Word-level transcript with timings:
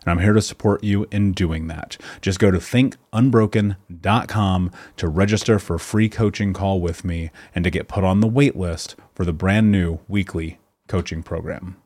and 0.00 0.10
I'm 0.10 0.18
here 0.18 0.32
to 0.32 0.42
support 0.42 0.84
you 0.84 1.06
in 1.10 1.32
doing 1.32 1.66
that. 1.68 1.96
Just 2.20 2.38
go 2.38 2.50
to 2.50 2.58
thinkunbroken.com 2.58 4.70
to 4.96 5.08
register 5.08 5.58
for 5.58 5.74
a 5.74 5.80
free 5.80 6.08
coaching 6.08 6.52
call 6.52 6.80
with 6.80 7.04
me 7.04 7.30
and 7.54 7.64
to 7.64 7.70
get 7.70 7.88
put 7.88 8.04
on 8.04 8.20
the 8.20 8.26
wait 8.26 8.56
list 8.56 8.96
for 9.14 9.24
the 9.24 9.32
brand 9.32 9.72
new 9.72 10.00
weekly 10.08 10.58
coaching 10.88 11.22
program. 11.22 11.76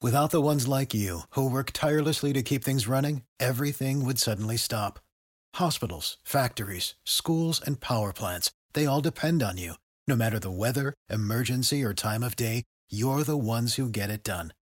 Without 0.00 0.30
the 0.30 0.40
ones 0.40 0.68
like 0.68 0.94
you 0.94 1.22
who 1.30 1.50
work 1.50 1.72
tirelessly 1.72 2.32
to 2.32 2.42
keep 2.42 2.62
things 2.62 2.86
running, 2.86 3.22
everything 3.40 4.04
would 4.04 4.20
suddenly 4.20 4.56
stop. 4.56 5.00
Hospitals, 5.56 6.18
factories, 6.22 6.94
schools, 7.04 7.60
and 7.60 7.80
power 7.80 8.12
plants, 8.12 8.52
they 8.74 8.86
all 8.86 9.00
depend 9.00 9.42
on 9.42 9.58
you. 9.58 9.74
No 10.06 10.14
matter 10.14 10.38
the 10.38 10.52
weather, 10.52 10.94
emergency, 11.10 11.82
or 11.82 11.94
time 11.94 12.22
of 12.22 12.36
day, 12.36 12.62
you're 12.90 13.24
the 13.24 13.36
ones 13.36 13.74
who 13.74 13.88
get 13.88 14.08
it 14.08 14.22
done. 14.22 14.52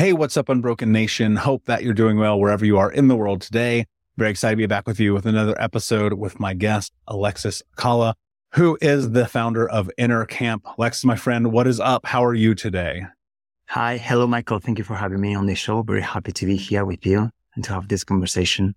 Hey, 0.00 0.14
what's 0.14 0.38
up, 0.38 0.48
Unbroken 0.48 0.92
Nation? 0.92 1.36
Hope 1.36 1.66
that 1.66 1.82
you're 1.82 1.92
doing 1.92 2.16
well 2.16 2.40
wherever 2.40 2.64
you 2.64 2.78
are 2.78 2.90
in 2.90 3.08
the 3.08 3.16
world 3.16 3.42
today. 3.42 3.84
Very 4.16 4.30
excited 4.30 4.54
to 4.54 4.56
be 4.56 4.66
back 4.66 4.86
with 4.86 4.98
you 4.98 5.12
with 5.12 5.26
another 5.26 5.54
episode 5.60 6.14
with 6.14 6.40
my 6.40 6.54
guest, 6.54 6.94
Alexis 7.06 7.62
Alcalá, 7.76 8.14
who 8.54 8.78
is 8.80 9.10
the 9.10 9.26
founder 9.26 9.68
of 9.68 9.90
Inner 9.98 10.24
Camp. 10.24 10.64
Alexis, 10.78 11.04
my 11.04 11.16
friend, 11.16 11.52
what 11.52 11.66
is 11.66 11.80
up? 11.80 12.06
How 12.06 12.24
are 12.24 12.32
you 12.32 12.54
today? 12.54 13.04
Hi. 13.66 13.98
Hello, 13.98 14.26
Michael. 14.26 14.58
Thank 14.58 14.78
you 14.78 14.84
for 14.84 14.94
having 14.94 15.20
me 15.20 15.34
on 15.34 15.44
the 15.44 15.54
show. 15.54 15.82
Very 15.82 16.00
happy 16.00 16.32
to 16.32 16.46
be 16.46 16.56
here 16.56 16.86
with 16.86 17.04
you 17.04 17.28
and 17.54 17.62
to 17.64 17.74
have 17.74 17.88
this 17.88 18.02
conversation. 18.02 18.74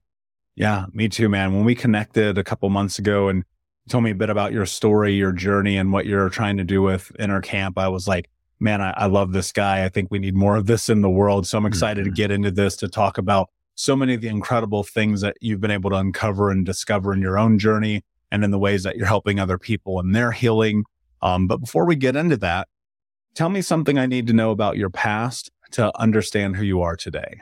Yeah, 0.58 0.88
me 0.92 1.08
too, 1.08 1.30
man. 1.30 1.54
When 1.54 1.64
we 1.64 1.74
connected 1.74 2.38
a 2.38 2.44
couple 2.44 2.70
months 2.70 3.00
ago 3.00 3.30
and 3.30 3.46
you 3.86 3.90
told 3.90 4.04
me 4.04 4.12
a 4.12 4.16
bit 4.16 4.30
about 4.30 4.52
your 4.52 4.66
story, 4.66 5.14
your 5.14 5.32
journey, 5.32 5.78
and 5.78 5.94
what 5.94 6.06
you're 6.06 6.28
trying 6.28 6.58
to 6.58 6.66
do 6.66 6.82
with 6.82 7.14
Inner 7.18 7.40
Camp, 7.40 7.78
I 7.78 7.88
was 7.88 8.10
like, 8.10 8.30
man, 8.64 8.82
I, 8.82 8.94
I 8.96 9.06
love 9.08 9.34
this 9.34 9.52
guy. 9.52 9.84
I 9.84 9.90
think 9.90 10.10
we 10.10 10.20
need 10.20 10.36
more 10.36 10.56
of 10.56 10.66
this 10.66 10.90
in 10.90 11.02
the 11.02 11.10
world. 11.10 11.46
So 11.46 11.58
I'm 11.58 11.66
excited 11.66 12.06
mm-hmm. 12.06 12.14
to 12.14 12.18
get 12.22 12.32
into 12.32 12.50
this 12.50 12.76
to 12.78 12.88
talk 12.88 13.18
about 13.18 13.50
so 13.76 13.96
many 13.96 14.14
of 14.14 14.22
the 14.22 14.28
incredible 14.28 14.84
things 14.84 15.22
that 15.22 15.36
you've 15.42 15.62
been 15.62 15.72
able 15.72 15.90
to 15.90 15.98
uncover 15.98 16.50
and 16.50 16.66
discover 16.66 17.14
in 17.14 17.22
your 17.22 17.38
own 17.38 17.60
journey 17.60 18.04
and 18.32 18.44
in 18.44 18.52
the 18.52 18.60
ways 18.60 18.84
that 18.84 18.96
you're 18.96 19.06
helping 19.06 19.40
other 19.40 19.58
people 19.58 20.00
in 20.00 20.12
their 20.12 20.32
healing. 20.32 20.86
Um, 21.22 21.48
but 21.48 21.58
before 21.58 21.86
we 21.86 21.96
get 21.96 22.16
into 22.16 22.38
that, 22.38 22.68
tell 23.36 23.50
me 23.50 23.62
something 23.62 23.98
I 23.98 24.06
need 24.06 24.28
to 24.28 24.34
know 24.34 24.52
about 24.52 24.78
your 24.78 24.90
past 24.90 25.52
to 25.72 25.92
understand 26.00 26.56
who 26.56 26.64
you 26.64 26.82
are 26.82 26.96
today. 26.96 27.42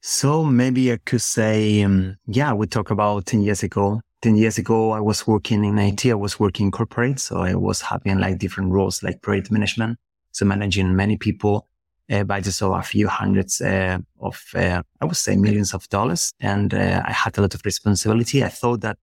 So 0.00 0.44
maybe 0.44 0.92
I 0.92 0.98
could 1.04 1.22
say, 1.22 1.82
um, 1.82 2.16
yeah, 2.26 2.52
we 2.52 2.66
talk 2.66 2.90
about 2.90 3.26
10 3.26 3.42
years 3.42 3.62
ago. 3.62 4.00
10 4.22 4.36
years 4.36 4.56
ago, 4.56 4.92
I 4.92 5.00
was 5.00 5.26
working 5.26 5.64
in 5.64 5.78
IT. 5.78 6.06
I 6.06 6.14
was 6.14 6.38
working 6.38 6.70
corporate. 6.70 7.18
So 7.18 7.38
I 7.38 7.54
was 7.54 7.80
having 7.80 8.18
like 8.18 8.38
different 8.38 8.70
roles 8.70 9.02
like 9.02 9.20
project 9.20 9.50
management. 9.50 9.98
So 10.30 10.44
managing 10.44 10.94
many 10.94 11.16
people 11.16 11.66
uh, 12.10 12.22
by 12.22 12.40
just 12.40 12.62
a 12.62 12.82
few 12.82 13.08
hundreds 13.08 13.60
uh, 13.60 13.98
of, 14.20 14.40
uh, 14.54 14.82
I 15.00 15.04
would 15.04 15.16
say 15.16 15.36
millions 15.36 15.74
of 15.74 15.88
dollars. 15.88 16.32
And 16.40 16.72
uh, 16.72 17.02
I 17.04 17.12
had 17.12 17.36
a 17.36 17.40
lot 17.40 17.54
of 17.54 17.62
responsibility. 17.64 18.44
I 18.44 18.48
thought 18.48 18.80
that 18.82 18.96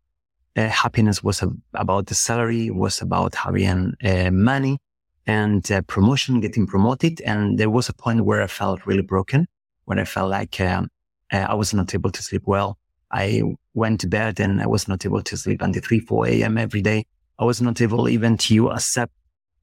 uh, 0.56 0.70
happiness 0.70 1.22
was 1.22 1.44
about 1.74 2.08
the 2.08 2.16
salary, 2.16 2.70
was 2.70 3.02
about 3.02 3.36
having 3.36 3.94
uh, 4.04 4.32
money 4.32 4.80
and 5.28 5.70
promotion, 5.88 6.40
getting 6.40 6.66
promoted. 6.66 7.22
And 7.22 7.60
there 7.60 7.70
was 7.70 7.90
a 7.90 7.94
point 7.94 8.24
where 8.24 8.42
I 8.42 8.48
felt 8.48 8.86
really 8.88 9.04
broken, 9.04 9.48
when 9.84 10.00
I 10.00 10.06
felt 10.06 10.32
like 10.32 10.60
um, 10.62 10.90
I 11.32 11.54
was 11.54 11.74
not 11.74 11.94
able 11.94 12.10
to 12.10 12.24
sleep 12.24 12.44
well. 12.46 12.80
I 13.12 13.42
went 13.74 14.02
to 14.02 14.08
bed 14.08 14.40
and 14.40 14.62
I 14.62 14.68
was 14.68 14.88
not 14.88 15.06
able 15.06 15.22
to 15.22 15.38
sleep 15.38 15.62
until 15.62 15.82
3, 15.82 16.00
4 16.00 16.28
a.m. 16.28 16.58
every 16.58 16.82
day. 16.82 17.06
I 17.38 17.46
was 17.46 17.62
not 17.62 17.82
able 17.82 18.10
even 18.10 18.38
to 18.38 18.72
accept 18.72 19.14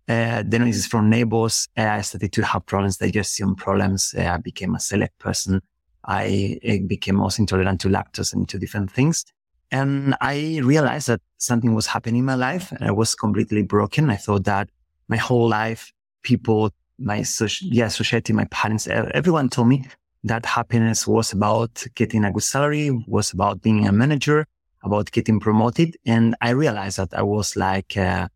uh, 0.08 0.42
the 0.46 0.58
noises 0.58 0.86
from 0.86 1.10
neighbors. 1.10 1.68
Uh, 1.76 1.82
I 1.82 2.00
started 2.00 2.32
to 2.32 2.44
have 2.44 2.64
problems, 2.66 2.96
digestion 2.96 3.54
problems. 3.54 4.14
Uh, 4.16 4.22
I 4.22 4.36
became 4.38 4.74
a 4.74 4.78
celiac 4.78 5.10
person. 5.18 5.60
I, 6.04 6.58
I 6.66 6.82
became 6.86 7.20
also 7.20 7.42
intolerant 7.42 7.80
to 7.82 7.88
lactose 7.88 8.32
and 8.32 8.48
to 8.48 8.58
different 8.58 8.90
things. 8.90 9.24
And 9.72 10.14
I 10.20 10.60
realized 10.62 11.08
that 11.08 11.20
something 11.38 11.74
was 11.74 11.86
happening 11.86 12.20
in 12.20 12.24
my 12.24 12.36
life 12.36 12.70
and 12.70 12.84
I 12.84 12.92
was 12.92 13.14
completely 13.14 13.62
broken. 13.62 14.10
I 14.10 14.16
thought 14.16 14.44
that 14.44 14.70
my 15.08 15.16
whole 15.16 15.48
life, 15.48 15.92
people, 16.22 16.70
my 16.98 17.22
social, 17.22 17.68
yeah, 17.68 17.88
society, 17.88 18.32
my 18.32 18.44
parents, 18.46 18.86
everyone 18.86 19.48
told 19.48 19.68
me 19.68 19.86
that 20.24 20.44
happiness 20.44 21.06
was 21.06 21.32
about 21.32 21.84
getting 21.94 22.24
a 22.24 22.32
good 22.32 22.42
salary, 22.42 22.90
was 23.06 23.32
about 23.32 23.62
being 23.62 23.86
a 23.86 23.92
manager, 23.92 24.46
about 24.82 25.10
getting 25.10 25.40
promoted. 25.40 25.96
And 26.04 26.34
I 26.40 26.50
realized 26.50 26.98
that 26.98 27.14
I 27.14 27.22
was 27.22 27.56
like, 27.56 27.96
uh, 27.96 28.28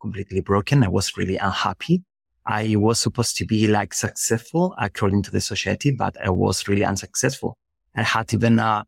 completely 0.00 0.40
broken. 0.40 0.84
I 0.84 0.88
was 0.88 1.16
really 1.16 1.36
unhappy. 1.36 2.02
I 2.46 2.76
was 2.76 2.98
supposed 2.98 3.36
to 3.36 3.46
be 3.46 3.66
like 3.66 3.92
successful 3.92 4.74
according 4.78 5.22
to 5.24 5.30
the 5.30 5.40
society, 5.40 5.90
but 5.90 6.16
I 6.24 6.30
was 6.30 6.66
really 6.66 6.84
unsuccessful. 6.84 7.58
I 7.94 8.02
had 8.02 8.32
even 8.32 8.58
a 8.58 8.84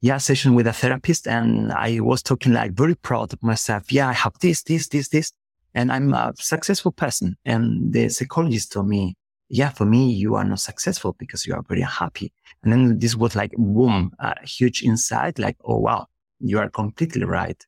yeah 0.00 0.18
session 0.18 0.54
with 0.54 0.66
a 0.66 0.72
therapist 0.72 1.26
and 1.26 1.72
I 1.72 2.00
was 2.00 2.22
talking 2.22 2.52
like 2.52 2.72
very 2.72 2.94
proud 2.94 3.32
of 3.32 3.42
myself. 3.42 3.92
Yeah, 3.92 4.08
I 4.08 4.12
have 4.12 4.34
this, 4.40 4.62
this, 4.62 4.88
this, 4.88 5.08
this, 5.08 5.32
and 5.74 5.90
I'm 5.90 6.14
a 6.14 6.32
successful 6.36 6.92
person. 6.92 7.36
And 7.44 7.92
the 7.92 8.08
psychologist 8.10 8.72
told 8.72 8.88
me, 8.88 9.16
yeah, 9.50 9.70
for 9.70 9.84
me, 9.84 10.12
you 10.12 10.36
are 10.36 10.44
not 10.44 10.60
successful 10.60 11.16
because 11.18 11.44
you 11.44 11.54
are 11.54 11.62
very 11.68 11.80
happy. 11.80 12.32
And 12.62 12.72
then 12.72 12.98
this 13.00 13.16
was 13.16 13.34
like, 13.34 13.50
boom, 13.56 14.12
a 14.20 14.46
huge 14.46 14.82
insight, 14.84 15.40
like, 15.40 15.56
oh, 15.64 15.78
wow, 15.78 16.06
you 16.38 16.60
are 16.60 16.70
completely 16.70 17.24
right. 17.24 17.60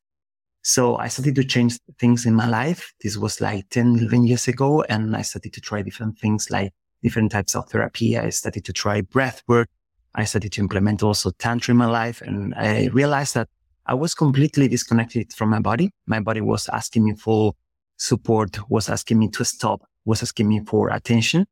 So 0.62 0.96
I 0.96 1.08
started 1.08 1.34
to 1.34 1.44
change 1.44 1.81
things 1.99 2.25
in 2.25 2.34
my 2.34 2.46
life. 2.46 2.94
This 3.02 3.17
was 3.17 3.40
like 3.40 3.69
10, 3.70 3.99
11 3.99 4.26
years 4.29 4.46
ago. 4.46 4.82
And 4.82 5.17
I 5.17 5.23
started 5.23 5.52
to 5.55 5.61
try 5.61 5.82
different 5.82 6.20
things 6.20 6.50
like 6.50 6.73
different 7.02 7.32
types 7.32 7.56
of 7.56 7.69
therapy. 7.69 8.17
I 8.17 8.31
started 8.31 8.64
to 8.67 8.73
try 8.73 9.00
breath 9.00 9.43
work. 9.49 9.69
I 10.14 10.23
started 10.23 10.52
to 10.52 10.61
implement 10.61 11.02
also 11.02 11.32
tantra 11.32 11.73
in 11.73 11.79
my 11.79 11.87
life. 11.87 12.23
And 12.23 12.55
I 12.55 12.90
realized 12.93 13.34
that 13.34 13.49
I 13.87 13.94
was 13.94 14.14
completely 14.14 14.69
disconnected 14.69 15.32
from 15.32 15.50
my 15.50 15.58
body. 15.58 15.90
My 16.06 16.20
body 16.20 16.40
was 16.40 16.69
asking 16.69 17.05
me 17.05 17.14
for 17.17 17.55
support, 17.96 18.70
was 18.70 18.88
asking 18.88 19.19
me 19.19 19.31
to 19.31 19.44
stop, 19.44 19.82
was 20.05 20.23
asking 20.23 20.49
me 20.49 20.61
for 20.64 20.90
attention. 20.90 21.46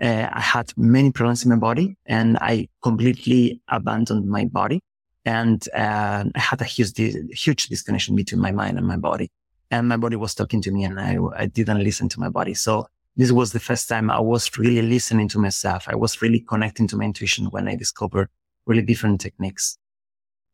Uh, 0.00 0.28
I 0.30 0.40
had 0.40 0.72
many 0.76 1.10
problems 1.10 1.44
in 1.44 1.50
my 1.50 1.56
body 1.56 1.96
and 2.06 2.36
I 2.38 2.68
completely 2.82 3.62
abandoned 3.68 4.28
my 4.28 4.44
body. 4.44 4.80
And 5.24 5.66
uh, 5.74 6.24
I 6.34 6.38
had 6.38 6.60
a 6.60 6.64
huge, 6.64 6.96
huge 6.96 7.66
disconnection 7.68 8.14
between 8.14 8.40
my 8.40 8.52
mind 8.52 8.78
and 8.78 8.86
my 8.86 8.96
body. 8.96 9.30
And 9.70 9.88
my 9.88 9.96
body 9.96 10.16
was 10.16 10.34
talking 10.34 10.62
to 10.62 10.70
me 10.70 10.84
and 10.84 11.00
I, 11.00 11.18
I 11.36 11.46
didn't 11.46 11.82
listen 11.82 12.08
to 12.10 12.20
my 12.20 12.28
body. 12.28 12.54
So 12.54 12.86
this 13.16 13.32
was 13.32 13.52
the 13.52 13.60
first 13.60 13.88
time 13.88 14.10
I 14.10 14.20
was 14.20 14.56
really 14.58 14.82
listening 14.82 15.28
to 15.28 15.38
myself. 15.38 15.86
I 15.88 15.96
was 15.96 16.20
really 16.20 16.40
connecting 16.40 16.86
to 16.88 16.96
my 16.96 17.04
intuition 17.04 17.46
when 17.46 17.66
I 17.66 17.74
discovered 17.74 18.28
really 18.66 18.82
different 18.82 19.20
techniques. 19.20 19.78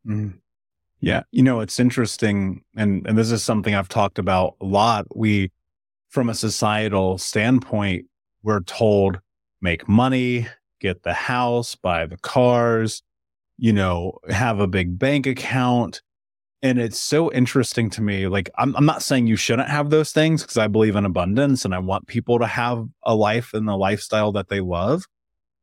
Mm. 0.07 0.39
Yeah. 1.01 1.23
You 1.31 1.43
know, 1.43 1.59
it's 1.59 1.79
interesting. 1.79 2.63
And, 2.77 3.05
and 3.05 3.17
this 3.17 3.29
is 3.29 3.43
something 3.43 3.75
I've 3.75 3.89
talked 3.89 4.17
about 4.17 4.55
a 4.61 4.65
lot. 4.65 5.05
We, 5.15 5.51
from 6.09 6.29
a 6.29 6.33
societal 6.33 7.17
standpoint, 7.17 8.05
we're 8.41 8.61
told 8.61 9.19
make 9.63 9.87
money, 9.87 10.47
get 10.79 11.03
the 11.03 11.13
house, 11.13 11.75
buy 11.75 12.05
the 12.05 12.17
cars, 12.17 13.01
you 13.57 13.73
know, 13.73 14.19
have 14.29 14.59
a 14.59 14.67
big 14.67 14.99
bank 14.99 15.25
account. 15.25 16.01
And 16.61 16.79
it's 16.79 16.99
so 16.99 17.31
interesting 17.31 17.89
to 17.91 18.01
me. 18.01 18.27
Like, 18.27 18.49
I'm, 18.57 18.75
I'm 18.75 18.85
not 18.85 19.01
saying 19.01 19.27
you 19.27 19.35
shouldn't 19.35 19.69
have 19.69 19.89
those 19.89 20.11
things 20.11 20.43
because 20.43 20.57
I 20.57 20.67
believe 20.67 20.95
in 20.95 21.05
abundance 21.05 21.65
and 21.65 21.73
I 21.73 21.79
want 21.79 22.07
people 22.07 22.39
to 22.39 22.45
have 22.45 22.85
a 23.03 23.15
life 23.15 23.53
and 23.53 23.67
the 23.67 23.75
lifestyle 23.75 24.31
that 24.33 24.49
they 24.49 24.61
love. 24.61 25.05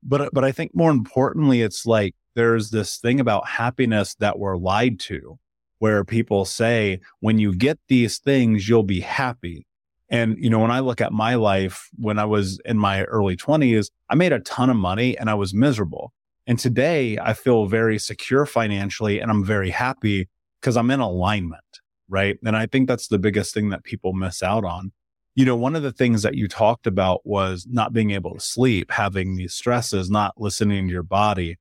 But, 0.02 0.32
but 0.32 0.44
I 0.44 0.52
think 0.52 0.74
more 0.74 0.90
importantly, 0.90 1.62
it's 1.62 1.86
like 1.86 2.14
there's 2.34 2.70
this 2.70 2.98
thing 2.98 3.20
about 3.20 3.48
happiness 3.48 4.14
that 4.16 4.38
we're 4.38 4.56
lied 4.56 4.98
to 5.00 5.38
where 5.78 6.04
people 6.04 6.44
say, 6.44 7.00
when 7.20 7.38
you 7.38 7.54
get 7.54 7.78
these 7.88 8.18
things, 8.18 8.68
you'll 8.68 8.82
be 8.82 9.00
happy. 9.00 9.66
And, 10.10 10.36
you 10.38 10.50
know, 10.50 10.58
when 10.58 10.72
I 10.72 10.80
look 10.80 11.00
at 11.00 11.12
my 11.12 11.36
life, 11.36 11.88
when 11.96 12.18
I 12.18 12.24
was 12.24 12.60
in 12.64 12.78
my 12.78 13.04
early 13.04 13.36
20s, 13.36 13.90
I 14.08 14.16
made 14.16 14.32
a 14.32 14.40
ton 14.40 14.68
of 14.68 14.76
money 14.76 15.16
and 15.16 15.30
I 15.30 15.34
was 15.34 15.54
miserable. 15.54 16.12
And 16.48 16.58
today 16.58 17.16
I 17.18 17.32
feel 17.32 17.66
very 17.66 17.98
secure 17.98 18.44
financially 18.44 19.20
and 19.20 19.30
I'm 19.30 19.44
very 19.44 19.70
happy 19.70 20.28
because 20.60 20.76
I'm 20.76 20.90
in 20.90 20.98
alignment. 20.98 21.62
Right. 22.08 22.38
And 22.44 22.56
I 22.56 22.66
think 22.66 22.88
that's 22.88 23.06
the 23.06 23.20
biggest 23.20 23.54
thing 23.54 23.68
that 23.70 23.84
people 23.84 24.12
miss 24.12 24.42
out 24.42 24.64
on. 24.64 24.90
You 25.36 25.44
know, 25.44 25.54
one 25.54 25.76
of 25.76 25.84
the 25.84 25.92
things 25.92 26.22
that 26.22 26.34
you 26.34 26.48
talked 26.48 26.88
about 26.88 27.20
was 27.24 27.68
not 27.70 27.92
being 27.92 28.10
able 28.10 28.34
to 28.34 28.40
sleep, 28.40 28.90
having 28.90 29.36
these 29.36 29.54
stresses, 29.54 30.10
not 30.10 30.34
listening 30.36 30.88
to 30.88 30.92
your 30.92 31.04
body. 31.04 31.56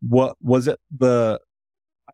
What 0.00 0.36
was 0.40 0.66
it 0.66 0.80
the, 0.96 1.40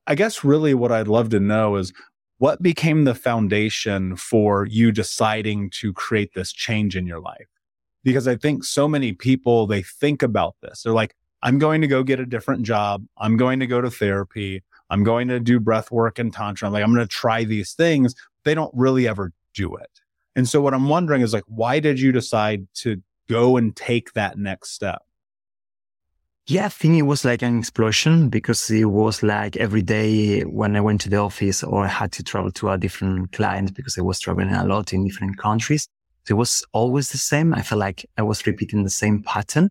I 0.08 0.16
guess 0.16 0.42
really 0.42 0.74
what 0.74 0.90
I'd 0.90 1.06
love 1.06 1.28
to 1.30 1.40
know 1.40 1.76
is 1.76 1.92
what 2.38 2.62
became 2.62 3.04
the 3.04 3.14
foundation 3.14 4.16
for 4.16 4.66
you 4.66 4.92
deciding 4.92 5.70
to 5.70 5.92
create 5.92 6.34
this 6.34 6.52
change 6.52 6.96
in 6.96 7.06
your 7.06 7.20
life? 7.20 7.48
Because 8.04 8.26
I 8.26 8.36
think 8.36 8.64
so 8.64 8.88
many 8.88 9.12
people, 9.12 9.66
they 9.66 9.82
think 9.82 10.22
about 10.22 10.56
this. 10.62 10.82
They're 10.82 10.92
like, 10.92 11.14
I'm 11.42 11.58
going 11.58 11.80
to 11.80 11.86
go 11.86 12.02
get 12.02 12.20
a 12.20 12.26
different 12.26 12.62
job. 12.62 13.04
I'm 13.18 13.36
going 13.36 13.60
to 13.60 13.66
go 13.66 13.80
to 13.80 13.90
therapy. 13.90 14.62
I'm 14.90 15.04
going 15.04 15.28
to 15.28 15.40
do 15.40 15.60
breath 15.60 15.90
work 15.90 16.18
and 16.18 16.32
tantra. 16.32 16.66
I'm 16.66 16.72
like, 16.72 16.82
I'm 16.82 16.94
going 16.94 17.06
to 17.06 17.12
try 17.12 17.44
these 17.44 17.74
things. 17.74 18.14
They 18.44 18.54
don't 18.54 18.72
really 18.74 19.06
ever 19.06 19.32
do 19.52 19.76
it. 19.76 19.90
And 20.34 20.48
so 20.48 20.60
what 20.60 20.74
I'm 20.74 20.88
wondering 20.88 21.22
is 21.22 21.32
like, 21.32 21.44
why 21.46 21.80
did 21.80 22.00
you 22.00 22.12
decide 22.12 22.66
to 22.76 23.02
go 23.28 23.56
and 23.56 23.74
take 23.74 24.12
that 24.12 24.38
next 24.38 24.70
step? 24.70 25.02
Yeah, 26.50 26.64
I 26.64 26.68
think 26.70 26.94
it 26.96 27.02
was 27.02 27.26
like 27.26 27.42
an 27.42 27.58
explosion 27.58 28.30
because 28.30 28.70
it 28.70 28.86
was 28.86 29.22
like 29.22 29.56
every 29.58 29.82
day 29.82 30.40
when 30.44 30.76
I 30.76 30.80
went 30.80 31.02
to 31.02 31.10
the 31.10 31.18
office 31.18 31.62
or 31.62 31.84
I 31.84 31.88
had 31.88 32.10
to 32.12 32.22
travel 32.22 32.50
to 32.52 32.70
a 32.70 32.78
different 32.78 33.32
client 33.32 33.74
because 33.74 33.98
I 33.98 34.00
was 34.00 34.18
traveling 34.18 34.54
a 34.54 34.64
lot 34.64 34.94
in 34.94 35.04
different 35.06 35.36
countries. 35.36 35.86
So 36.24 36.34
it 36.34 36.38
was 36.38 36.64
always 36.72 37.10
the 37.10 37.18
same. 37.18 37.52
I 37.52 37.60
felt 37.60 37.80
like 37.80 38.06
I 38.16 38.22
was 38.22 38.46
repeating 38.46 38.82
the 38.82 38.88
same 38.88 39.22
pattern 39.22 39.68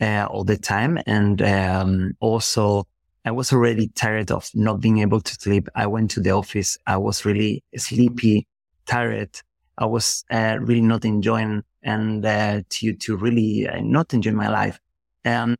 uh, 0.00 0.26
all 0.28 0.42
the 0.42 0.56
time. 0.56 0.98
And 1.06 1.40
um, 1.42 2.14
also, 2.18 2.86
I 3.24 3.30
was 3.30 3.52
already 3.52 3.86
tired 3.94 4.32
of 4.32 4.50
not 4.52 4.80
being 4.80 4.98
able 4.98 5.20
to 5.20 5.34
sleep. 5.34 5.68
I 5.76 5.86
went 5.86 6.10
to 6.12 6.20
the 6.20 6.30
office. 6.32 6.76
I 6.88 6.96
was 6.96 7.24
really 7.24 7.62
sleepy, 7.76 8.48
tired. 8.86 9.30
I 9.78 9.86
was 9.86 10.24
uh, 10.32 10.58
really 10.60 10.82
not 10.82 11.04
enjoying 11.04 11.62
and 11.84 12.26
uh, 12.26 12.62
to 12.68 12.94
to 12.94 13.16
really 13.16 13.68
uh, 13.68 13.80
not 13.80 14.12
enjoy 14.12 14.32
my 14.32 14.48
life. 14.48 14.80
And 15.24 15.56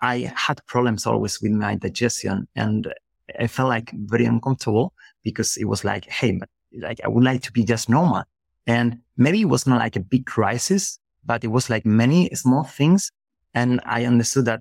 I 0.00 0.32
had 0.34 0.64
problems 0.66 1.06
always 1.06 1.40
with 1.40 1.52
my 1.52 1.76
digestion, 1.76 2.48
and 2.56 2.92
I 3.38 3.46
felt 3.46 3.68
like 3.68 3.92
very 3.92 4.24
uncomfortable 4.24 4.92
because 5.22 5.56
it 5.56 5.64
was 5.64 5.84
like, 5.84 6.06
hey, 6.06 6.40
like 6.78 7.00
I 7.04 7.08
would 7.08 7.24
like 7.24 7.42
to 7.42 7.52
be 7.52 7.64
just 7.64 7.88
normal. 7.88 8.24
And 8.66 8.98
maybe 9.16 9.42
it 9.42 9.48
was 9.48 9.66
not 9.66 9.78
like 9.78 9.96
a 9.96 10.00
big 10.00 10.26
crisis, 10.26 10.98
but 11.24 11.44
it 11.44 11.48
was 11.48 11.70
like 11.70 11.86
many 11.86 12.30
small 12.34 12.64
things. 12.64 13.10
And 13.54 13.80
I 13.84 14.04
understood 14.04 14.46
that 14.46 14.60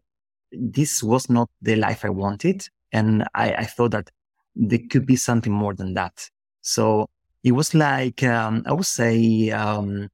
this 0.51 1.01
was 1.01 1.30
not 1.30 1.50
the 1.62 1.75
life 1.75 2.06
I 2.06 2.10
wanted. 2.10 2.68
And 2.92 3.24
I, 3.34 3.53
I 3.53 3.65
thought 3.65 3.92
that 3.92 4.12
there 4.56 4.80
could 4.89 5.06
be 5.06 5.15
something 5.15 5.51
more 5.51 5.74
than 5.74 5.94
that. 5.96 6.30
So 6.62 7.10
it 7.44 7.53
was 7.53 7.74
like, 7.74 8.24
um, 8.24 8.63
I 8.65 8.74
would 8.74 8.86
say, 8.86 9.50
um, 9.50 10.10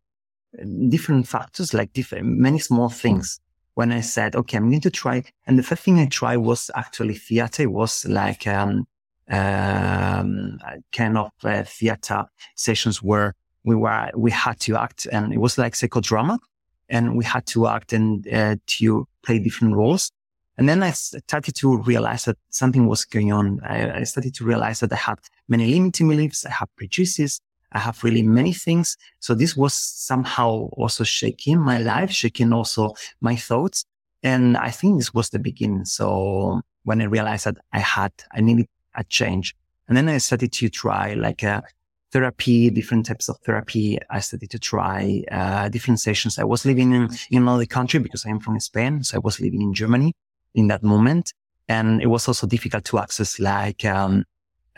different 0.89 1.27
factors, 1.27 1.73
like 1.73 1.93
different, 1.93 2.25
many 2.25 2.59
small 2.59 2.89
things. 2.89 3.39
When 3.79 3.93
I 3.93 4.01
said, 4.01 4.35
okay, 4.35 4.57
I'm 4.57 4.69
going 4.69 4.81
to 4.81 4.89
try. 4.91 5.23
And 5.47 5.57
the 5.57 5.63
first 5.63 5.83
thing 5.83 5.99
I 5.99 6.07
tried 6.07 6.35
was 6.51 6.69
actually 6.75 7.13
theater. 7.13 7.63
It 7.63 7.71
was 7.71 8.05
like, 8.05 8.45
um, 8.45 8.85
um, 9.29 10.59
kind 10.91 11.17
of 11.17 11.31
uh, 11.45 11.63
theater 11.63 12.25
sessions 12.55 13.01
where 13.01 13.35
we 13.63 13.75
were, 13.75 14.11
we 14.17 14.31
had 14.31 14.59
to 14.65 14.75
act 14.75 15.07
and 15.13 15.31
it 15.31 15.37
was 15.37 15.57
like 15.57 15.75
psychodrama 15.75 16.39
and 16.89 17.15
we 17.15 17.23
had 17.23 17.45
to 17.53 17.67
act 17.67 17.93
and 17.93 18.27
uh, 18.27 18.57
to 18.67 19.07
play 19.23 19.39
different 19.39 19.73
roles. 19.77 20.11
And 20.57 20.67
then 20.67 20.83
I 20.83 20.91
started 20.91 21.55
to 21.55 21.77
realize 21.77 22.25
that 22.25 22.37
something 22.49 22.85
was 22.85 23.05
going 23.05 23.31
on. 23.31 23.61
I, 23.63 23.99
I 23.99 24.03
started 24.03 24.33
to 24.35 24.43
realize 24.43 24.81
that 24.81 24.91
I 24.91 24.97
had 24.97 25.19
many 25.47 25.73
limiting 25.73 26.09
beliefs. 26.09 26.45
I 26.45 26.51
had 26.51 26.67
prejudices. 26.75 27.39
I 27.71 27.79
have 27.79 28.03
really 28.03 28.23
many 28.23 28.53
things. 28.53 28.97
So 29.19 29.35
this 29.35 29.55
was 29.55 29.73
somehow 29.73 30.69
also 30.73 31.03
shaking 31.03 31.59
my 31.59 31.77
life, 31.79 32.11
shaking 32.11 32.53
also 32.53 32.93
my 33.21 33.35
thoughts. 33.35 33.85
And 34.23 34.57
I 34.57 34.71
think 34.71 34.97
this 34.97 35.13
was 35.13 35.29
the 35.29 35.39
beginning. 35.39 35.85
So 35.85 36.61
when 36.83 37.01
I 37.01 37.05
realized 37.05 37.45
that 37.45 37.57
I 37.71 37.79
had, 37.79 38.11
I 38.33 38.41
needed 38.41 38.67
a 38.95 39.03
change. 39.03 39.55
And 39.87 39.95
then 39.95 40.09
I 40.09 40.17
started 40.17 40.51
to 40.53 40.69
try 40.69 41.13
like 41.13 41.43
a 41.43 41.63
therapy, 42.11 42.69
different 42.69 43.05
types 43.05 43.29
of 43.29 43.37
therapy. 43.45 43.99
I 44.09 44.19
started 44.19 44.49
to 44.51 44.59
try 44.59 45.23
uh, 45.31 45.69
different 45.69 45.99
sessions. 45.99 46.39
I 46.39 46.43
was 46.43 46.65
living 46.65 46.91
in, 46.91 47.09
in 47.29 47.43
another 47.43 47.65
country 47.65 47.99
because 47.99 48.25
I'm 48.25 48.39
from 48.39 48.59
Spain. 48.59 49.03
So 49.03 49.17
I 49.17 49.19
was 49.19 49.39
living 49.39 49.61
in 49.61 49.73
Germany 49.73 50.13
in 50.55 50.67
that 50.67 50.83
moment. 50.83 51.33
And 51.67 52.01
it 52.01 52.07
was 52.07 52.27
also 52.27 52.47
difficult 52.47 52.83
to 52.85 52.99
access 52.99 53.39
like, 53.39 53.85
um, 53.85 54.25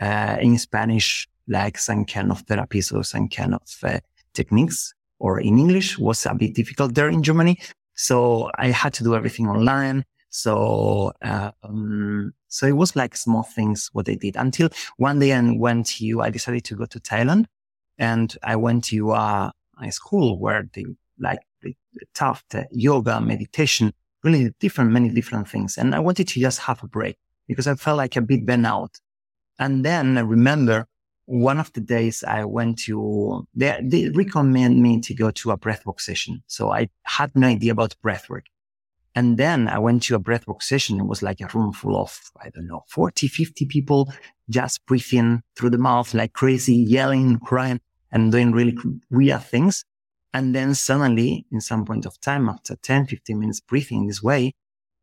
uh, 0.00 0.36
in 0.40 0.58
Spanish, 0.58 1.28
like 1.48 1.78
some 1.78 2.04
kind 2.04 2.30
of 2.30 2.46
therapies 2.46 2.92
or 2.94 3.02
some 3.04 3.28
kind 3.28 3.54
of 3.54 3.62
uh, 3.82 4.00
techniques 4.34 4.94
or 5.18 5.40
in 5.40 5.58
English 5.58 5.98
was 5.98 6.26
a 6.26 6.34
bit 6.34 6.54
difficult 6.54 6.94
there 6.94 7.08
in 7.08 7.22
Germany. 7.22 7.58
So 7.94 8.50
I 8.56 8.68
had 8.68 8.92
to 8.94 9.04
do 9.04 9.14
everything 9.14 9.46
online. 9.48 10.04
So, 10.30 11.12
um, 11.22 12.32
so 12.48 12.66
it 12.66 12.76
was 12.76 12.96
like 12.96 13.14
small 13.16 13.42
things 13.42 13.90
what 13.92 14.08
I 14.08 14.14
did 14.14 14.36
until 14.36 14.70
one 14.96 15.18
day 15.18 15.32
I 15.32 15.50
went 15.52 15.86
to, 15.86 16.22
I 16.22 16.30
decided 16.30 16.64
to 16.64 16.76
go 16.76 16.86
to 16.86 16.98
Thailand 16.98 17.46
and 17.98 18.34
I 18.42 18.56
went 18.56 18.84
to 18.84 19.12
uh, 19.12 19.50
a 19.80 19.92
school 19.92 20.38
where 20.38 20.68
they 20.72 20.86
like 21.18 21.40
they 21.62 21.76
taught 22.14 22.42
yoga, 22.70 23.20
meditation, 23.20 23.92
really 24.24 24.52
different, 24.58 24.90
many 24.90 25.10
different 25.10 25.48
things. 25.48 25.76
And 25.76 25.94
I 25.94 26.00
wanted 26.00 26.28
to 26.28 26.40
just 26.40 26.60
have 26.60 26.82
a 26.82 26.88
break 26.88 27.16
because 27.46 27.66
I 27.66 27.74
felt 27.74 27.98
like 27.98 28.16
a 28.16 28.22
bit 28.22 28.46
burnt 28.46 28.66
out. 28.66 28.98
And 29.58 29.84
then 29.84 30.18
I 30.18 30.22
remember 30.22 30.88
one 31.32 31.58
of 31.58 31.72
the 31.72 31.80
days 31.80 32.22
I 32.22 32.44
went 32.44 32.78
to, 32.80 33.46
they, 33.54 33.80
they 33.82 34.10
recommend 34.10 34.82
me 34.82 35.00
to 35.00 35.14
go 35.14 35.30
to 35.30 35.52
a 35.52 35.56
breathwork 35.56 35.98
session. 35.98 36.42
So 36.46 36.70
I 36.70 36.90
had 37.04 37.34
no 37.34 37.46
idea 37.46 37.72
about 37.72 37.96
breathwork. 38.04 38.42
And 39.14 39.38
then 39.38 39.66
I 39.66 39.78
went 39.78 40.02
to 40.04 40.14
a 40.14 40.20
breathwork 40.20 40.62
session. 40.62 41.00
It 41.00 41.06
was 41.06 41.22
like 41.22 41.40
a 41.40 41.48
room 41.54 41.72
full 41.72 41.96
of, 41.96 42.20
I 42.42 42.50
don't 42.50 42.66
know, 42.66 42.84
40, 42.88 43.28
50 43.28 43.64
people 43.64 44.12
just 44.50 44.84
breathing 44.84 45.42
through 45.56 45.70
the 45.70 45.78
mouth 45.78 46.12
like 46.12 46.34
crazy, 46.34 46.76
yelling, 46.76 47.38
crying 47.38 47.80
and 48.10 48.30
doing 48.30 48.52
really 48.52 48.76
weird 49.10 49.42
things. 49.42 49.86
And 50.34 50.54
then 50.54 50.74
suddenly 50.74 51.46
in 51.50 51.62
some 51.62 51.86
point 51.86 52.04
of 52.04 52.20
time, 52.20 52.46
after 52.50 52.76
10, 52.76 53.06
15 53.06 53.38
minutes 53.38 53.60
breathing 53.60 54.06
this 54.06 54.22
way, 54.22 54.52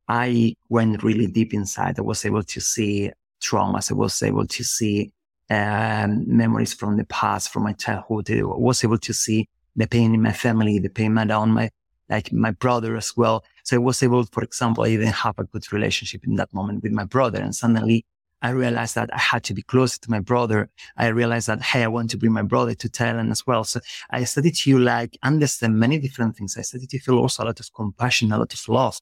I 0.07 0.53
went 0.69 1.01
really 1.01 1.25
deep 1.25 1.55
inside. 1.55 1.97
I 1.97 2.03
was 2.03 2.23
able 2.23 2.43
to 2.43 2.61
see 2.61 3.11
traumas. 3.41 3.89
I 3.89 3.95
was 3.95 4.21
able 4.21 4.45
to 4.45 4.63
see 4.63 5.11
um, 5.49 6.25
memories 6.27 6.73
from 6.73 6.97
the 6.97 7.05
past, 7.05 7.51
from 7.51 7.63
my 7.63 7.73
childhood. 7.73 8.29
I 8.31 8.43
was 8.43 8.83
able 8.83 8.97
to 8.99 9.13
see 9.13 9.47
the 9.75 9.87
pain 9.87 10.13
in 10.13 10.21
my 10.21 10.33
family, 10.33 10.79
the 10.79 10.89
pain 10.89 11.17
on 11.17 11.51
my, 11.51 11.69
like 12.09 12.31
my 12.31 12.51
brother 12.51 12.95
as 12.95 13.15
well. 13.15 13.43
So 13.63 13.75
I 13.75 13.79
was 13.79 14.01
able, 14.03 14.25
for 14.25 14.43
example, 14.43 14.83
I 14.83 14.89
didn't 14.89 15.13
have 15.13 15.37
a 15.39 15.43
good 15.45 15.71
relationship 15.71 16.25
in 16.25 16.35
that 16.35 16.53
moment 16.53 16.83
with 16.83 16.91
my 16.91 17.05
brother. 17.05 17.41
And 17.41 17.55
suddenly 17.55 18.05
I 18.41 18.49
realized 18.49 18.95
that 18.95 19.09
I 19.13 19.17
had 19.17 19.43
to 19.45 19.53
be 19.53 19.61
closer 19.61 19.99
to 19.99 20.11
my 20.11 20.19
brother. 20.19 20.69
I 20.97 21.07
realized 21.07 21.47
that, 21.47 21.61
hey, 21.61 21.83
I 21.83 21.87
want 21.87 22.09
to 22.11 22.17
bring 22.17 22.31
my 22.31 22.41
brother 22.41 22.73
to 22.73 22.89
Thailand 22.89 23.31
as 23.31 23.45
well. 23.45 23.63
So 23.63 23.79
I 24.09 24.23
started 24.23 24.55
to 24.55 24.79
like 24.79 25.17
understand 25.23 25.77
many 25.77 25.99
different 25.99 26.37
things. 26.37 26.57
I 26.57 26.61
started 26.61 26.89
to 26.89 26.99
feel 26.99 27.17
also 27.17 27.43
a 27.43 27.45
lot 27.45 27.59
of 27.59 27.73
compassion, 27.73 28.31
a 28.31 28.37
lot 28.37 28.53
of 28.53 28.69
loss. 28.69 29.01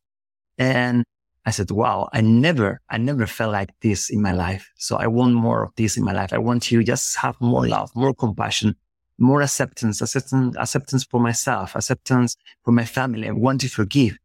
And 0.58 1.04
I 1.48 1.52
said, 1.52 1.72
wow, 1.72 2.10
I 2.12 2.20
never, 2.20 2.82
I 2.90 2.98
never 2.98 3.26
felt 3.26 3.54
like 3.54 3.70
this 3.80 4.10
in 4.10 4.22
my 4.22 4.34
life. 4.34 4.70
So 4.76 4.98
I 4.98 5.08
want 5.08 5.34
more 5.34 5.64
of 5.64 5.72
this 5.78 5.96
in 5.96 6.04
my 6.04 6.12
life. 6.12 6.34
I 6.34 6.40
want 6.40 6.62
to 6.64 6.84
just 6.84 7.16
have 7.16 7.40
more 7.40 7.66
love, 7.66 7.90
more 7.96 8.14
compassion, 8.14 8.76
more 9.18 9.42
acceptance, 9.42 10.02
acceptance, 10.02 10.58
acceptance 10.58 11.06
for 11.06 11.22
myself, 11.22 11.74
acceptance 11.74 12.36
for 12.66 12.74
my 12.74 12.84
family. 12.84 13.30
I 13.30 13.32
want 13.32 13.62
to 13.62 13.70
forgive. 13.70 14.18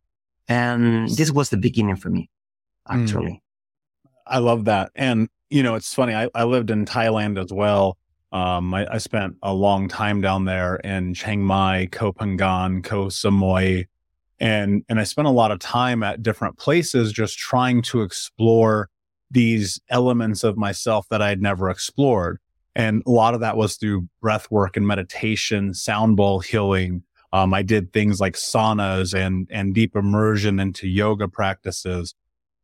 And 0.49 1.09
this 1.11 1.31
was 1.31 1.50
the 1.50 1.57
beginning 1.57 1.95
for 1.95 2.11
me, 2.11 2.29
hmm. 2.88 3.00
actually. 3.00 3.31
Mm. 3.31 3.41
I 4.26 4.38
love 4.38 4.64
that. 4.64 4.91
And, 4.97 5.29
you 5.49 5.62
know, 5.62 5.76
it's 5.76 5.95
funny. 5.95 6.17
I, 6.17 6.29
I 6.35 6.43
lived 6.43 6.71
in 6.71 6.87
Thailand 6.87 7.41
as 7.41 7.52
well. 7.52 7.99
Um, 8.33 8.75
I, 8.75 8.95
I, 8.95 8.99
spent 8.99 9.37
a 9.43 9.55
long 9.55 9.87
time 9.87 10.23
down 10.23 10.47
there 10.47 10.76
in 10.76 11.14
Chiang 11.14 11.45
Mai, 11.45 11.87
Koh 11.93 12.14
Phangan, 12.14 12.83
Koh 12.83 13.07
Samui, 13.07 13.87
and, 14.42 14.84
and 14.88 14.99
I 14.99 15.04
spent 15.04 15.28
a 15.28 15.30
lot 15.30 15.52
of 15.52 15.61
time 15.61 16.02
at 16.02 16.20
different 16.20 16.58
places 16.58 17.12
just 17.12 17.38
trying 17.38 17.80
to 17.82 18.02
explore 18.02 18.90
these 19.30 19.80
elements 19.88 20.42
of 20.42 20.56
myself 20.56 21.06
that 21.11 21.22
I 21.22 21.28
had 21.28 21.40
never 21.40 21.70
explored. 21.70 22.38
And 22.75 23.04
a 23.06 23.11
lot 23.11 23.34
of 23.34 23.40
that 23.40 23.56
was 23.56 23.76
through 23.76 24.08
breath 24.20 24.50
work 24.50 24.76
and 24.76 24.84
meditation, 24.84 25.75
sound 25.75 26.16
bowl 26.16 26.40
healing. 26.40 27.04
Um, 27.32 27.54
I 27.54 27.62
did 27.62 27.92
things 27.92 28.20
like 28.20 28.34
saunas 28.34 29.14
and, 29.14 29.46
and 29.49 29.76
deep 29.76 29.94
immersion 29.94 30.58
into 30.58 30.88
yoga 30.88 31.28
practices. 31.28 32.12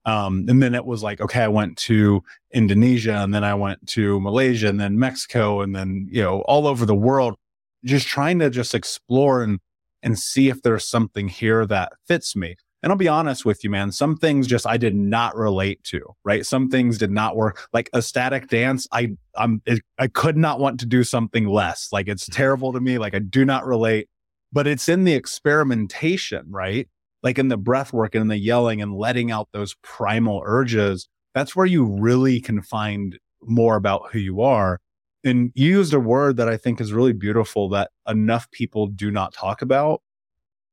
Um, 0.04 0.46
and 0.48 0.60
then 0.60 0.74
it 0.74 0.84
was 0.84 1.04
like, 1.04 1.20
okay, 1.20 1.42
I 1.42 1.48
went 1.48 1.76
to 1.78 2.24
Indonesia 2.52 3.18
and 3.18 3.32
then 3.32 3.44
I 3.44 3.54
went 3.54 3.86
to 3.88 4.20
Malaysia 4.20 4.66
and 4.66 4.80
then 4.80 4.98
Mexico 4.98 5.60
and 5.60 5.76
then, 5.76 6.08
you 6.10 6.22
know, 6.22 6.40
all 6.40 6.66
over 6.66 6.84
the 6.84 6.94
world, 6.94 7.36
just 7.84 8.08
trying 8.08 8.40
to 8.40 8.50
just 8.50 8.74
explore 8.74 9.44
and, 9.44 9.60
and 10.02 10.18
see 10.18 10.48
if 10.48 10.62
there's 10.62 10.88
something 10.88 11.28
here 11.28 11.66
that 11.66 11.92
fits 12.06 12.36
me. 12.36 12.56
And 12.82 12.92
I'll 12.92 12.98
be 12.98 13.08
honest 13.08 13.44
with 13.44 13.64
you, 13.64 13.70
man, 13.70 13.90
some 13.90 14.16
things 14.16 14.46
just 14.46 14.66
I 14.66 14.76
did 14.76 14.94
not 14.94 15.36
relate 15.36 15.82
to, 15.84 16.00
right? 16.24 16.46
Some 16.46 16.68
things 16.68 16.96
did 16.96 17.10
not 17.10 17.34
work. 17.34 17.66
Like 17.72 17.90
ecstatic 17.92 18.48
dance, 18.48 18.86
I, 18.92 19.16
I'm, 19.34 19.60
it, 19.66 19.82
I 19.98 20.06
could 20.06 20.36
not 20.36 20.60
want 20.60 20.78
to 20.80 20.86
do 20.86 21.02
something 21.02 21.48
less. 21.48 21.88
Like 21.90 22.06
it's 22.06 22.24
mm-hmm. 22.24 22.36
terrible 22.36 22.72
to 22.72 22.80
me. 22.80 22.98
Like 22.98 23.14
I 23.14 23.18
do 23.18 23.44
not 23.44 23.66
relate, 23.66 24.08
but 24.52 24.68
it's 24.68 24.88
in 24.88 25.02
the 25.02 25.14
experimentation, 25.14 26.46
right? 26.50 26.88
like 27.22 27.38
in 27.38 27.48
the 27.48 27.56
breath 27.56 27.92
work 27.92 28.14
and 28.14 28.22
in 28.22 28.28
the 28.28 28.38
yelling 28.38 28.80
and 28.80 28.94
letting 28.94 29.30
out 29.30 29.48
those 29.52 29.74
primal 29.82 30.42
urges, 30.44 31.08
that's 31.34 31.56
where 31.56 31.66
you 31.66 31.84
really 31.84 32.40
can 32.40 32.62
find 32.62 33.18
more 33.42 33.76
about 33.76 34.10
who 34.12 34.18
you 34.18 34.40
are. 34.40 34.80
And 35.24 35.50
you 35.54 35.68
used 35.68 35.92
a 35.94 36.00
word 36.00 36.36
that 36.36 36.48
I 36.48 36.56
think 36.56 36.80
is 36.80 36.92
really 36.92 37.12
beautiful 37.12 37.68
that 37.70 37.90
enough 38.06 38.50
people 38.50 38.86
do 38.86 39.10
not 39.10 39.32
talk 39.32 39.62
about, 39.62 40.02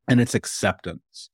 and 0.07 0.21
it's 0.21 0.35
acceptance. 0.35 1.29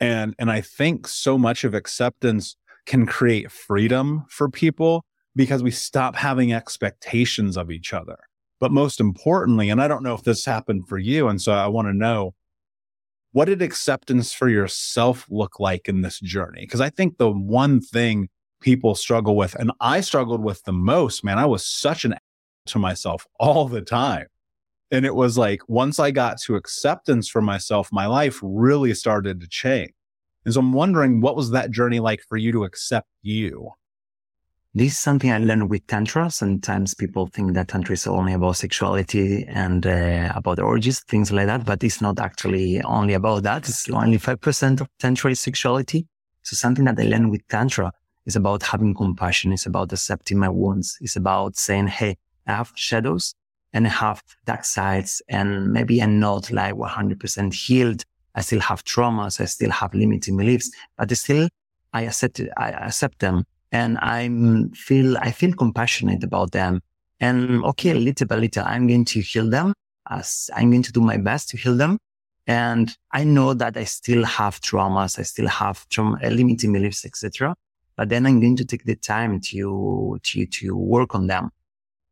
And, 0.00 0.34
and 0.38 0.50
I 0.50 0.60
think 0.60 1.06
so 1.06 1.38
much 1.38 1.64
of 1.64 1.74
acceptance 1.74 2.56
can 2.86 3.06
create 3.06 3.52
freedom 3.52 4.24
for 4.28 4.48
people 4.48 5.04
because 5.36 5.62
we 5.62 5.70
stop 5.70 6.16
having 6.16 6.52
expectations 6.52 7.56
of 7.56 7.70
each 7.70 7.92
other. 7.92 8.18
But 8.60 8.72
most 8.72 9.00
importantly, 9.00 9.68
and 9.68 9.82
I 9.82 9.88
don't 9.88 10.02
know 10.02 10.14
if 10.14 10.22
this 10.22 10.44
happened 10.44 10.88
for 10.88 10.98
you. 10.98 11.28
And 11.28 11.40
so 11.40 11.52
I 11.52 11.66
want 11.66 11.88
to 11.88 11.92
know, 11.92 12.34
what 13.32 13.46
did 13.46 13.62
acceptance 13.62 14.32
for 14.32 14.48
yourself 14.48 15.26
look 15.28 15.58
like 15.58 15.88
in 15.88 16.02
this 16.02 16.20
journey? 16.20 16.60
Because 16.60 16.80
I 16.80 16.88
think 16.88 17.18
the 17.18 17.30
one 17.30 17.80
thing 17.80 18.28
people 18.60 18.94
struggle 18.94 19.36
with, 19.36 19.54
and 19.56 19.72
I 19.80 20.00
struggled 20.00 20.42
with 20.42 20.62
the 20.64 20.72
most, 20.72 21.24
man, 21.24 21.38
I 21.38 21.46
was 21.46 21.66
such 21.66 22.04
an 22.04 22.14
to 22.66 22.78
myself 22.78 23.26
all 23.38 23.68
the 23.68 23.82
time. 23.82 24.26
And 24.90 25.04
it 25.04 25.14
was 25.14 25.36
like, 25.36 25.62
once 25.68 25.98
I 25.98 26.10
got 26.10 26.40
to 26.42 26.56
acceptance 26.56 27.28
for 27.28 27.42
myself, 27.42 27.88
my 27.90 28.06
life 28.06 28.38
really 28.42 28.94
started 28.94 29.40
to 29.40 29.48
change. 29.48 29.92
And 30.44 30.54
so 30.54 30.60
I'm 30.60 30.72
wondering, 30.72 31.20
what 31.20 31.36
was 31.36 31.50
that 31.50 31.70
journey 31.70 32.00
like 32.00 32.20
for 32.28 32.36
you 32.36 32.52
to 32.52 32.64
accept 32.64 33.08
you? 33.22 33.70
This 34.76 34.92
is 34.92 34.98
something 34.98 35.30
I 35.30 35.38
learned 35.38 35.70
with 35.70 35.86
Tantra. 35.86 36.30
Sometimes 36.30 36.94
people 36.94 37.28
think 37.28 37.54
that 37.54 37.68
Tantra 37.68 37.92
is 37.92 38.06
only 38.06 38.32
about 38.32 38.56
sexuality 38.56 39.44
and 39.48 39.86
uh, 39.86 40.32
about 40.34 40.58
orgies, 40.58 41.00
things 41.04 41.30
like 41.30 41.46
that, 41.46 41.64
but 41.64 41.82
it's 41.84 42.00
not 42.00 42.18
actually 42.18 42.82
only 42.82 43.14
about 43.14 43.44
that. 43.44 43.68
It's 43.68 43.88
only 43.88 44.18
5% 44.18 44.80
of 44.80 44.88
Tantra 44.98 45.30
is 45.30 45.40
sexuality. 45.40 46.06
So 46.42 46.56
something 46.56 46.84
that 46.86 46.98
I 46.98 47.04
learned 47.04 47.30
with 47.30 47.46
Tantra 47.48 47.92
is 48.26 48.36
about 48.36 48.64
having 48.64 48.94
compassion. 48.94 49.52
It's 49.52 49.66
about 49.66 49.92
accepting 49.92 50.38
my 50.38 50.48
wounds. 50.48 50.98
It's 51.00 51.16
about 51.16 51.56
saying, 51.56 51.86
Hey, 51.86 52.16
I 52.46 52.52
have 52.52 52.72
shadows 52.74 53.34
and 53.72 53.86
I 53.86 53.90
have 53.90 54.22
dark 54.44 54.64
sides 54.64 55.22
and 55.28 55.72
maybe 55.72 56.00
I'm 56.02 56.20
not 56.20 56.50
like 56.50 56.74
100% 56.74 57.54
healed 57.54 58.04
I 58.34 58.40
still 58.40 58.60
have 58.60 58.84
traumas. 58.84 59.40
I 59.40 59.44
still 59.44 59.70
have 59.70 59.94
limiting 59.94 60.36
beliefs, 60.36 60.70
but 60.96 61.10
still 61.16 61.48
I 61.92 62.02
accept, 62.02 62.40
I 62.56 62.70
accept 62.70 63.20
them 63.20 63.44
and 63.70 63.98
I 63.98 64.28
feel, 64.74 65.16
I 65.18 65.30
feel 65.30 65.52
compassionate 65.54 66.24
about 66.24 66.52
them. 66.52 66.80
And 67.20 67.64
okay, 67.64 67.94
little 67.94 68.26
by 68.26 68.36
little, 68.36 68.64
I'm 68.66 68.86
going 68.86 69.04
to 69.06 69.20
heal 69.20 69.48
them 69.48 69.72
as 70.10 70.50
I'm 70.54 70.70
going 70.70 70.82
to 70.82 70.92
do 70.92 71.00
my 71.00 71.16
best 71.16 71.48
to 71.50 71.56
heal 71.56 71.76
them. 71.76 71.98
And 72.46 72.94
I 73.12 73.24
know 73.24 73.54
that 73.54 73.76
I 73.76 73.84
still 73.84 74.24
have 74.24 74.60
traumas. 74.60 75.18
I 75.18 75.22
still 75.22 75.48
have 75.48 75.88
trauma, 75.88 76.18
limiting 76.28 76.72
beliefs, 76.72 77.06
etc. 77.06 77.54
But 77.96 78.08
then 78.10 78.26
I'm 78.26 78.40
going 78.40 78.56
to 78.56 78.64
take 78.64 78.84
the 78.84 78.96
time 78.96 79.40
to, 79.40 80.18
to, 80.22 80.46
to 80.46 80.76
work 80.76 81.14
on 81.14 81.28
them. 81.28 81.50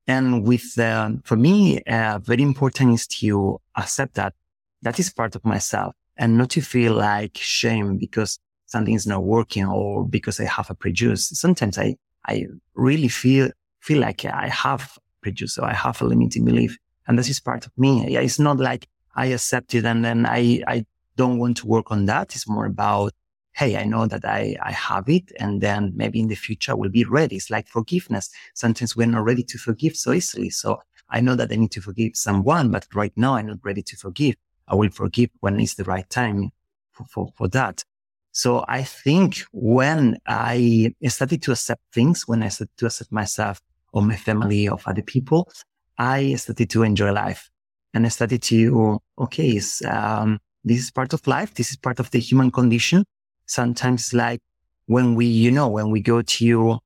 And 0.06 0.46
with, 0.46 0.78
uh, 0.78 1.10
for 1.24 1.36
me, 1.36 1.80
uh, 1.82 2.18
very 2.22 2.42
important 2.42 2.94
is 2.94 3.06
to 3.18 3.60
accept 3.76 4.14
that 4.14 4.34
that 4.82 4.98
is 4.98 5.12
part 5.12 5.36
of 5.36 5.44
myself 5.44 5.94
and 6.16 6.36
not 6.36 6.50
to 6.50 6.60
feel 6.60 6.94
like 6.94 7.36
shame 7.36 7.98
because 7.98 8.38
something 8.66 8.94
is 8.94 9.06
not 9.06 9.22
working 9.22 9.64
or 9.64 10.06
because 10.06 10.40
I 10.40 10.44
have 10.44 10.70
a 10.70 10.74
prejudice. 10.74 11.28
Sometimes 11.28 11.78
I, 11.78 11.96
I 12.26 12.46
really 12.74 13.08
feel, 13.08 13.50
feel 13.80 14.00
like 14.00 14.24
I 14.24 14.48
have 14.48 14.98
prejudice 15.22 15.58
or 15.58 15.66
I 15.66 15.74
have 15.74 16.00
a 16.02 16.04
limiting 16.04 16.44
belief. 16.44 16.76
And 17.06 17.18
this 17.18 17.28
is 17.28 17.38
part 17.38 17.66
of 17.66 17.72
me. 17.76 18.16
It's 18.16 18.38
not 18.38 18.58
like 18.58 18.88
I 19.14 19.26
accept 19.26 19.74
it 19.74 19.84
and 19.84 20.04
then 20.04 20.26
I, 20.26 20.62
I 20.66 20.84
don't 21.16 21.38
want 21.38 21.58
to 21.58 21.66
work 21.66 21.90
on 21.90 22.06
that. 22.06 22.34
It's 22.34 22.48
more 22.48 22.66
about, 22.66 23.12
Hey, 23.54 23.76
I 23.76 23.84
know 23.84 24.06
that 24.06 24.24
I, 24.24 24.56
I 24.62 24.72
have 24.72 25.08
it. 25.08 25.30
And 25.38 25.60
then 25.60 25.92
maybe 25.94 26.20
in 26.20 26.28
the 26.28 26.34
future 26.34 26.72
I 26.72 26.74
will 26.74 26.90
be 26.90 27.04
ready. 27.04 27.36
It's 27.36 27.50
like 27.50 27.68
forgiveness. 27.68 28.30
Sometimes 28.54 28.96
we're 28.96 29.06
not 29.06 29.24
ready 29.24 29.42
to 29.44 29.58
forgive 29.58 29.96
so 29.96 30.12
easily. 30.12 30.50
So 30.50 30.80
I 31.10 31.20
know 31.20 31.34
that 31.36 31.52
I 31.52 31.56
need 31.56 31.72
to 31.72 31.82
forgive 31.82 32.16
someone, 32.16 32.70
but 32.70 32.86
right 32.94 33.12
now 33.16 33.34
I'm 33.34 33.46
not 33.46 33.58
ready 33.62 33.82
to 33.82 33.96
forgive. 33.96 34.36
I 34.68 34.74
will 34.74 34.90
forgive 34.90 35.30
when 35.40 35.60
it's 35.60 35.74
the 35.74 35.84
right 35.84 36.08
time 36.08 36.50
for, 36.92 37.04
for, 37.04 37.32
for 37.36 37.48
that. 37.48 37.84
So 38.32 38.64
I 38.66 38.82
think 38.82 39.42
when 39.52 40.16
I 40.26 40.94
started 41.06 41.42
to 41.42 41.52
accept 41.52 41.82
things, 41.92 42.26
when 42.26 42.42
I 42.42 42.48
started 42.48 42.76
to 42.78 42.86
accept 42.86 43.12
myself 43.12 43.60
or 43.92 44.00
my 44.00 44.16
family 44.16 44.66
or 44.68 44.78
other 44.86 45.02
people, 45.02 45.50
I 45.98 46.34
started 46.34 46.70
to 46.70 46.82
enjoy 46.82 47.12
life 47.12 47.50
and 47.92 48.06
I 48.06 48.08
started 48.08 48.42
to, 48.44 48.98
okay, 49.18 49.60
um, 49.86 50.40
this 50.64 50.80
is 50.80 50.90
part 50.90 51.12
of 51.12 51.26
life. 51.26 51.52
This 51.54 51.70
is 51.70 51.76
part 51.76 52.00
of 52.00 52.10
the 52.10 52.20
human 52.20 52.50
condition. 52.50 53.04
Sometimes 53.46 54.12
like 54.14 54.40
when 54.86 55.14
we, 55.14 55.26
you 55.26 55.50
know, 55.50 55.68
when 55.68 55.90
we 55.90 56.00
go 56.00 56.22
to, 56.22 56.78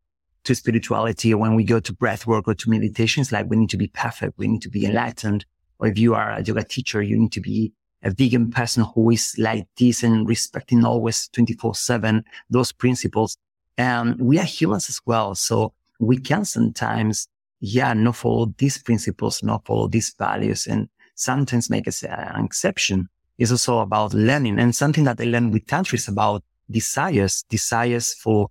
to 0.44 0.54
spirituality 0.54 1.32
or 1.32 1.38
when 1.38 1.54
we 1.54 1.64
go 1.64 1.80
to 1.80 1.92
breath 1.92 2.26
work 2.26 2.46
or 2.46 2.54
to 2.54 2.70
meditation, 2.70 3.20
it's 3.20 3.32
like 3.32 3.48
we 3.48 3.56
need 3.56 3.70
to 3.70 3.76
be 3.76 3.88
perfect. 3.88 4.38
We 4.38 4.48
need 4.48 4.62
to 4.62 4.70
be 4.70 4.86
enlightened. 4.86 5.44
Or 5.78 5.88
if 5.88 5.98
you 5.98 6.14
are 6.14 6.32
a 6.32 6.42
yoga 6.42 6.64
teacher, 6.64 7.02
you 7.02 7.18
need 7.18 7.32
to 7.32 7.40
be 7.40 7.72
a 8.02 8.10
vegan 8.10 8.50
person 8.50 8.84
who 8.94 9.10
is 9.10 9.34
like 9.38 9.66
this 9.76 10.02
and 10.02 10.28
respecting 10.28 10.84
always 10.84 11.28
24 11.28 11.74
seven, 11.74 12.24
those 12.48 12.72
principles. 12.72 13.36
And 13.76 14.18
we 14.20 14.38
are 14.38 14.44
humans 14.44 14.88
as 14.88 15.00
well. 15.04 15.34
So 15.34 15.72
we 15.98 16.18
can 16.18 16.44
sometimes, 16.44 17.28
yeah, 17.60 17.92
not 17.94 18.16
follow 18.16 18.54
these 18.58 18.78
principles, 18.82 19.42
not 19.42 19.66
follow 19.66 19.88
these 19.88 20.14
values 20.18 20.66
and 20.66 20.88
sometimes 21.14 21.68
make 21.68 21.86
an 21.86 22.44
exception. 22.44 23.08
It's 23.38 23.50
also 23.50 23.80
about 23.80 24.14
learning 24.14 24.58
and 24.58 24.74
something 24.74 25.04
that 25.04 25.20
I 25.20 25.24
learned 25.24 25.52
with 25.52 25.66
Tantra 25.66 25.96
is 25.96 26.08
about 26.08 26.42
desires, 26.70 27.44
desires 27.48 28.14
for, 28.14 28.48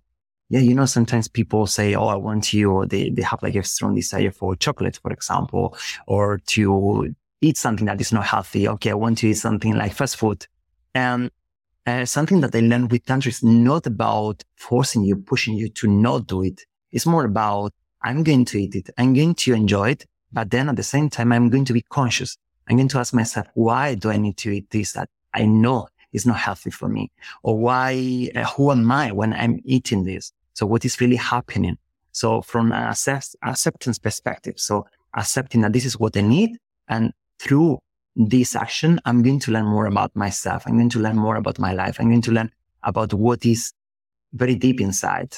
yeah, 0.48 0.60
you 0.60 0.74
know, 0.74 0.86
sometimes 0.86 1.28
people 1.28 1.66
say, 1.66 1.94
Oh, 1.94 2.06
I 2.06 2.16
want 2.16 2.52
you, 2.52 2.70
or 2.70 2.86
they, 2.86 3.10
they 3.10 3.22
have 3.22 3.42
like 3.42 3.56
a 3.56 3.64
strong 3.64 3.94
desire 3.94 4.30
for 4.30 4.54
chocolate, 4.54 4.98
for 5.02 5.12
example, 5.12 5.76
or 6.06 6.38
to 6.46 7.14
eat 7.40 7.56
something 7.56 7.86
that 7.86 8.00
is 8.00 8.12
not 8.12 8.26
healthy. 8.26 8.68
Okay. 8.68 8.90
I 8.90 8.94
want 8.94 9.18
to 9.18 9.28
eat 9.28 9.34
something 9.34 9.74
like 9.74 9.92
fast 9.92 10.16
food. 10.16 10.46
And 10.94 11.30
uh, 11.86 12.04
something 12.04 12.40
that 12.40 12.54
I 12.54 12.60
learned 12.60 12.90
with 12.90 13.04
Tantra 13.04 13.28
is 13.30 13.42
not 13.42 13.86
about 13.86 14.42
forcing 14.56 15.04
you, 15.04 15.16
pushing 15.16 15.54
you 15.54 15.68
to 15.70 15.88
not 15.88 16.26
do 16.26 16.42
it. 16.42 16.62
It's 16.92 17.06
more 17.06 17.24
about 17.24 17.72
I'm 18.02 18.22
going 18.22 18.44
to 18.46 18.62
eat 18.62 18.74
it. 18.74 18.90
I'm 18.96 19.14
going 19.14 19.34
to 19.34 19.54
enjoy 19.54 19.90
it. 19.90 20.06
But 20.32 20.50
then 20.50 20.68
at 20.68 20.76
the 20.76 20.82
same 20.82 21.10
time, 21.10 21.32
I'm 21.32 21.50
going 21.50 21.64
to 21.64 21.72
be 21.72 21.82
conscious. 21.82 22.36
I'm 22.68 22.76
going 22.76 22.88
to 22.88 22.98
ask 22.98 23.14
myself, 23.14 23.46
why 23.54 23.94
do 23.94 24.10
I 24.10 24.16
need 24.16 24.36
to 24.38 24.50
eat 24.50 24.70
this 24.70 24.92
that 24.92 25.08
I 25.34 25.46
know 25.46 25.88
is 26.12 26.26
not 26.26 26.38
healthy 26.38 26.70
for 26.70 26.88
me? 26.88 27.10
Or 27.42 27.58
why, 27.58 28.30
uh, 28.34 28.44
who 28.44 28.70
am 28.72 28.90
I 28.90 29.12
when 29.12 29.32
I'm 29.32 29.60
eating 29.64 30.04
this? 30.04 30.32
So 30.54 30.66
what 30.66 30.84
is 30.84 31.00
really 31.00 31.16
happening? 31.16 31.78
So 32.12 32.42
from 32.42 32.72
an 32.72 32.88
assess, 32.88 33.36
acceptance 33.42 33.98
perspective, 33.98 34.54
so 34.56 34.86
accepting 35.14 35.60
that 35.60 35.72
this 35.72 35.84
is 35.84 35.98
what 35.98 36.16
I 36.16 36.22
need 36.22 36.58
and 36.88 37.12
through 37.38 37.78
this 38.16 38.56
action, 38.56 38.98
I'm 39.04 39.22
going 39.22 39.40
to 39.40 39.50
learn 39.52 39.66
more 39.66 39.86
about 39.86 40.16
myself. 40.16 40.62
I'm 40.66 40.76
going 40.76 40.88
to 40.90 40.98
learn 40.98 41.16
more 41.16 41.36
about 41.36 41.58
my 41.58 41.72
life. 41.72 42.00
I'm 42.00 42.08
going 42.08 42.22
to 42.22 42.32
learn 42.32 42.50
about 42.82 43.12
what 43.12 43.44
is 43.44 43.72
very 44.32 44.54
deep 44.54 44.80
inside. 44.80 45.36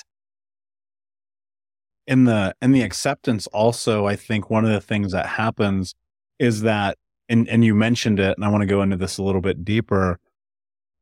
In 2.07 2.25
the 2.25 2.55
in 2.63 2.73
the 2.73 2.83
acceptance 2.83 3.47
also, 3.49 4.07
I 4.07 4.17
think 4.17 4.49
one 4.49 4.65
of 4.65 4.71
the 4.71 4.81
things 4.81 5.13
that 5.13 5.27
happens 5.27 5.95
is 6.39 6.63
that 6.63 6.97
and 7.29 7.49
and 7.49 7.65
you 7.65 7.75
mentioned 7.75 8.21
it, 8.21 8.37
and 8.37 8.45
I 8.45 8.49
want 8.49 8.63
to 8.63 8.67
go 8.67 8.83
into 8.83 8.97
this 8.97 9.19
a 9.19 9.23
little 9.23 9.41
bit 9.41 9.65
deeper, 9.65 10.19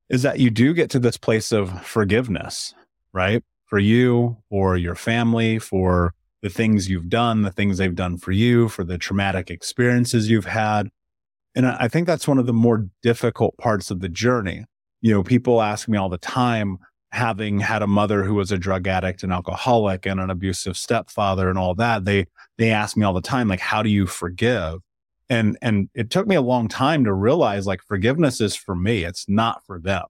is 0.08 0.22
that 0.22 0.38
you 0.38 0.50
do 0.50 0.74
get 0.74 0.90
to 0.90 0.98
this 0.98 1.16
place 1.16 1.52
of 1.52 1.84
forgiveness, 1.86 2.74
right? 3.12 3.42
For 3.66 3.78
you 3.78 4.36
or 4.50 4.76
your 4.76 4.94
family, 4.94 5.58
for 5.58 6.14
the 6.42 6.50
things 6.50 6.88
you've 6.88 7.08
done, 7.08 7.42
the 7.42 7.50
things 7.50 7.78
they've 7.78 7.94
done 7.94 8.18
for 8.18 8.30
you, 8.30 8.68
for 8.68 8.84
the 8.84 8.98
traumatic 8.98 9.50
experiences 9.50 10.30
you've 10.30 10.44
had. 10.44 10.88
And 11.54 11.66
I 11.66 11.88
think 11.88 12.06
that's 12.06 12.28
one 12.28 12.38
of 12.38 12.46
the 12.46 12.52
more 12.52 12.86
difficult 13.02 13.56
parts 13.56 13.90
of 13.90 14.00
the 14.00 14.08
journey. 14.08 14.66
You 15.00 15.14
know, 15.14 15.22
people 15.22 15.62
ask 15.62 15.88
me 15.88 15.96
all 15.98 16.08
the 16.08 16.18
time, 16.18 16.78
having 17.12 17.60
had 17.60 17.82
a 17.82 17.86
mother 17.86 18.24
who 18.24 18.34
was 18.34 18.52
a 18.52 18.58
drug 18.58 18.86
addict 18.86 19.22
and 19.22 19.32
alcoholic 19.32 20.06
and 20.06 20.20
an 20.20 20.28
abusive 20.28 20.76
stepfather 20.76 21.48
and 21.48 21.58
all 21.58 21.74
that, 21.74 22.04
they, 22.04 22.26
they 22.58 22.70
ask 22.70 22.96
me 22.96 23.04
all 23.04 23.14
the 23.14 23.20
time, 23.22 23.48
like, 23.48 23.60
how 23.60 23.82
do 23.82 23.88
you 23.88 24.06
forgive? 24.06 24.80
And, 25.28 25.58
and 25.60 25.88
it 25.94 26.10
took 26.10 26.26
me 26.26 26.36
a 26.36 26.40
long 26.40 26.68
time 26.68 27.04
to 27.04 27.12
realize 27.12 27.66
like 27.66 27.82
forgiveness 27.82 28.40
is 28.40 28.54
for 28.54 28.76
me. 28.76 29.04
It's 29.04 29.28
not 29.28 29.64
for 29.66 29.80
them. 29.80 30.04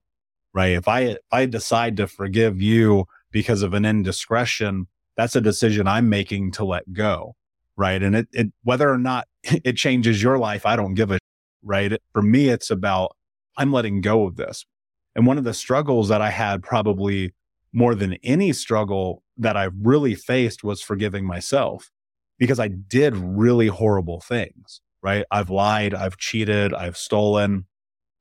Right. 0.53 0.73
If 0.73 0.87
I, 0.87 0.99
if 1.01 1.17
I 1.31 1.45
decide 1.45 1.97
to 1.97 2.07
forgive 2.07 2.61
you 2.61 3.05
because 3.31 3.61
of 3.61 3.73
an 3.73 3.85
indiscretion, 3.85 4.87
that's 5.15 5.35
a 5.35 5.41
decision 5.41 5.87
I'm 5.87 6.09
making 6.09 6.51
to 6.53 6.65
let 6.65 6.93
go. 6.93 7.35
Right. 7.75 8.01
And 8.01 8.15
it, 8.15 8.27
it, 8.33 8.47
whether 8.63 8.89
or 8.89 8.97
not 8.97 9.27
it 9.43 9.73
changes 9.73 10.21
your 10.21 10.37
life, 10.37 10.65
I 10.65 10.75
don't 10.75 10.93
give 10.93 11.11
a 11.11 11.19
right. 11.63 11.93
For 12.13 12.21
me, 12.21 12.49
it's 12.49 12.69
about 12.69 13.15
I'm 13.57 13.71
letting 13.71 14.01
go 14.01 14.25
of 14.25 14.35
this. 14.35 14.65
And 15.15 15.25
one 15.25 15.39
of 15.39 15.43
the 15.43 15.53
struggles 15.53 16.09
that 16.09 16.21
I 16.21 16.29
had 16.29 16.61
probably 16.61 17.33
more 17.73 17.95
than 17.95 18.13
any 18.23 18.53
struggle 18.53 19.23
that 19.37 19.57
I 19.57 19.69
really 19.81 20.15
faced 20.15 20.63
was 20.63 20.81
forgiving 20.81 21.25
myself 21.25 21.89
because 22.37 22.59
I 22.59 22.67
did 22.67 23.15
really 23.17 23.67
horrible 23.67 24.21
things, 24.21 24.81
right? 25.01 25.25
I've 25.31 25.49
lied. 25.49 25.93
I've 25.93 26.17
cheated. 26.17 26.73
I've 26.73 26.97
stolen. 26.97 27.65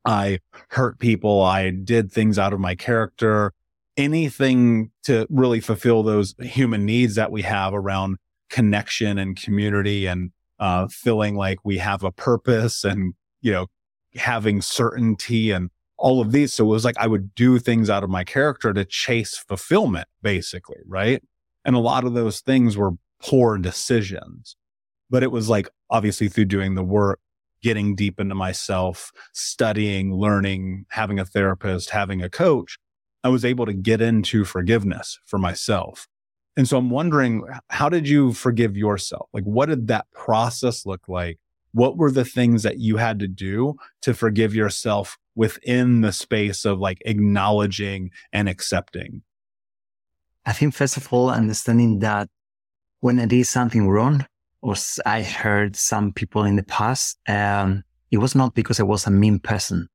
I 0.04 0.40
hurt 0.70 0.98
people. 0.98 1.42
I 1.42 1.70
did 1.70 2.12
things 2.12 2.38
out 2.38 2.52
of 2.52 2.60
my 2.60 2.74
character 2.74 3.52
anything 3.96 4.90
to 5.04 5.26
really 5.30 5.60
fulfill 5.60 6.02
those 6.02 6.34
human 6.40 6.84
needs 6.84 7.14
that 7.14 7.32
we 7.32 7.42
have 7.42 7.74
around 7.74 8.18
connection 8.50 9.18
and 9.18 9.40
community 9.40 10.06
and 10.06 10.30
uh, 10.58 10.86
feeling 10.88 11.36
like 11.36 11.58
we 11.64 11.78
have 11.78 12.02
a 12.02 12.12
purpose 12.12 12.84
and, 12.84 13.14
you 13.40 13.52
know, 13.52 13.66
having 14.14 14.60
certainty 14.60 15.50
and 15.50 15.70
all 15.98 16.20
of 16.20 16.32
these. 16.32 16.54
So 16.54 16.64
it 16.64 16.68
was 16.68 16.84
like 16.84 16.96
I 16.98 17.06
would 17.06 17.34
do 17.34 17.58
things 17.58 17.90
out 17.90 18.04
of 18.04 18.10
my 18.10 18.24
character 18.24 18.72
to 18.72 18.84
chase 18.84 19.36
fulfillment, 19.36 20.08
basically. 20.22 20.78
Right. 20.86 21.22
And 21.64 21.74
a 21.74 21.80
lot 21.80 22.04
of 22.04 22.14
those 22.14 22.40
things 22.40 22.76
were 22.76 22.92
poor 23.20 23.58
decisions, 23.58 24.56
but 25.10 25.22
it 25.22 25.32
was 25.32 25.48
like 25.48 25.68
obviously 25.90 26.28
through 26.28 26.46
doing 26.46 26.74
the 26.74 26.84
work, 26.84 27.20
getting 27.62 27.94
deep 27.94 28.20
into 28.20 28.34
myself, 28.34 29.12
studying, 29.32 30.14
learning, 30.14 30.86
having 30.90 31.18
a 31.18 31.24
therapist, 31.24 31.90
having 31.90 32.22
a 32.22 32.30
coach 32.30 32.78
I 33.26 33.28
was 33.28 33.44
able 33.44 33.66
to 33.66 33.72
get 33.72 34.00
into 34.00 34.44
forgiveness 34.44 35.18
for 35.26 35.36
myself. 35.36 36.06
And 36.56 36.68
so 36.68 36.78
I'm 36.78 36.90
wondering, 36.90 37.42
how 37.68 37.88
did 37.88 38.08
you 38.08 38.32
forgive 38.32 38.76
yourself? 38.76 39.28
Like, 39.32 39.42
what 39.42 39.68
did 39.68 39.88
that 39.88 40.06
process 40.12 40.86
look 40.86 41.08
like? 41.08 41.40
What 41.72 41.96
were 41.96 42.12
the 42.12 42.24
things 42.24 42.62
that 42.62 42.78
you 42.78 42.98
had 42.98 43.18
to 43.18 43.26
do 43.26 43.74
to 44.02 44.14
forgive 44.14 44.54
yourself 44.54 45.18
within 45.34 46.02
the 46.02 46.12
space 46.12 46.64
of 46.64 46.78
like 46.78 46.98
acknowledging 47.04 48.12
and 48.32 48.48
accepting? 48.48 49.22
I 50.46 50.52
think, 50.52 50.74
first 50.74 50.96
of 50.96 51.12
all, 51.12 51.28
understanding 51.28 51.98
that 51.98 52.28
when 53.00 53.18
I 53.18 53.26
did 53.26 53.44
something 53.48 53.88
wrong, 53.88 54.24
or 54.66 54.74
I 55.06 55.22
heard 55.22 55.76
some 55.76 56.12
people 56.12 56.42
in 56.42 56.56
the 56.56 56.64
past, 56.64 57.18
um, 57.28 57.84
it 58.10 58.18
was 58.18 58.34
not 58.34 58.56
because 58.56 58.80
I 58.80 58.82
was 58.82 59.06
a 59.06 59.12
mean 59.12 59.38
person. 59.38 59.88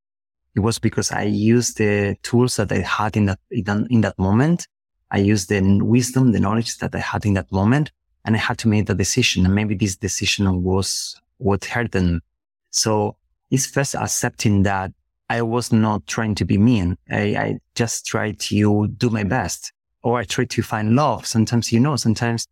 It 0.55 0.61
was 0.61 0.79
because 0.79 1.11
I 1.11 1.23
used 1.23 1.77
the 1.77 2.15
tools 2.23 2.55
that 2.55 2.71
I 2.71 2.79
had 2.79 3.17
in 3.17 3.25
that, 3.25 3.39
in 3.51 3.99
that 3.99 4.17
moment. 4.17 4.69
I 5.11 5.17
used 5.17 5.49
the 5.49 5.79
wisdom, 5.83 6.31
the 6.31 6.39
knowledge 6.39 6.77
that 6.77 6.95
I 6.95 6.99
had 6.99 7.25
in 7.25 7.33
that 7.33 7.51
moment, 7.51 7.91
and 8.23 8.33
I 8.33 8.39
had 8.39 8.57
to 8.59 8.69
make 8.69 8.85
the 8.85 8.95
decision. 8.95 9.45
And 9.45 9.53
maybe 9.53 9.75
this 9.75 9.97
decision 9.97 10.63
was 10.63 11.19
what 11.35 11.65
hurt 11.65 11.91
them. 11.91 12.21
So 12.69 13.17
it's 13.49 13.65
first 13.65 13.93
accepting 13.93 14.63
that 14.63 14.93
I 15.29 15.41
was 15.41 15.73
not 15.73 16.07
trying 16.07 16.35
to 16.35 16.45
be 16.45 16.57
mean. 16.57 16.97
I, 17.09 17.35
I 17.35 17.57
just 17.75 18.05
tried 18.05 18.39
to 18.39 18.87
do 18.87 19.09
my 19.09 19.25
best 19.25 19.73
or 20.01 20.17
I 20.17 20.23
tried 20.23 20.49
to 20.51 20.61
find 20.61 20.95
love. 20.95 21.25
Sometimes, 21.25 21.73
you 21.73 21.81
know, 21.81 21.97
sometimes, 21.97 22.47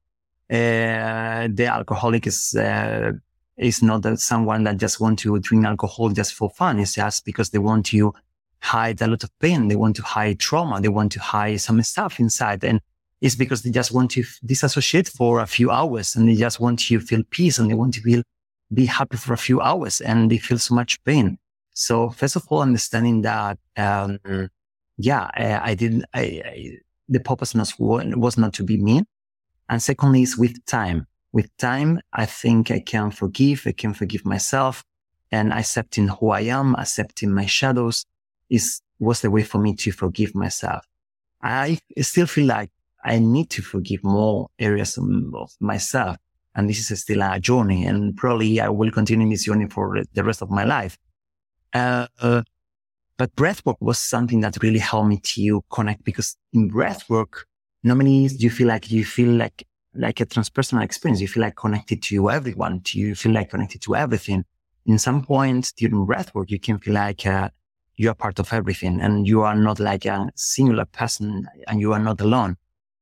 the 0.49 1.67
alcoholic 1.69 2.27
is, 2.27 2.55
uh, 2.55 3.11
is 3.57 3.83
not 3.83 4.01
that 4.03 4.19
someone 4.19 4.63
that 4.63 4.77
just 4.77 4.99
want 4.99 5.19
to 5.19 5.39
drink 5.39 5.65
alcohol 5.65 6.09
just 6.09 6.33
for 6.33 6.49
fun. 6.49 6.79
It's 6.79 6.95
just 6.95 7.25
because 7.25 7.49
they 7.49 7.59
want 7.59 7.85
to 7.87 8.13
hide 8.61 9.01
a 9.01 9.07
lot 9.07 9.23
of 9.23 9.39
pain. 9.39 9.67
They 9.67 9.75
want 9.75 9.95
to 9.97 10.03
hide 10.03 10.39
trauma. 10.39 10.81
They 10.81 10.87
want 10.89 11.11
to 11.13 11.19
hide 11.19 11.61
some 11.61 11.81
stuff 11.83 12.19
inside. 12.19 12.63
And 12.63 12.81
it's 13.21 13.35
because 13.35 13.61
they 13.63 13.69
just 13.69 13.91
want 13.91 14.11
to 14.11 14.23
disassociate 14.45 15.09
for 15.09 15.39
a 15.39 15.47
few 15.47 15.71
hours 15.71 16.15
and 16.15 16.27
they 16.27 16.35
just 16.35 16.59
want 16.59 16.79
to 16.79 16.99
feel 16.99 17.21
peace 17.29 17.59
and 17.59 17.69
they 17.69 17.75
want 17.75 17.93
to 17.95 18.01
feel, 18.01 18.23
be 18.73 18.85
happy 18.85 19.17
for 19.17 19.33
a 19.33 19.37
few 19.37 19.61
hours 19.61 20.01
and 20.01 20.31
they 20.31 20.37
feel 20.37 20.57
so 20.57 20.73
much 20.73 21.03
pain. 21.03 21.37
So 21.73 22.09
first 22.09 22.35
of 22.35 22.45
all, 22.49 22.61
understanding 22.61 23.21
that, 23.21 23.57
um, 23.77 24.19
yeah, 24.97 25.29
I, 25.33 25.71
I 25.71 25.75
didn't, 25.75 26.05
I, 26.13 26.21
I, 26.45 26.71
the 27.07 27.19
purpose 27.19 27.53
was, 27.53 27.73
was 27.79 28.37
not 28.37 28.53
to 28.53 28.63
be 28.63 28.77
mean. 28.77 29.05
And 29.69 29.81
secondly 29.81 30.23
is 30.23 30.37
with 30.37 30.65
time. 30.65 31.05
With 31.31 31.55
time, 31.57 31.99
I 32.11 32.25
think 32.25 32.71
I 32.71 32.79
can 32.79 33.11
forgive. 33.11 33.63
I 33.67 33.71
can 33.71 33.93
forgive 33.93 34.25
myself 34.25 34.83
and 35.31 35.53
accepting 35.53 36.07
who 36.07 36.31
I 36.31 36.41
am, 36.41 36.75
accepting 36.75 37.31
my 37.31 37.45
shadows 37.45 38.05
is, 38.49 38.81
was 38.99 39.21
the 39.21 39.29
way 39.29 39.43
for 39.43 39.59
me 39.59 39.75
to 39.75 39.91
forgive 39.91 40.33
myself. 40.33 40.85
I 41.41 41.79
still 41.99 42.25
feel 42.25 42.47
like 42.47 42.71
I 43.03 43.19
need 43.19 43.49
to 43.51 43.61
forgive 43.61 44.03
more 44.03 44.49
areas 44.57 44.97
of 44.97 45.05
myself. 45.59 46.17
And 46.55 46.67
this 46.67 46.89
is 46.91 47.01
still 47.01 47.21
a 47.21 47.39
journey 47.39 47.85
and 47.85 48.17
probably 48.17 48.59
I 48.59 48.69
will 48.69 48.91
continue 48.91 49.29
this 49.29 49.45
journey 49.45 49.67
for 49.69 50.03
the 50.13 50.23
rest 50.23 50.41
of 50.41 50.49
my 50.49 50.63
life. 50.63 50.97
Uh, 51.73 52.07
uh, 52.19 52.41
but 53.17 53.35
breathwork 53.35 53.75
was 53.79 53.99
something 53.99 54.41
that 54.41 54.57
really 54.63 54.79
helped 54.79 55.09
me 55.09 55.19
to 55.19 55.63
connect 55.69 56.03
because 56.03 56.35
in 56.53 56.71
breathwork, 56.71 57.43
normally 57.83 58.27
you 58.37 58.49
feel 58.49 58.67
like 58.67 58.91
you 58.91 59.05
feel 59.05 59.31
like, 59.31 59.65
like 59.93 60.19
a 60.19 60.25
transpersonal 60.25 60.83
experience. 60.83 61.21
You 61.21 61.27
feel 61.27 61.41
like 61.41 61.55
connected 61.55 62.01
to 62.03 62.29
everyone. 62.29 62.81
You 62.91 63.15
feel 63.15 63.31
like 63.31 63.49
connected 63.49 63.81
to 63.83 63.95
everything. 63.95 64.45
In 64.85 64.97
some 64.97 65.23
point 65.23 65.73
during 65.77 66.05
breathwork, 66.05 66.49
you 66.49 66.59
can 66.59 66.79
feel 66.79 66.93
like, 66.93 67.25
uh, 67.25 67.49
you 67.97 68.09
are 68.09 68.15
part 68.15 68.39
of 68.39 68.53
everything 68.53 69.01
and 69.01 69.27
you 69.27 69.41
are 69.41 69.55
not 69.55 69.77
like 69.79 70.05
a 70.05 70.29
singular 70.35 70.85
person 70.85 71.45
and 71.67 71.81
you 71.81 71.91
are 71.91 71.99
not 71.99 72.21
alone. 72.21 72.55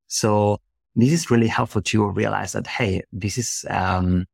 So 0.07 0.59
this 0.95 1.11
is 1.11 1.29
really 1.29 1.47
helpful 1.47 1.83
to 1.83 2.07
realize 2.09 2.53
that, 2.53 2.65
Hey, 2.65 3.03
this 3.11 3.37
is, 3.37 3.65
um, 3.69 4.25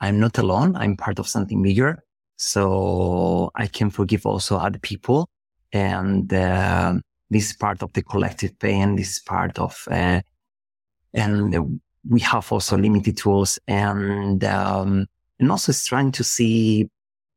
I'm 0.00 0.20
not 0.20 0.38
alone. 0.38 0.76
I'm 0.76 0.96
part 0.96 1.18
of 1.18 1.26
something 1.26 1.60
bigger. 1.62 2.04
So 2.36 3.50
I 3.56 3.66
can 3.66 3.90
forgive 3.90 4.24
also 4.24 4.56
other 4.56 4.78
people. 4.78 5.28
And, 5.72 6.32
uh, 6.32 6.94
this 7.34 7.50
is 7.50 7.56
part 7.56 7.82
of 7.82 7.92
the 7.94 8.02
collective 8.02 8.56
pain. 8.60 8.94
This 8.94 9.10
is 9.10 9.18
part 9.18 9.58
of, 9.58 9.76
uh, 9.90 10.20
and 11.12 11.80
we 12.08 12.20
have 12.20 12.52
also 12.52 12.78
limited 12.78 13.16
tools 13.16 13.58
and, 13.66 14.44
um, 14.44 15.06
and 15.40 15.50
also 15.50 15.72
it's 15.72 15.84
trying 15.84 16.12
to 16.12 16.22
see 16.22 16.88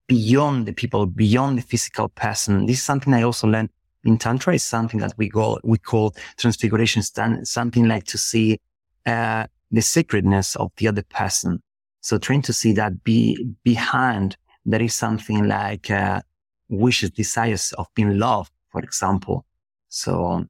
beyond 0.07 0.67
the 0.67 0.73
people, 0.73 1.07
beyond 1.07 1.57
the 1.57 1.63
physical 1.63 2.09
person. 2.09 2.67
This 2.67 2.77
is 2.77 2.83
something 2.83 3.11
I 3.11 3.23
also 3.23 3.47
learned 3.47 3.71
in 4.03 4.19
Tantra 4.19 4.53
is 4.53 4.63
something 4.63 4.99
that 4.99 5.13
we 5.17 5.29
call, 5.29 5.59
we 5.63 5.79
call 5.79 6.15
transfiguration, 6.37 7.01
something 7.43 7.87
like 7.87 8.03
to 8.05 8.19
see, 8.19 8.59
uh, 9.07 9.47
the 9.71 9.81
sacredness 9.81 10.55
of 10.57 10.71
the 10.77 10.87
other 10.87 11.03
person. 11.09 11.61
So 12.01 12.19
trying 12.19 12.43
to 12.43 12.53
see 12.53 12.71
that 12.73 13.03
be 13.03 13.35
behind 13.63 14.37
there 14.63 14.81
is 14.81 14.93
something 14.93 15.47
like, 15.47 15.89
uh, 15.89 16.21
wishes, 16.69 17.09
desires 17.09 17.73
of 17.79 17.87
being 17.95 18.19
loved, 18.19 18.51
for 18.69 18.81
example. 18.81 19.45
So 19.89 20.45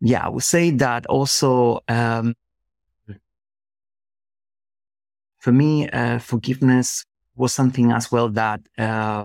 yeah, 0.00 0.26
I 0.26 0.28
would 0.28 0.42
say 0.42 0.70
that 0.70 1.06
also, 1.06 1.80
um, 1.88 2.34
for 5.38 5.52
me, 5.52 5.88
uh, 5.88 6.18
forgiveness 6.18 7.04
was 7.36 7.54
something 7.54 7.90
as 7.90 8.12
well 8.12 8.28
that, 8.30 8.60
uh, 8.76 9.24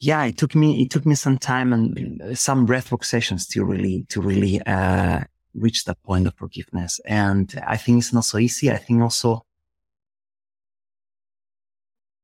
yeah, 0.00 0.24
it 0.24 0.36
took 0.38 0.54
me, 0.54 0.82
it 0.82 0.90
took 0.90 1.04
me 1.06 1.14
some 1.14 1.38
time 1.38 1.72
and 1.72 2.38
some 2.38 2.66
breathwork 2.66 3.04
sessions 3.04 3.46
to 3.48 3.64
really, 3.64 4.06
to 4.08 4.20
really, 4.20 4.60
uh, 4.62 5.20
reach 5.54 5.84
that 5.84 6.02
point 6.02 6.26
of 6.26 6.34
forgiveness. 6.34 7.00
And 7.04 7.54
I 7.66 7.76
think 7.76 7.98
it's 7.98 8.12
not 8.12 8.24
so 8.24 8.38
easy. 8.38 8.70
I 8.70 8.78
think 8.78 9.02
also 9.02 9.44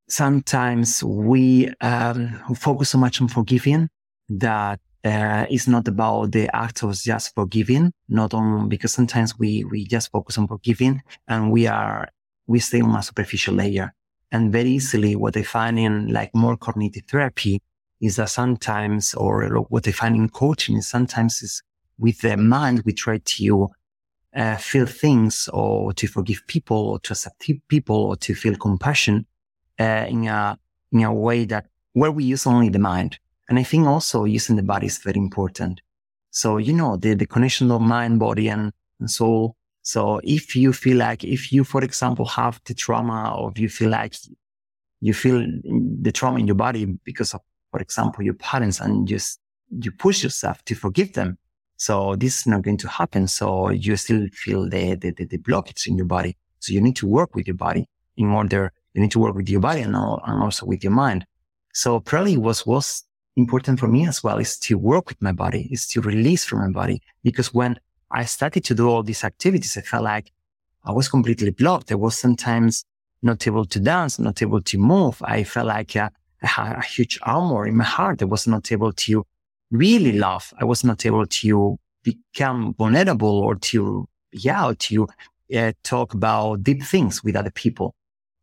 sometimes 0.09 1.03
we, 1.03 1.69
um, 1.81 2.39
focus 2.55 2.89
so 2.89 2.97
much 2.97 3.21
on 3.21 3.27
forgiving 3.27 3.89
that 4.29 4.79
uh, 5.05 5.45
it's 5.49 5.67
not 5.67 5.87
about 5.87 6.31
the 6.31 6.53
act 6.53 6.83
of 6.83 6.93
just 6.93 7.33
forgiving, 7.33 7.93
not 8.09 8.33
on 8.33 8.67
because 8.67 8.91
sometimes 8.91 9.39
we 9.39 9.63
we 9.63 9.85
just 9.85 10.11
focus 10.11 10.37
on 10.37 10.47
forgiving 10.47 11.01
and 11.27 11.51
we 11.51 11.67
are 11.67 12.09
we 12.47 12.59
stay 12.59 12.81
on 12.81 12.95
a 12.95 13.01
superficial 13.01 13.55
layer. 13.55 13.93
And 14.31 14.51
very 14.51 14.71
easily, 14.71 15.15
what 15.15 15.37
I 15.37 15.43
find 15.43 15.79
in 15.79 16.09
like 16.11 16.35
more 16.35 16.57
cognitive 16.57 17.03
therapy 17.09 17.61
is 18.01 18.17
that 18.17 18.29
sometimes, 18.29 19.13
or 19.13 19.47
what 19.69 19.87
I 19.87 19.91
find 19.91 20.15
in 20.15 20.29
coaching 20.29 20.77
is 20.77 20.87
sometimes 20.87 21.41
is 21.41 21.63
with 21.97 22.21
the 22.21 22.37
mind, 22.37 22.83
we 22.85 22.93
try 22.93 23.19
to 23.19 23.69
uh, 24.35 24.57
feel 24.57 24.85
things 24.85 25.49
or 25.53 25.93
to 25.93 26.07
forgive 26.07 26.45
people 26.47 26.77
or 26.77 26.99
to 26.99 27.13
accept 27.13 27.49
people 27.67 27.95
or 27.95 28.15
to 28.17 28.35
feel 28.35 28.55
compassion 28.55 29.25
uh, 29.79 30.05
in 30.07 30.27
a, 30.27 30.57
in 30.91 31.03
a 31.03 31.13
way 31.13 31.45
that 31.45 31.67
where 31.93 32.11
we 32.11 32.23
use 32.23 32.45
only 32.45 32.69
the 32.69 32.79
mind. 32.79 33.19
And 33.47 33.57
I 33.57 33.63
think 33.63 33.87
also 33.87 34.25
using 34.25 34.55
the 34.55 34.63
body 34.63 34.87
is 34.87 34.99
very 34.99 35.17
important. 35.17 35.81
So, 36.31 36.57
you 36.57 36.73
know, 36.73 36.97
the, 36.97 37.15
the 37.15 37.25
connection 37.25 37.71
of 37.71 37.81
mind, 37.81 38.19
body 38.19 38.47
and, 38.49 38.71
and 38.99 39.09
soul. 39.09 39.55
So 39.81 40.21
if 40.23 40.55
you 40.55 40.73
feel 40.73 40.97
like, 40.97 41.23
if 41.23 41.51
you, 41.51 41.63
for 41.63 41.83
example, 41.83 42.25
have 42.25 42.61
the 42.65 42.75
trauma 42.75 43.35
or 43.35 43.51
you 43.55 43.69
feel 43.69 43.89
like 43.89 44.15
you 45.01 45.13
feel 45.13 45.45
the 46.01 46.11
trauma 46.11 46.37
in 46.37 46.45
your 46.45 46.55
body 46.55 46.85
because 47.03 47.33
of 47.33 47.41
for 47.71 47.79
example, 47.79 48.23
your 48.23 48.33
parents 48.33 48.79
and 48.79 49.07
just 49.07 49.39
you 49.69 49.91
push 49.91 50.23
yourself 50.23 50.63
to 50.65 50.75
forgive 50.75 51.13
them. 51.13 51.37
So 51.77 52.15
this 52.15 52.39
is 52.39 52.47
not 52.47 52.63
going 52.63 52.77
to 52.77 52.87
happen. 52.87 53.27
So 53.27 53.69
you 53.69 53.95
still 53.95 54.27
feel 54.33 54.69
the, 54.69 54.95
the, 54.95 55.11
the, 55.11 55.25
the 55.25 55.37
blockage 55.37 55.87
in 55.87 55.95
your 55.95 56.05
body. 56.05 56.35
So 56.59 56.73
you 56.73 56.81
need 56.81 56.95
to 56.97 57.07
work 57.07 57.35
with 57.35 57.47
your 57.47 57.55
body 57.55 57.87
in 58.17 58.27
order, 58.27 58.73
you 58.93 59.01
need 59.01 59.11
to 59.11 59.19
work 59.19 59.35
with 59.35 59.49
your 59.49 59.61
body 59.61 59.81
and, 59.81 59.95
and 59.95 60.43
also 60.43 60.65
with 60.65 60.83
your 60.83 60.93
mind. 60.93 61.25
So 61.73 61.99
probably 61.99 62.37
was, 62.37 62.65
was 62.65 63.03
important 63.35 63.79
for 63.79 63.87
me 63.87 64.07
as 64.07 64.23
well 64.23 64.37
is 64.37 64.57
to 64.59 64.77
work 64.77 65.09
with 65.09 65.21
my 65.21 65.31
body, 65.31 65.69
is 65.71 65.87
to 65.87 66.01
release 66.01 66.43
from 66.45 66.59
my 66.59 66.69
body. 66.69 67.01
Because 67.23 67.53
when 67.53 67.79
I 68.11 68.25
started 68.25 68.63
to 68.65 68.75
do 68.75 68.89
all 68.89 69.03
these 69.03 69.23
activities, 69.23 69.77
I 69.77 69.81
felt 69.81 70.03
like 70.03 70.31
I 70.83 70.91
was 70.91 71.09
completely 71.09 71.51
blocked. 71.51 71.91
I 71.91 71.95
was 71.95 72.17
sometimes 72.17 72.85
not 73.21 73.45
able 73.47 73.65
to 73.65 73.79
dance, 73.79 74.17
not 74.17 74.41
able 74.41 74.61
to 74.61 74.77
move. 74.77 75.21
I 75.23 75.43
felt 75.43 75.67
like 75.67 75.95
uh, 75.95 76.09
I 76.41 76.47
had 76.47 76.77
a 76.77 76.81
huge 76.81 77.19
armor 77.23 77.67
in 77.67 77.75
my 77.77 77.83
heart. 77.83 78.21
I 78.21 78.25
was 78.25 78.47
not 78.47 78.71
able 78.71 78.93
to 78.93 79.25
really 79.71 80.13
love. 80.13 80.53
I 80.59 80.65
was 80.65 80.83
not 80.83 81.05
able 81.05 81.25
to 81.25 81.77
become 82.03 82.73
vulnerable 82.77 83.39
or 83.39 83.55
to, 83.55 84.07
yeah, 84.31 84.71
to 84.79 85.07
uh, 85.55 85.73
talk 85.83 86.13
about 86.13 86.63
deep 86.63 86.83
things 86.83 87.23
with 87.23 87.35
other 87.35 87.51
people. 87.51 87.93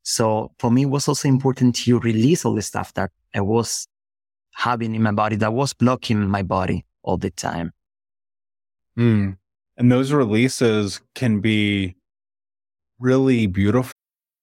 So 0.08 0.52
for 0.60 0.70
me, 0.70 0.82
it 0.82 0.90
was 0.90 1.08
also 1.08 1.26
important 1.26 1.74
to 1.82 1.98
release 1.98 2.44
all 2.44 2.54
the 2.54 2.62
stuff 2.62 2.94
that 2.94 3.10
I 3.34 3.40
was 3.40 3.88
having 4.54 4.94
in 4.94 5.02
my 5.02 5.10
body 5.10 5.34
that 5.34 5.52
was 5.52 5.74
blocking 5.74 6.28
my 6.28 6.44
body 6.44 6.84
all 7.02 7.16
the 7.16 7.30
time. 7.30 7.72
Mm. 8.96 9.36
And 9.76 9.90
those 9.90 10.12
releases 10.12 11.00
can 11.16 11.40
be 11.40 11.96
really 13.00 13.48
beautiful 13.48 13.95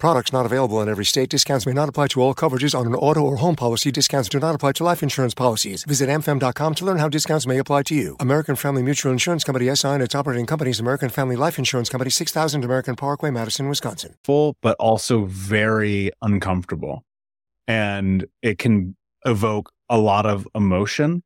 Products 0.00 0.32
not 0.32 0.46
available 0.46 0.80
in 0.80 0.88
every 0.88 1.04
state. 1.04 1.28
Discounts 1.28 1.66
may 1.66 1.74
not 1.74 1.90
apply 1.90 2.08
to 2.08 2.22
all 2.22 2.34
coverages 2.34 2.74
on 2.76 2.86
an 2.86 2.94
auto 2.94 3.20
or 3.20 3.36
home 3.36 3.54
policy. 3.54 3.92
Discounts 3.92 4.30
do 4.30 4.40
not 4.40 4.54
apply 4.54 4.72
to 4.72 4.82
life 4.82 5.02
insurance 5.02 5.34
policies. 5.34 5.84
Visit 5.84 6.08
amfam.com 6.08 6.74
to 6.76 6.84
learn 6.86 6.96
how 6.96 7.10
discounts 7.10 7.46
may 7.46 7.58
apply 7.58 7.82
to 7.84 7.94
you. 7.94 8.16
American 8.18 8.56
Family 8.56 8.82
Mutual 8.82 9.12
Insurance 9.12 9.44
Company 9.44 9.72
SI 9.76 9.88
and 9.88 10.02
its 10.02 10.14
operating 10.14 10.46
companies 10.46 10.80
American 10.80 11.10
Family 11.10 11.36
Life 11.36 11.58
Insurance 11.58 11.90
Company 11.90 12.10
6000 12.10 12.64
American 12.64 12.96
Parkway, 12.96 13.30
Madison, 13.30 13.68
Wisconsin. 13.68 14.14
Full, 14.24 14.56
but 14.62 14.74
also 14.80 15.26
very 15.26 16.10
uncomfortable. 16.22 17.04
And 17.68 18.26
it 18.40 18.58
can 18.58 18.96
evoke 19.26 19.70
a 19.90 19.98
lot 19.98 20.24
of 20.24 20.48
emotion. 20.54 21.22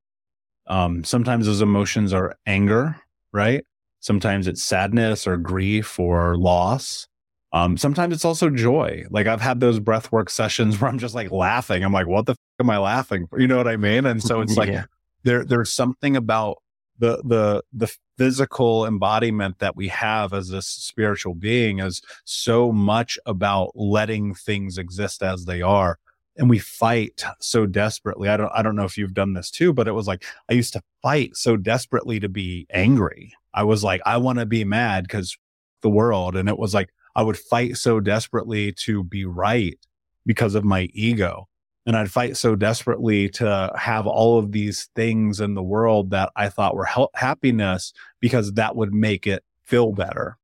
Um, 0.66 1.04
sometimes 1.04 1.46
those 1.46 1.60
emotions 1.60 2.12
are 2.12 2.34
anger, 2.44 2.96
right? 3.32 3.64
Sometimes 4.00 4.48
it's 4.48 4.64
sadness 4.64 5.28
or 5.28 5.36
grief 5.36 6.00
or 6.00 6.36
loss. 6.36 7.06
Um, 7.54 7.76
sometimes 7.76 8.12
it's 8.14 8.24
also 8.24 8.50
joy. 8.50 9.04
Like 9.10 9.28
I've 9.28 9.40
had 9.40 9.60
those 9.60 9.78
breathwork 9.78 10.28
sessions 10.28 10.78
where 10.80 10.90
I'm 10.90 10.98
just 10.98 11.14
like 11.14 11.30
laughing. 11.30 11.84
I'm 11.84 11.92
like, 11.92 12.08
what 12.08 12.26
the 12.26 12.32
f- 12.32 12.38
am 12.60 12.68
I 12.68 12.78
laughing 12.78 13.26
for? 13.28 13.40
You 13.40 13.46
know 13.46 13.56
what 13.56 13.68
I 13.68 13.76
mean? 13.76 14.04
And 14.04 14.22
so 14.22 14.40
it's 14.40 14.56
like 14.56 14.68
Yeah. 14.68 14.84
there 15.22 15.44
there's 15.44 15.72
something 15.72 16.16
about 16.16 16.58
the 16.98 17.22
the 17.24 17.62
the 17.72 17.92
physical 18.18 18.86
embodiment 18.86 19.58
that 19.60 19.76
we 19.76 19.88
have 19.88 20.32
as 20.32 20.48
this 20.48 20.66
spiritual 20.66 21.34
being 21.34 21.78
is 21.78 22.02
so 22.24 22.72
much 22.72 23.18
about 23.24 23.70
letting 23.74 24.34
things 24.34 24.76
exist 24.78 25.22
as 25.22 25.44
they 25.44 25.60
are 25.62 25.98
and 26.36 26.48
we 26.48 26.60
fight 26.60 27.24
so 27.40 27.66
desperately 27.66 28.28
i 28.28 28.36
don't 28.36 28.52
i 28.54 28.62
don't 28.62 28.76
know 28.76 28.84
if 28.84 28.96
you've 28.96 29.14
done 29.14 29.32
this 29.32 29.50
too 29.50 29.72
but 29.72 29.88
it 29.88 29.92
was 29.92 30.06
like 30.06 30.24
i 30.48 30.52
used 30.52 30.72
to 30.72 30.80
fight 31.02 31.34
so 31.36 31.56
desperately 31.56 32.20
to 32.20 32.28
be 32.28 32.64
angry 32.70 33.32
i 33.52 33.64
was 33.64 33.82
like 33.82 34.00
i 34.06 34.16
want 34.16 34.38
to 34.38 34.46
be 34.46 34.64
mad 34.64 35.08
cuz 35.08 35.36
the 35.82 35.90
world 35.90 36.36
and 36.36 36.48
it 36.48 36.58
was 36.58 36.72
like 36.72 36.90
i 37.14 37.22
would 37.22 37.38
fight 37.38 37.76
so 37.76 38.00
desperately 38.00 38.72
to 38.72 39.04
be 39.04 39.24
right 39.24 39.78
because 40.26 40.54
of 40.54 40.64
my 40.64 40.88
ego 40.92 41.48
and 41.86 41.96
I'd 41.96 42.10
fight 42.10 42.36
so 42.36 42.56
desperately 42.56 43.28
to 43.30 43.70
have 43.76 44.06
all 44.06 44.38
of 44.38 44.52
these 44.52 44.88
things 44.94 45.40
in 45.40 45.54
the 45.54 45.62
world 45.62 46.10
that 46.10 46.30
I 46.34 46.48
thought 46.48 46.74
were 46.74 46.88
happiness 47.14 47.92
because 48.20 48.54
that 48.54 48.74
would 48.74 48.94
make 48.94 49.26
it 49.26 49.44
feel 49.62 49.92
better. 49.92 50.38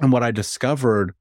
And 0.00 0.10
what 0.10 0.22
I 0.22 0.30
discovered 0.30 1.14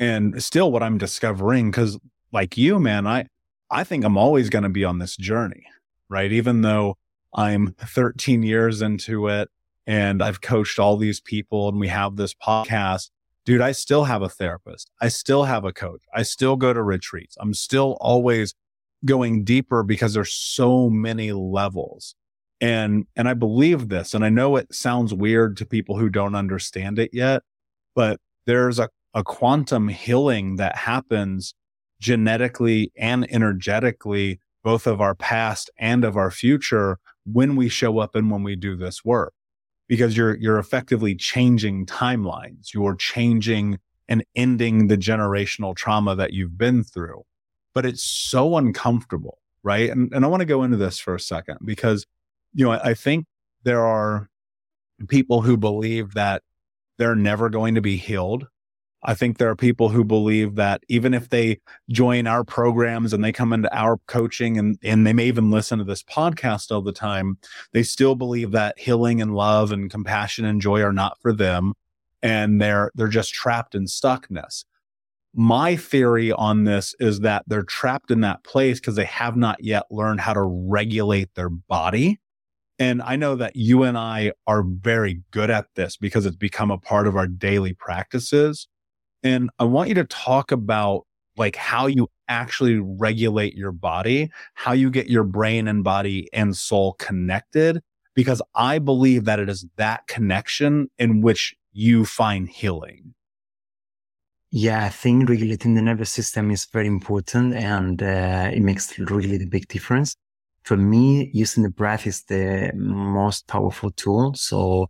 and 0.00 0.42
still 0.42 0.72
what 0.72 0.82
I'm 0.82 0.96
discovering, 0.96 1.70
cause 1.70 1.98
like 2.32 2.56
you, 2.56 2.78
man, 2.78 3.06
I, 3.06 3.26
I 3.70 3.84
think 3.84 4.04
I'm 4.04 4.16
always 4.16 4.48
going 4.48 4.62
to 4.62 4.68
be 4.70 4.84
on 4.84 4.98
this 4.98 5.16
journey, 5.16 5.66
right? 6.08 6.32
Even 6.32 6.62
though 6.62 6.96
I'm 7.34 7.74
13 7.78 8.42
years 8.42 8.80
into 8.80 9.28
it 9.28 9.50
and 9.86 10.22
I've 10.22 10.40
coached 10.40 10.78
all 10.78 10.96
these 10.96 11.20
people 11.20 11.68
and 11.68 11.78
we 11.78 11.88
have 11.88 12.16
this 12.16 12.34
podcast, 12.34 13.10
dude, 13.48 13.62
I 13.62 13.72
still 13.72 14.04
have 14.04 14.20
a 14.20 14.28
therapist. 14.28 14.90
I 15.00 15.08
still 15.08 15.44
have 15.44 15.64
a 15.64 15.72
coach. 15.72 16.02
I 16.12 16.22
still 16.22 16.54
go 16.54 16.74
to 16.74 16.82
retreats. 16.82 17.34
I'm 17.40 17.54
still 17.54 17.96
always 17.98 18.54
going 19.06 19.42
deeper 19.42 19.82
because 19.82 20.12
there's 20.12 20.34
so 20.34 20.90
many 20.90 21.32
levels. 21.32 22.14
And, 22.60 23.06
and 23.16 23.26
I 23.26 23.32
believe 23.32 23.88
this, 23.88 24.12
and 24.12 24.22
I 24.22 24.28
know 24.28 24.56
it 24.56 24.74
sounds 24.74 25.14
weird 25.14 25.56
to 25.56 25.64
people 25.64 25.96
who 25.96 26.10
don't 26.10 26.34
understand 26.34 26.98
it 26.98 27.08
yet, 27.14 27.42
but 27.94 28.20
there's 28.44 28.78
a, 28.78 28.90
a 29.14 29.24
quantum 29.24 29.88
healing 29.88 30.56
that 30.56 30.76
happens 30.76 31.54
genetically 32.02 32.92
and 32.98 33.26
energetically, 33.32 34.40
both 34.62 34.86
of 34.86 35.00
our 35.00 35.14
past 35.14 35.70
and 35.78 36.04
of 36.04 36.18
our 36.18 36.30
future 36.30 36.98
when 37.24 37.56
we 37.56 37.70
show 37.70 37.98
up 37.98 38.14
and 38.14 38.30
when 38.30 38.42
we 38.42 38.56
do 38.56 38.76
this 38.76 39.06
work. 39.06 39.32
Because 39.88 40.16
you're, 40.16 40.36
you're 40.36 40.58
effectively 40.58 41.14
changing 41.14 41.86
timelines. 41.86 42.74
You're 42.74 42.94
changing 42.94 43.78
and 44.08 44.24
ending 44.36 44.88
the 44.88 44.96
generational 44.96 45.74
trauma 45.74 46.14
that 46.16 46.32
you've 46.32 46.56
been 46.56 46.84
through 46.84 47.24
but 47.78 47.86
it's 47.86 48.02
so 48.02 48.56
uncomfortable, 48.56 49.38
right? 49.62 49.88
And, 49.88 50.12
and 50.12 50.24
I 50.24 50.28
want 50.28 50.40
to 50.40 50.46
go 50.46 50.64
into 50.64 50.76
this 50.76 50.98
for 50.98 51.14
a 51.14 51.20
second 51.20 51.58
because, 51.64 52.06
you 52.52 52.64
know, 52.64 52.72
I, 52.72 52.90
I 52.90 52.94
think 52.94 53.26
there 53.62 53.86
are 53.86 54.28
people 55.06 55.42
who 55.42 55.56
believe 55.56 56.14
that 56.14 56.42
they're 56.96 57.14
never 57.14 57.48
going 57.48 57.76
to 57.76 57.80
be 57.80 57.96
healed. 57.96 58.48
I 59.02 59.14
think 59.14 59.38
there 59.38 59.48
are 59.48 59.56
people 59.56 59.90
who 59.90 60.04
believe 60.04 60.56
that 60.56 60.82
even 60.88 61.14
if 61.14 61.28
they 61.28 61.60
join 61.88 62.26
our 62.26 62.42
programs 62.42 63.12
and 63.12 63.22
they 63.22 63.32
come 63.32 63.52
into 63.52 63.74
our 63.76 63.98
coaching 64.06 64.58
and, 64.58 64.78
and 64.82 65.06
they 65.06 65.12
may 65.12 65.26
even 65.26 65.50
listen 65.50 65.78
to 65.78 65.84
this 65.84 66.02
podcast 66.02 66.72
all 66.72 66.82
the 66.82 66.92
time, 66.92 67.38
they 67.72 67.82
still 67.82 68.16
believe 68.16 68.50
that 68.52 68.78
healing 68.78 69.22
and 69.22 69.34
love 69.34 69.70
and 69.70 69.90
compassion 69.90 70.44
and 70.44 70.60
joy 70.60 70.82
are 70.82 70.92
not 70.92 71.16
for 71.20 71.32
them. 71.32 71.74
And 72.22 72.60
they're, 72.60 72.90
they're 72.96 73.06
just 73.06 73.32
trapped 73.32 73.76
in 73.76 73.84
stuckness 73.84 74.64
my 75.34 75.76
theory 75.76 76.32
on 76.32 76.64
this 76.64 76.94
is 76.98 77.20
that 77.20 77.44
they're 77.46 77.62
trapped 77.62 78.10
in 78.10 78.22
that 78.22 78.42
place 78.42 78.80
because 78.80 78.96
they 78.96 79.04
have 79.04 79.36
not 79.36 79.62
yet 79.62 79.84
learned 79.90 80.20
how 80.20 80.32
to 80.32 80.42
regulate 80.42 81.32
their 81.34 81.48
body. 81.48 82.18
And 82.78 83.02
I 83.02 83.16
know 83.16 83.36
that 83.36 83.56
you 83.56 83.82
and 83.82 83.98
I 83.98 84.32
are 84.46 84.62
very 84.62 85.22
good 85.30 85.50
at 85.50 85.66
this 85.74 85.96
because 85.96 86.26
it's 86.26 86.36
become 86.36 86.70
a 86.70 86.78
part 86.78 87.06
of 87.06 87.16
our 87.16 87.26
daily 87.26 87.72
practices. 87.72 88.68
And 89.22 89.50
I 89.58 89.64
want 89.64 89.88
you 89.88 89.94
to 89.96 90.04
talk 90.04 90.52
about 90.52 91.06
like 91.36 91.56
how 91.56 91.86
you 91.86 92.08
actually 92.28 92.78
regulate 92.78 93.54
your 93.54 93.72
body, 93.72 94.30
how 94.54 94.72
you 94.72 94.90
get 94.90 95.08
your 95.08 95.24
brain 95.24 95.68
and 95.68 95.82
body 95.82 96.28
and 96.32 96.56
soul 96.56 96.94
connected, 96.94 97.80
because 98.14 98.42
I 98.54 98.78
believe 98.78 99.24
that 99.24 99.38
it 99.38 99.48
is 99.48 99.66
that 99.76 100.06
connection 100.06 100.90
in 100.98 101.20
which 101.20 101.54
you 101.72 102.04
find 102.04 102.48
healing. 102.48 103.14
Yeah, 104.50 104.84
I 104.84 104.88
think 104.88 105.28
regulating 105.28 105.74
the 105.74 105.82
nervous 105.82 106.10
system 106.10 106.50
is 106.50 106.64
very 106.64 106.86
important 106.86 107.54
and 107.54 108.02
uh, 108.02 108.50
it 108.52 108.60
makes 108.60 108.98
really 108.98 109.36
the 109.36 109.46
big 109.46 109.68
difference. 109.68 110.16
For 110.62 110.76
me, 110.76 111.30
using 111.34 111.62
the 111.62 111.70
breath 111.70 112.06
is 112.06 112.24
the 112.24 112.72
most 112.74 113.46
powerful 113.46 113.90
tool. 113.90 114.34
So 114.34 114.88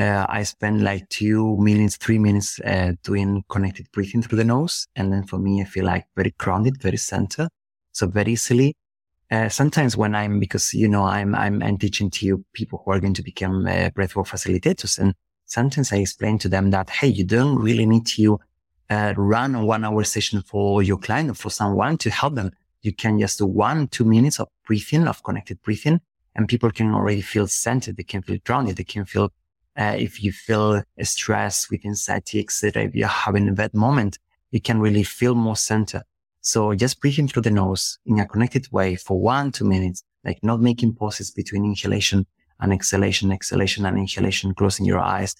uh, 0.00 0.24
I 0.28 0.44
spend 0.44 0.82
like 0.82 1.08
two 1.10 1.56
minutes, 1.58 1.96
three 1.96 2.18
minutes 2.18 2.58
uh, 2.60 2.92
doing 3.02 3.44
connected 3.50 3.86
breathing 3.92 4.22
through 4.22 4.38
the 4.38 4.44
nose. 4.44 4.86
And 4.96 5.12
then 5.12 5.24
for 5.24 5.38
me, 5.38 5.60
I 5.60 5.64
feel 5.64 5.84
like 5.84 6.06
very 6.16 6.34
grounded, 6.38 6.80
very 6.80 6.96
center. 6.96 7.48
So 7.92 8.06
very 8.06 8.32
easily. 8.32 8.74
Uh, 9.30 9.48
sometimes 9.48 9.96
when 9.96 10.14
I'm, 10.14 10.40
because, 10.40 10.72
you 10.72 10.88
know, 10.88 11.04
I'm, 11.04 11.34
I'm, 11.34 11.62
I'm 11.62 11.76
teaching 11.76 12.10
to 12.10 12.26
you 12.26 12.44
people 12.54 12.82
who 12.84 12.92
are 12.92 13.00
going 13.00 13.14
to 13.14 13.22
become 13.22 13.66
uh, 13.66 13.90
breathwork 13.90 14.26
facilitators. 14.26 14.98
And 14.98 15.14
sometimes 15.44 15.92
I 15.92 15.96
explain 15.96 16.38
to 16.38 16.48
them 16.48 16.70
that, 16.70 16.88
Hey, 16.88 17.08
you 17.08 17.24
don't 17.24 17.56
really 17.56 17.86
need 17.86 18.06
to 18.16 18.40
uh, 18.88 19.14
run 19.16 19.54
a 19.54 19.64
one 19.64 19.84
hour 19.84 20.02
session 20.04 20.42
for 20.42 20.82
your 20.82 20.98
client 20.98 21.30
or 21.30 21.34
for 21.34 21.50
someone 21.50 21.98
to 21.98 22.10
help 22.10 22.34
them. 22.34 22.50
You 22.82 22.94
can 22.94 23.20
just 23.20 23.38
do 23.38 23.46
one, 23.46 23.88
two 23.88 24.04
minutes 24.04 24.40
of 24.40 24.48
breathing, 24.66 25.06
of 25.06 25.22
connected 25.22 25.60
breathing, 25.62 26.00
and 26.34 26.48
people 26.48 26.70
can 26.70 26.94
already 26.94 27.20
feel 27.20 27.46
centered. 27.46 27.96
They 27.96 28.02
can 28.02 28.22
feel 28.22 28.38
grounded. 28.44 28.76
They 28.76 28.84
can 28.84 29.04
feel, 29.04 29.30
uh, 29.78 29.96
if 29.98 30.22
you 30.22 30.32
feel 30.32 30.82
stress 31.02 31.70
with 31.70 31.84
anxiety, 31.84 32.40
etc. 32.40 32.84
If 32.84 32.94
you're 32.94 33.08
having 33.08 33.48
a 33.48 33.52
bad 33.52 33.74
moment, 33.74 34.18
you 34.50 34.60
can 34.60 34.80
really 34.80 35.02
feel 35.02 35.34
more 35.34 35.56
centered. 35.56 36.02
So 36.40 36.74
just 36.74 37.00
breathing 37.00 37.28
through 37.28 37.42
the 37.42 37.50
nose 37.50 37.98
in 38.06 38.18
a 38.18 38.26
connected 38.26 38.70
way 38.72 38.96
for 38.96 39.20
one, 39.20 39.52
two 39.52 39.64
minutes, 39.64 40.02
like 40.24 40.38
not 40.42 40.60
making 40.60 40.94
pauses 40.94 41.30
between 41.30 41.64
inhalation 41.64 42.26
and 42.60 42.72
exhalation, 42.72 43.32
exhalation 43.32 43.86
and 43.86 43.98
inhalation, 43.98 44.54
closing 44.54 44.86
your 44.86 44.98
eyes, 44.98 45.34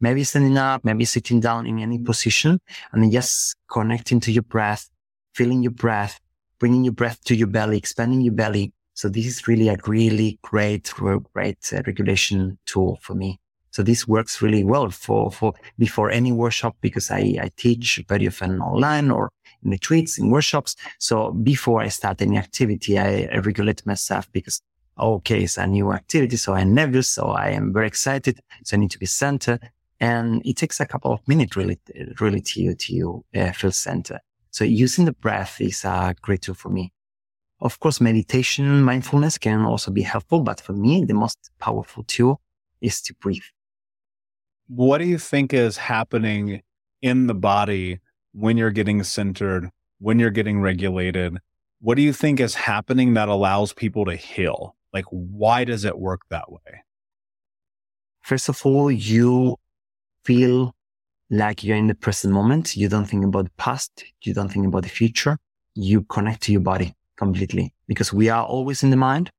maybe 0.00 0.24
standing 0.24 0.56
up, 0.58 0.84
maybe 0.84 1.04
sitting 1.04 1.40
down 1.40 1.66
in 1.66 1.78
any 1.78 1.98
position 1.98 2.60
and 2.92 3.12
just 3.12 3.56
connecting 3.70 4.20
to 4.20 4.32
your 4.32 4.42
breath, 4.42 4.88
feeling 5.34 5.62
your 5.62 5.72
breath, 5.72 6.20
bringing 6.58 6.84
your 6.84 6.92
breath 6.92 7.22
to 7.24 7.36
your 7.36 7.48
belly, 7.48 7.76
expanding 7.76 8.20
your 8.20 8.34
belly. 8.34 8.72
So 8.94 9.08
this 9.08 9.26
is 9.26 9.46
really 9.46 9.68
a 9.68 9.76
really 9.86 10.38
great, 10.42 10.92
great 11.34 11.72
uh, 11.72 11.82
regulation 11.86 12.58
tool 12.64 12.98
for 13.02 13.14
me. 13.14 13.38
So 13.76 13.82
this 13.82 14.08
works 14.08 14.40
really 14.40 14.64
well 14.64 14.88
for, 14.88 15.30
for 15.30 15.52
before 15.78 16.10
any 16.10 16.32
workshop 16.32 16.78
because 16.80 17.10
I, 17.10 17.36
I 17.42 17.50
teach 17.58 18.02
very 18.08 18.26
often 18.26 18.62
online 18.62 19.10
or 19.10 19.28
in 19.62 19.70
retreats, 19.70 20.18
in 20.18 20.30
workshops. 20.30 20.76
So 20.98 21.32
before 21.32 21.82
I 21.82 21.88
start 21.88 22.22
any 22.22 22.38
activity, 22.38 22.98
I, 22.98 23.28
I 23.30 23.36
regulate 23.36 23.84
myself 23.84 24.32
because 24.32 24.62
okay, 24.98 25.42
it's 25.42 25.58
a 25.58 25.66
new 25.66 25.92
activity. 25.92 26.38
So 26.38 26.54
I'm 26.54 26.72
nervous. 26.72 27.06
So 27.08 27.26
I 27.26 27.50
am 27.50 27.74
very 27.74 27.86
excited. 27.86 28.40
So 28.64 28.78
I 28.78 28.80
need 28.80 28.92
to 28.92 28.98
be 28.98 29.04
centered 29.04 29.60
and 30.00 30.40
it 30.46 30.56
takes 30.56 30.80
a 30.80 30.86
couple 30.86 31.12
of 31.12 31.20
minutes 31.28 31.54
really, 31.54 31.78
really 32.18 32.40
to, 32.40 32.74
to 32.74 33.24
uh, 33.34 33.52
feel 33.52 33.72
centered. 33.72 34.20
So 34.52 34.64
using 34.64 35.04
the 35.04 35.12
breath 35.12 35.60
is 35.60 35.84
a 35.84 36.14
great 36.22 36.40
tool 36.40 36.54
for 36.54 36.70
me. 36.70 36.94
Of 37.60 37.78
course, 37.78 38.00
meditation, 38.00 38.80
mindfulness 38.82 39.36
can 39.36 39.66
also 39.66 39.90
be 39.90 40.00
helpful, 40.00 40.40
but 40.40 40.62
for 40.62 40.72
me, 40.72 41.04
the 41.04 41.12
most 41.12 41.50
powerful 41.58 42.04
tool 42.04 42.40
is 42.80 43.02
to 43.02 43.12
breathe. 43.12 43.42
What 44.68 44.98
do 44.98 45.04
you 45.04 45.18
think 45.18 45.54
is 45.54 45.76
happening 45.76 46.62
in 47.00 47.28
the 47.28 47.34
body 47.34 48.00
when 48.32 48.56
you're 48.56 48.72
getting 48.72 49.02
centered, 49.04 49.70
when 49.98 50.18
you're 50.18 50.30
getting 50.30 50.60
regulated? 50.60 51.38
What 51.80 51.96
do 51.96 52.02
you 52.02 52.12
think 52.12 52.40
is 52.40 52.54
happening 52.54 53.14
that 53.14 53.28
allows 53.28 53.72
people 53.72 54.04
to 54.06 54.16
heal? 54.16 54.74
Like, 54.92 55.04
why 55.10 55.64
does 55.64 55.84
it 55.84 55.98
work 55.98 56.22
that 56.30 56.50
way? 56.50 56.82
First 58.22 58.48
of 58.48 58.64
all, 58.66 58.90
you 58.90 59.56
feel 60.24 60.74
like 61.30 61.62
you're 61.62 61.76
in 61.76 61.86
the 61.86 61.94
present 61.94 62.34
moment. 62.34 62.76
You 62.76 62.88
don't 62.88 63.04
think 63.04 63.24
about 63.24 63.44
the 63.44 63.50
past. 63.56 64.04
You 64.22 64.34
don't 64.34 64.48
think 64.48 64.66
about 64.66 64.82
the 64.82 64.88
future. 64.88 65.38
You 65.74 66.02
connect 66.02 66.42
to 66.44 66.52
your 66.52 66.60
body 66.60 66.94
completely 67.16 67.72
because 67.86 68.12
we 68.12 68.28
are 68.30 68.44
always 68.44 68.82
in 68.82 68.90
the 68.90 68.96
mind. 68.96 69.30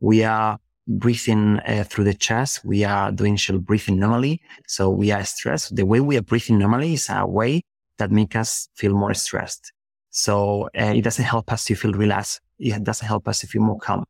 We 0.00 0.22
are 0.24 0.58
breathing 0.86 1.58
uh, 1.66 1.84
through 1.84 2.04
the 2.04 2.14
chest. 2.14 2.64
We 2.64 2.84
are 2.84 3.10
doing 3.12 3.36
shell 3.36 3.58
breathing 3.58 3.98
normally. 3.98 4.40
So 4.66 4.90
we 4.90 5.10
are 5.10 5.24
stressed. 5.24 5.74
The 5.74 5.84
way 5.84 6.00
we 6.00 6.16
are 6.16 6.22
breathing 6.22 6.58
normally 6.58 6.94
is 6.94 7.08
a 7.10 7.26
way 7.26 7.62
that 7.98 8.10
makes 8.10 8.36
us 8.36 8.68
feel 8.74 8.94
more 8.94 9.14
stressed. 9.14 9.72
So 10.10 10.68
uh, 10.78 10.94
it 10.94 11.02
doesn't 11.02 11.24
help 11.24 11.52
us 11.52 11.64
to 11.66 11.74
feel 11.74 11.92
relaxed. 11.92 12.40
It 12.58 12.84
doesn't 12.84 13.06
help 13.06 13.28
us 13.28 13.40
to 13.40 13.46
feel 13.46 13.62
more 13.62 13.78
calm. 13.78 14.04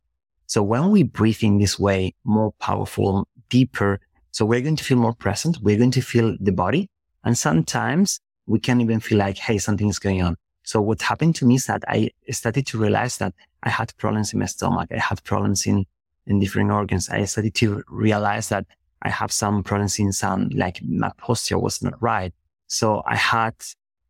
So 0.45 0.63
when 0.63 0.91
we 0.91 1.03
breathe 1.03 1.43
in 1.43 1.57
this 1.57 1.77
way, 1.77 2.13
more 2.23 2.53
powerful, 2.59 3.27
deeper, 3.49 3.99
so 4.31 4.45
we're 4.45 4.61
going 4.61 4.75
to 4.75 4.83
feel 4.83 4.97
more 4.97 5.13
present. 5.13 5.57
We're 5.61 5.77
going 5.77 5.91
to 5.91 6.01
feel 6.01 6.37
the 6.39 6.51
body. 6.51 6.89
And 7.23 7.37
sometimes 7.37 8.19
we 8.45 8.59
can 8.59 8.79
even 8.81 8.99
feel 8.99 9.17
like, 9.17 9.37
Hey, 9.37 9.57
something 9.57 9.89
is 9.89 9.99
going 9.99 10.21
on. 10.21 10.35
So 10.63 10.79
what 10.79 11.01
happened 11.01 11.35
to 11.37 11.45
me 11.45 11.55
is 11.55 11.65
that 11.65 11.83
I 11.87 12.11
started 12.29 12.67
to 12.67 12.77
realize 12.77 13.17
that 13.17 13.33
I 13.63 13.69
had 13.69 13.97
problems 13.97 14.33
in 14.33 14.39
my 14.39 14.45
stomach. 14.45 14.89
I 14.91 14.99
had 14.99 15.23
problems 15.23 15.65
in, 15.65 15.85
in 16.27 16.39
different 16.39 16.71
organs. 16.71 17.09
I 17.09 17.25
started 17.25 17.55
to 17.55 17.83
realize 17.89 18.49
that 18.49 18.65
I 19.01 19.09
have 19.09 19.31
some 19.31 19.63
problems 19.63 19.99
in 19.99 20.11
some, 20.11 20.49
like 20.49 20.81
my 20.83 21.11
posture 21.17 21.57
was 21.57 21.81
not 21.81 22.01
right. 22.01 22.33
So 22.67 23.03
I 23.05 23.15
had, 23.15 23.55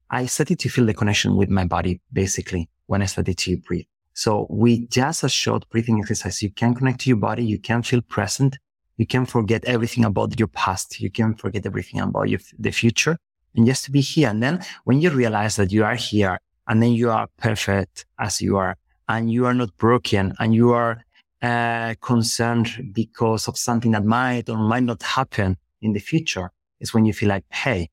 I 0.10 0.26
started 0.26 0.60
to 0.60 0.70
feel 0.70 0.86
the 0.86 0.94
connection 0.94 1.36
with 1.36 1.50
my 1.50 1.66
body 1.66 2.02
basically 2.12 2.70
when 2.88 3.02
I 3.02 3.06
started 3.06 3.38
to 3.38 3.58
breathe. 3.58 3.86
So 4.14 4.48
with 4.50 4.90
just 4.90 5.24
a 5.24 5.30
short 5.30 5.70
breathing 5.70 6.00
exercise, 6.00 6.42
you 6.42 6.50
can 6.50 6.74
connect 6.74 7.02
to 7.02 7.10
your 7.10 7.18
body. 7.18 7.46
You 7.46 7.60
can 7.60 7.84
feel 7.84 8.02
present. 8.02 8.58
You 8.98 9.06
can 9.06 9.26
forget 9.26 9.64
everything 9.66 10.06
about 10.06 10.40
your 10.40 10.48
past. 10.48 11.00
You 11.00 11.12
can 11.12 11.36
forget 11.36 11.66
everything 11.66 12.00
about 12.00 12.30
your, 12.30 12.40
the 12.58 12.72
future 12.72 13.18
and 13.56 13.66
just 13.66 13.86
to 13.86 13.92
be 13.92 14.02
here. 14.02 14.30
And 14.30 14.42
then 14.42 14.64
when 14.86 15.02
you 15.02 15.12
realize 15.12 15.58
that 15.58 15.72
you 15.72 15.84
are 15.84 15.96
here 15.96 16.40
and 16.68 16.82
then 16.82 16.94
you 16.94 17.12
are 17.12 17.28
perfect 17.38 18.06
as 18.18 18.42
you 18.42 18.58
are 18.58 18.76
and 19.08 19.32
you 19.32 19.46
are 19.46 19.54
not 19.54 19.76
broken 19.78 20.34
and 20.40 20.56
you 20.56 20.72
are 20.72 21.04
uh, 21.42 21.96
concerned 22.02 22.92
because 22.94 23.48
of 23.48 23.58
something 23.58 23.92
that 23.92 24.06
might 24.06 24.50
or 24.50 24.58
might 24.58 24.84
not 24.84 25.04
happen 25.04 25.58
in 25.82 25.94
the 25.94 26.00
future 26.00 26.52
is 26.80 26.94
when 26.94 27.06
you 27.06 27.14
feel 27.14 27.30
like, 27.30 27.46
Hey, 27.52 27.90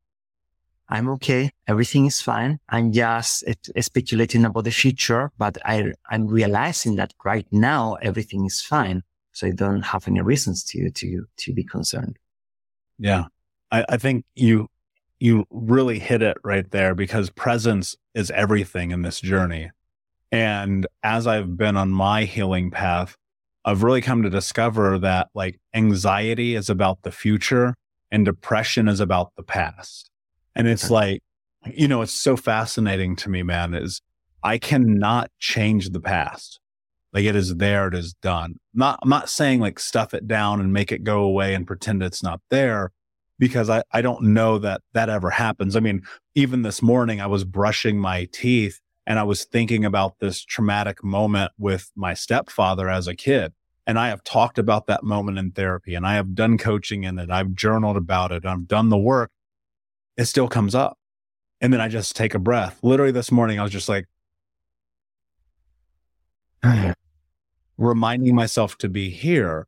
I'm 0.89 1.09
okay. 1.11 1.51
Everything 1.67 2.07
is 2.07 2.21
fine. 2.21 2.59
I'm 2.69 2.93
just 2.93 3.45
speculating 3.81 4.45
about 4.45 4.65
the 4.65 4.71
future, 4.71 5.31
but 5.39 5.57
I, 5.65 5.93
I'm 6.11 6.27
realizing 6.27 6.97
that 6.97 7.15
right 7.25 7.47
now 7.51 7.95
everything 8.03 8.45
is 8.45 8.61
fine. 8.61 9.03
So 9.33 9.47
I 9.47 9.51
don't 9.51 9.83
have 9.83 10.07
any 10.07 10.21
reasons 10.21 10.63
to, 10.65 10.91
to, 10.91 11.27
to 11.37 11.53
be 11.53 11.65
concerned. 11.65 12.19
Yeah. 12.99 13.25
I, 13.73 13.85
I 13.89 13.97
think 13.97 14.25
you, 14.35 14.69
you 15.19 15.47
really 15.51 15.99
hit 15.99 16.23
it 16.23 16.37
right 16.45 16.71
there 16.71 16.95
because 16.95 17.31
presence 17.31 17.97
is 18.15 18.31
everything 18.31 18.91
in 18.91 19.03
this 19.03 19.21
journey. 19.21 19.71
And 20.31 20.87
as 21.03 21.27
I've 21.27 21.57
been 21.57 21.77
on 21.77 21.91
my 21.91 22.25
healing 22.25 22.71
path, 22.71 23.17
I've 23.65 23.83
really 23.83 24.03
come 24.03 24.23
to 24.23 24.31
discover 24.31 24.99
that 24.99 25.29
like 25.35 25.59
anxiety 25.75 26.55
is 26.55 26.69
about 26.69 27.03
the 27.03 27.13
future 27.13 27.75
and 28.11 28.25
depression 28.25 28.89
is 28.89 29.01
about 29.01 29.33
the 29.37 29.43
past. 29.43 30.11
And 30.55 30.69
it's 30.69 30.91
like, 30.91 31.23
you 31.73 31.89
know, 31.89 32.03
it's 32.03 32.13
so 32.13 32.37
fascinating 32.37 33.17
to 33.17 33.31
me, 33.31 33.43
man, 33.43 33.75
is 33.75 34.01
I 34.43 34.59
cannot 34.59 35.31
change 35.39 35.91
the 35.91 36.01
past. 36.01 36.61
Like 37.13 37.25
it 37.25 37.37
is 37.37 37.57
there, 37.57 37.89
it 37.89 37.95
is 37.95 38.13
done. 38.15 38.57
Not, 38.75 38.99
I'm 39.03 39.09
not 39.09 39.31
saying 39.31 39.61
like 39.61 39.79
stuff 39.79 40.13
it 40.13 40.29
down 40.29 40.61
and 40.61 40.73
make 40.73 40.93
it 40.93 41.05
go 41.05 41.21
away 41.21 41.55
and 41.55 41.67
pretend 41.67 42.03
it's 42.03 42.23
not 42.23 42.41
there 42.51 42.93
because 43.39 43.71
I, 43.71 43.83
I 43.93 44.03
don't 44.03 44.23
know 44.23 44.59
that 44.59 44.83
that 44.93 45.09
ever 45.09 45.31
happens. 45.31 45.75
I 45.75 45.81
mean, 45.81 46.03
even 46.35 46.63
this 46.63 46.83
morning 46.83 47.21
I 47.21 47.27
was 47.27 47.45
brushing 47.45 47.99
my 47.99 48.29
teeth 48.33 48.81
and 49.07 49.19
I 49.19 49.23
was 49.23 49.45
thinking 49.45 49.85
about 49.85 50.19
this 50.19 50.45
traumatic 50.45 51.05
moment 51.05 51.53
with 51.59 51.91
my 51.95 52.15
stepfather 52.15 52.89
as 52.89 53.07
a 53.07 53.15
kid. 53.15 53.53
And 53.87 53.99
I 53.99 54.09
have 54.09 54.25
talked 54.25 54.59
about 54.59 54.87
that 54.87 55.05
moment 55.05 55.39
in 55.39 55.51
therapy 55.51 55.95
and 55.95 56.07
I 56.07 56.15
have 56.15 56.35
done 56.35 56.57
coaching 56.57 57.05
in 57.05 57.19
it. 57.19 57.31
I've 57.31 57.53
journaled 57.53 57.99
about 57.99 58.33
it. 58.33 58.47
I've 58.47 58.67
done 58.67 58.89
the 58.89 58.97
work 58.97 59.31
it 60.17 60.27
still 60.27 60.49
comes 60.49 60.75
up. 60.75 60.99
And 61.61 61.73
then 61.73 61.81
I 61.81 61.89
just 61.89 62.17
take 62.17 62.35
a 62.35 62.39
breath. 62.39 62.79
Literally 62.83 63.13
this 63.13 63.33
morning, 63.33 63.59
I 63.59 63.63
was 63.63 63.73
just 63.73 63.89
like, 63.89 64.07
reminding 67.79 68.35
myself 68.35 68.77
to 68.79 68.89
be 68.89 69.11
here. 69.11 69.67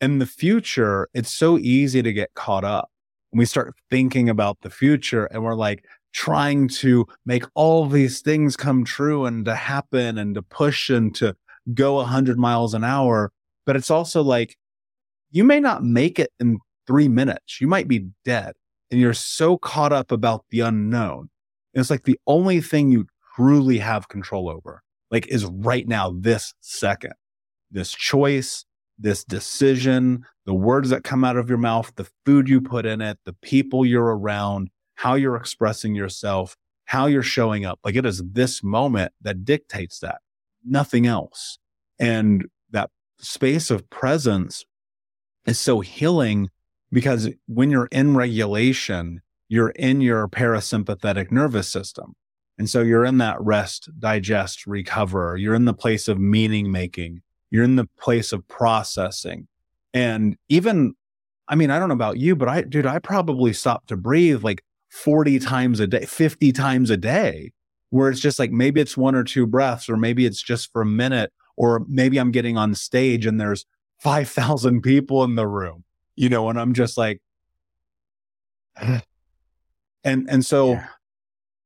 In 0.00 0.18
the 0.18 0.26
future, 0.26 1.08
it's 1.12 1.30
so 1.30 1.58
easy 1.58 2.02
to 2.02 2.12
get 2.12 2.34
caught 2.34 2.64
up. 2.64 2.90
we 3.32 3.44
start 3.44 3.74
thinking 3.90 4.28
about 4.28 4.60
the 4.62 4.70
future 4.70 5.26
and 5.26 5.42
we're 5.42 5.54
like 5.54 5.84
trying 6.12 6.68
to 6.68 7.06
make 7.26 7.44
all 7.54 7.86
these 7.86 8.20
things 8.20 8.56
come 8.56 8.84
true 8.84 9.26
and 9.26 9.44
to 9.44 9.54
happen 9.54 10.18
and 10.18 10.34
to 10.34 10.42
push 10.42 10.90
and 10.90 11.14
to 11.16 11.36
go 11.74 11.94
100 11.94 12.38
miles 12.38 12.74
an 12.74 12.84
hour. 12.84 13.32
But 13.66 13.76
it's 13.76 13.90
also 13.90 14.22
like, 14.22 14.56
you 15.30 15.44
may 15.44 15.60
not 15.60 15.84
make 15.84 16.18
it 16.18 16.32
in 16.40 16.58
three 16.86 17.08
minutes. 17.08 17.60
You 17.60 17.68
might 17.68 17.88
be 17.88 18.08
dead 18.24 18.54
and 18.90 19.00
you're 19.00 19.14
so 19.14 19.58
caught 19.58 19.92
up 19.92 20.10
about 20.10 20.44
the 20.50 20.60
unknown. 20.60 21.28
And 21.74 21.80
it's 21.80 21.90
like 21.90 22.04
the 22.04 22.18
only 22.26 22.60
thing 22.60 22.90
you 22.90 23.06
truly 23.36 23.78
have 23.78 24.08
control 24.08 24.48
over, 24.48 24.82
like 25.10 25.26
is 25.28 25.44
right 25.44 25.86
now, 25.86 26.14
this 26.18 26.54
second, 26.60 27.12
this 27.70 27.92
choice, 27.92 28.64
this 28.98 29.22
decision, 29.24 30.24
the 30.46 30.54
words 30.54 30.90
that 30.90 31.04
come 31.04 31.24
out 31.24 31.36
of 31.36 31.48
your 31.48 31.58
mouth, 31.58 31.92
the 31.96 32.08
food 32.24 32.48
you 32.48 32.60
put 32.60 32.86
in 32.86 33.00
it, 33.00 33.18
the 33.24 33.34
people 33.34 33.84
you're 33.84 34.16
around, 34.16 34.70
how 34.98 35.14
you're 35.14 35.36
expressing 35.36 35.94
yourself, 35.94 36.56
how 36.84 37.06
you're 37.06 37.22
showing 37.22 37.64
up. 37.64 37.78
Like 37.84 37.94
it 37.94 38.04
is 38.04 38.20
this 38.32 38.64
moment 38.64 39.12
that 39.22 39.44
dictates 39.44 40.00
that, 40.00 40.18
nothing 40.64 41.06
else. 41.06 41.58
And 42.00 42.46
that 42.70 42.90
space 43.20 43.70
of 43.70 43.88
presence 43.90 44.64
is 45.46 45.56
so 45.56 45.78
healing 45.78 46.48
because 46.90 47.28
when 47.46 47.70
you're 47.70 47.88
in 47.92 48.16
regulation, 48.16 49.22
you're 49.48 49.68
in 49.70 50.00
your 50.00 50.26
parasympathetic 50.26 51.30
nervous 51.30 51.68
system. 51.68 52.16
And 52.58 52.68
so 52.68 52.82
you're 52.82 53.04
in 53.04 53.18
that 53.18 53.40
rest, 53.40 53.88
digest, 54.00 54.66
recover. 54.66 55.36
You're 55.36 55.54
in 55.54 55.64
the 55.64 55.74
place 55.74 56.08
of 56.08 56.18
meaning 56.18 56.72
making. 56.72 57.22
You're 57.52 57.62
in 57.62 57.76
the 57.76 57.88
place 58.00 58.32
of 58.32 58.48
processing. 58.48 59.46
And 59.94 60.36
even, 60.48 60.94
I 61.46 61.54
mean, 61.54 61.70
I 61.70 61.78
don't 61.78 61.86
know 61.86 61.94
about 61.94 62.18
you, 62.18 62.34
but 62.34 62.48
I, 62.48 62.62
dude, 62.62 62.84
I 62.84 62.98
probably 62.98 63.52
stop 63.52 63.86
to 63.86 63.96
breathe 63.96 64.42
like 64.42 64.64
40 64.90 65.38
times 65.38 65.80
a 65.80 65.86
day, 65.86 66.04
50 66.04 66.52
times 66.52 66.90
a 66.90 66.96
day, 66.96 67.52
where 67.90 68.10
it's 68.10 68.20
just 68.20 68.38
like 68.38 68.50
maybe 68.50 68.80
it's 68.80 68.96
one 68.96 69.14
or 69.14 69.24
two 69.24 69.46
breaths, 69.46 69.88
or 69.88 69.96
maybe 69.96 70.26
it's 70.26 70.42
just 70.42 70.72
for 70.72 70.82
a 70.82 70.86
minute, 70.86 71.32
or 71.56 71.84
maybe 71.88 72.18
I'm 72.18 72.30
getting 72.30 72.56
on 72.56 72.74
stage 72.74 73.26
and 73.26 73.40
there's 73.40 73.66
5,000 73.98 74.80
people 74.82 75.24
in 75.24 75.34
the 75.34 75.46
room 75.46 75.84
you 76.18 76.28
know, 76.28 76.50
and 76.50 76.58
I'm 76.58 76.74
just 76.74 76.98
like, 76.98 77.22
and, 78.76 79.02
and 80.04 80.44
so 80.44 80.72
yeah. 80.72 80.86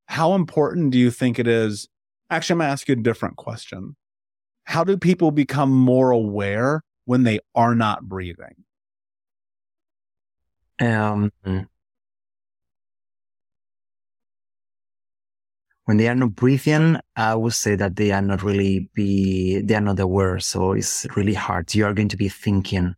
how 0.07 0.35
important 0.35 0.91
do 0.93 0.99
you 0.99 1.11
think 1.11 1.39
it 1.39 1.49
is? 1.49 1.89
Actually, 2.29 2.55
I'm 2.55 2.59
going 2.59 2.69
to 2.69 2.73
ask 2.73 2.89
you 2.89 2.93
a 2.93 3.03
different 3.03 3.37
question. 3.37 3.97
How 4.65 4.85
do 4.85 4.99
people 4.99 5.31
become 5.31 5.71
more 5.71 6.11
aware 6.11 6.83
when 7.07 7.23
they 7.23 7.41
are 7.55 7.75
not 7.75 8.03
breathing? 8.03 8.65
Um, 10.79 11.33
when 15.93 15.99
they 15.99 16.09
are 16.09 16.15
not 16.15 16.35
breathing, 16.35 16.97
I 17.17 17.35
would 17.35 17.53
say 17.53 17.77
that 17.77 17.97
they 17.97 18.13
are 18.13 18.23
not 18.23 18.43
really 18.43 18.89
be, 18.95 19.61
they 19.61 19.75
are 19.75 19.81
not 19.81 20.01
aware. 20.01 20.41
So 20.41 20.73
it's 20.73 21.07
really 21.15 21.35
hard. 21.35 21.75
You 21.75 21.85
are 21.85 21.93
going 21.93 22.09
to 22.09 22.17
be 22.17 22.31
thinking 22.31 22.95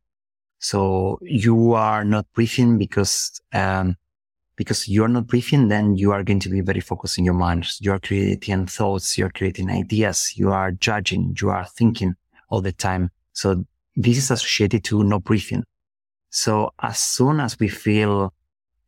so 0.65 1.19
you 1.21 1.75
are 1.75 2.05
not 2.05 2.27
breathing 2.33 2.79
because, 2.79 3.39
um, 3.53 3.97
because 4.57 4.89
you're 4.89 5.09
not 5.09 5.27
breathing, 5.27 5.69
then 5.69 5.97
you 5.97 6.13
are 6.13 6.23
going 6.23 6.41
to 6.41 6.49
be 6.49 6.63
very 6.63 6.81
focused 6.81 7.19
in 7.19 7.25
your 7.25 7.35
mind. 7.35 7.67
You're 7.81 7.99
creating 7.99 8.69
thoughts. 8.69 9.19
You're 9.19 9.29
creating 9.29 9.71
ideas. 9.71 10.33
You 10.37 10.53
are 10.53 10.71
judging. 10.71 11.37
You 11.39 11.51
are 11.51 11.67
thinking 11.67 12.15
all 12.49 12.63
the 12.63 12.73
time. 12.73 13.11
So 13.35 13.65
this 13.95 14.17
is 14.17 14.31
associated 14.31 14.85
to 14.85 15.05
not 15.05 15.25
breathing. 15.25 15.65
So 16.31 16.71
as 16.81 16.99
soon 16.99 17.41
as 17.41 17.59
we 17.59 17.69
feel 17.69 18.33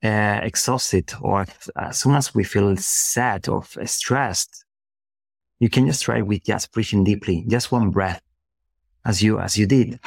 uh, 0.06 0.40
exhausted 0.42 1.12
or 1.20 1.46
as 1.76 1.98
soon 1.98 2.14
as 2.14 2.34
we 2.34 2.44
feel 2.44 2.76
sad 2.76 3.48
or 3.48 3.64
stressed, 3.84 4.64
you 5.58 5.68
can 5.68 5.86
just 5.86 6.02
try 6.04 6.22
with 6.22 6.44
just 6.44 6.72
breathing 6.72 7.04
deeply, 7.04 7.44
just 7.48 7.72
one 7.72 7.90
breath 7.90 8.22
as 9.04 9.22
you, 9.22 9.38
as 9.38 9.56
you 9.56 9.66
did. 9.66 9.98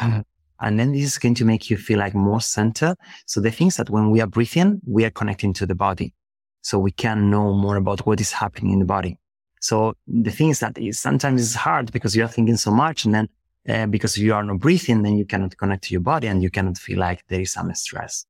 And 0.62 0.78
then 0.78 0.92
this 0.92 1.04
is 1.04 1.18
going 1.18 1.36
to 1.36 1.46
make 1.46 1.70
you 1.70 1.78
feel 1.78 2.00
like 2.00 2.14
more 2.14 2.42
centered. 2.42 2.98
So 3.26 3.40
the 3.40 3.52
things 3.52 3.78
that 3.78 3.90
when 3.90 4.12
we 4.12 4.20
are 4.20 4.28
breathing, 4.28 4.82
we 4.86 5.06
are 5.06 5.10
connecting 5.10 5.54
to 5.54 5.66
the 5.66 5.76
body. 5.76 6.14
So 6.62 6.78
we 6.78 6.92
can 6.92 7.30
know 7.30 7.54
more 7.54 7.78
about 7.78 8.06
what 8.06 8.20
is 8.20 8.34
happening 8.34 8.74
in 8.74 8.80
the 8.80 8.86
body. 8.86 9.18
So 9.62 9.94
the 10.08 10.32
thing 10.32 10.50
is 10.50 10.60
that 10.60 10.78
is 10.78 11.00
sometimes 11.00 11.42
it's 11.42 11.56
hard 11.56 11.92
because 11.92 12.16
you 12.16 12.24
are 12.24 12.28
thinking 12.28 12.58
so 12.58 12.72
much 12.72 13.06
and 13.06 13.14
then 13.14 13.30
uh, 13.68 13.86
because 13.86 14.18
you 14.18 14.34
are 14.34 14.44
not 14.44 14.60
breathing, 14.60 15.04
then 15.04 15.18
you 15.18 15.26
cannot 15.26 15.56
connect 15.58 15.86
to 15.86 15.94
your 15.94 16.02
body 16.02 16.28
and 16.28 16.44
you 16.44 16.50
cannot 16.50 16.78
feel 16.78 17.00
like 17.00 17.24
there 17.28 17.42
is 17.42 17.54
some 17.54 17.74
stress. 17.74 18.26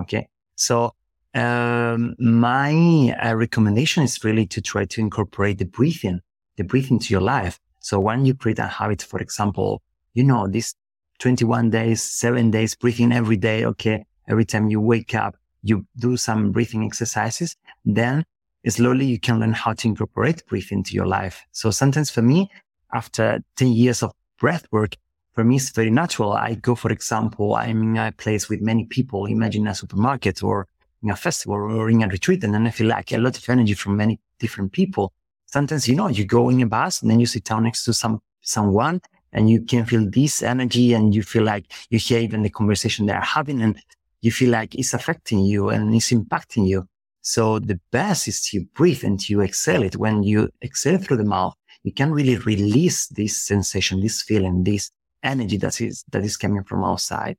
Okay. 0.00 0.28
So, 0.54 0.94
Um, 1.36 2.16
my 2.18 3.14
uh, 3.22 3.34
recommendation 3.34 4.02
is 4.02 4.24
really 4.24 4.46
to 4.46 4.62
try 4.62 4.86
to 4.86 5.00
incorporate 5.00 5.58
the 5.58 5.66
breathing, 5.66 6.20
the 6.56 6.64
breathing 6.64 6.98
to 6.98 7.12
your 7.12 7.20
life. 7.20 7.60
So 7.80 8.00
when 8.00 8.24
you 8.24 8.34
create 8.34 8.58
a 8.58 8.66
habit, 8.66 9.02
for 9.02 9.20
example, 9.20 9.82
you 10.14 10.24
know, 10.24 10.48
this 10.48 10.74
21 11.18 11.70
days, 11.70 12.02
seven 12.02 12.50
days 12.50 12.74
breathing 12.74 13.12
every 13.12 13.36
day. 13.36 13.64
Okay. 13.64 14.04
Every 14.28 14.44
time 14.44 14.68
you 14.68 14.80
wake 14.80 15.14
up, 15.14 15.36
you 15.62 15.86
do 15.98 16.16
some 16.16 16.52
breathing 16.52 16.84
exercises. 16.84 17.56
Then 17.84 18.24
slowly 18.66 19.06
you 19.06 19.20
can 19.20 19.40
learn 19.40 19.52
how 19.52 19.74
to 19.74 19.88
incorporate 19.88 20.46
breathing 20.46 20.78
into 20.78 20.94
your 20.94 21.06
life. 21.06 21.44
So 21.52 21.70
sometimes 21.70 22.10
for 22.10 22.22
me, 22.22 22.50
after 22.92 23.40
10 23.56 23.68
years 23.68 24.02
of 24.02 24.12
breath 24.38 24.66
work, 24.72 24.96
for 25.32 25.44
me, 25.44 25.56
it's 25.56 25.68
very 25.68 25.90
natural. 25.90 26.32
I 26.32 26.54
go, 26.54 26.74
for 26.74 26.90
example, 26.90 27.56
I'm 27.56 27.82
in 27.82 27.96
a 27.98 28.10
place 28.10 28.48
with 28.48 28.62
many 28.62 28.86
people, 28.86 29.26
imagine 29.26 29.66
a 29.66 29.74
supermarket 29.74 30.42
or 30.42 30.66
a 31.08 31.16
festival 31.16 31.56
or 31.56 31.90
in 31.90 32.02
a 32.02 32.08
retreat. 32.08 32.42
And 32.44 32.54
then 32.54 32.66
I 32.66 32.70
feel 32.70 32.88
like 32.88 33.12
a 33.12 33.18
lot 33.18 33.36
of 33.36 33.48
energy 33.48 33.74
from 33.74 33.96
many 33.96 34.20
different 34.38 34.72
people. 34.72 35.12
Sometimes, 35.46 35.88
you 35.88 35.94
know, 35.94 36.08
you 36.08 36.24
go 36.24 36.48
in 36.48 36.60
a 36.62 36.66
bus 36.66 37.02
and 37.02 37.10
then 37.10 37.20
you 37.20 37.26
sit 37.26 37.44
down 37.44 37.64
next 37.64 37.84
to 37.84 37.94
some, 37.94 38.20
someone 38.40 39.00
and 39.32 39.48
you 39.48 39.62
can 39.62 39.84
feel 39.84 40.08
this 40.10 40.42
energy 40.42 40.92
and 40.92 41.14
you 41.14 41.22
feel 41.22 41.44
like 41.44 41.72
you 41.90 41.98
hear 41.98 42.18
even 42.20 42.42
the 42.42 42.50
conversation 42.50 43.06
they 43.06 43.12
are 43.12 43.20
having 43.20 43.62
and 43.62 43.80
you 44.22 44.32
feel 44.32 44.50
like 44.50 44.74
it's 44.74 44.94
affecting 44.94 45.40
you 45.40 45.68
and 45.68 45.94
it's 45.94 46.10
impacting 46.10 46.66
you. 46.66 46.88
So 47.22 47.58
the 47.58 47.80
best 47.90 48.28
is 48.28 48.44
to 48.50 48.64
breathe 48.74 49.04
and 49.04 49.18
to 49.20 49.42
exhale 49.42 49.82
it. 49.82 49.96
When 49.96 50.22
you 50.22 50.48
exhale 50.62 50.98
through 50.98 51.18
the 51.18 51.24
mouth, 51.24 51.54
you 51.82 51.92
can 51.92 52.12
really 52.12 52.36
release 52.36 53.08
this 53.08 53.40
sensation, 53.40 54.00
this 54.00 54.22
feeling, 54.22 54.64
this 54.64 54.90
energy 55.22 55.56
that 55.58 55.80
is 55.80 56.04
that 56.10 56.24
is 56.24 56.36
coming 56.36 56.64
from 56.64 56.84
outside. 56.84 57.36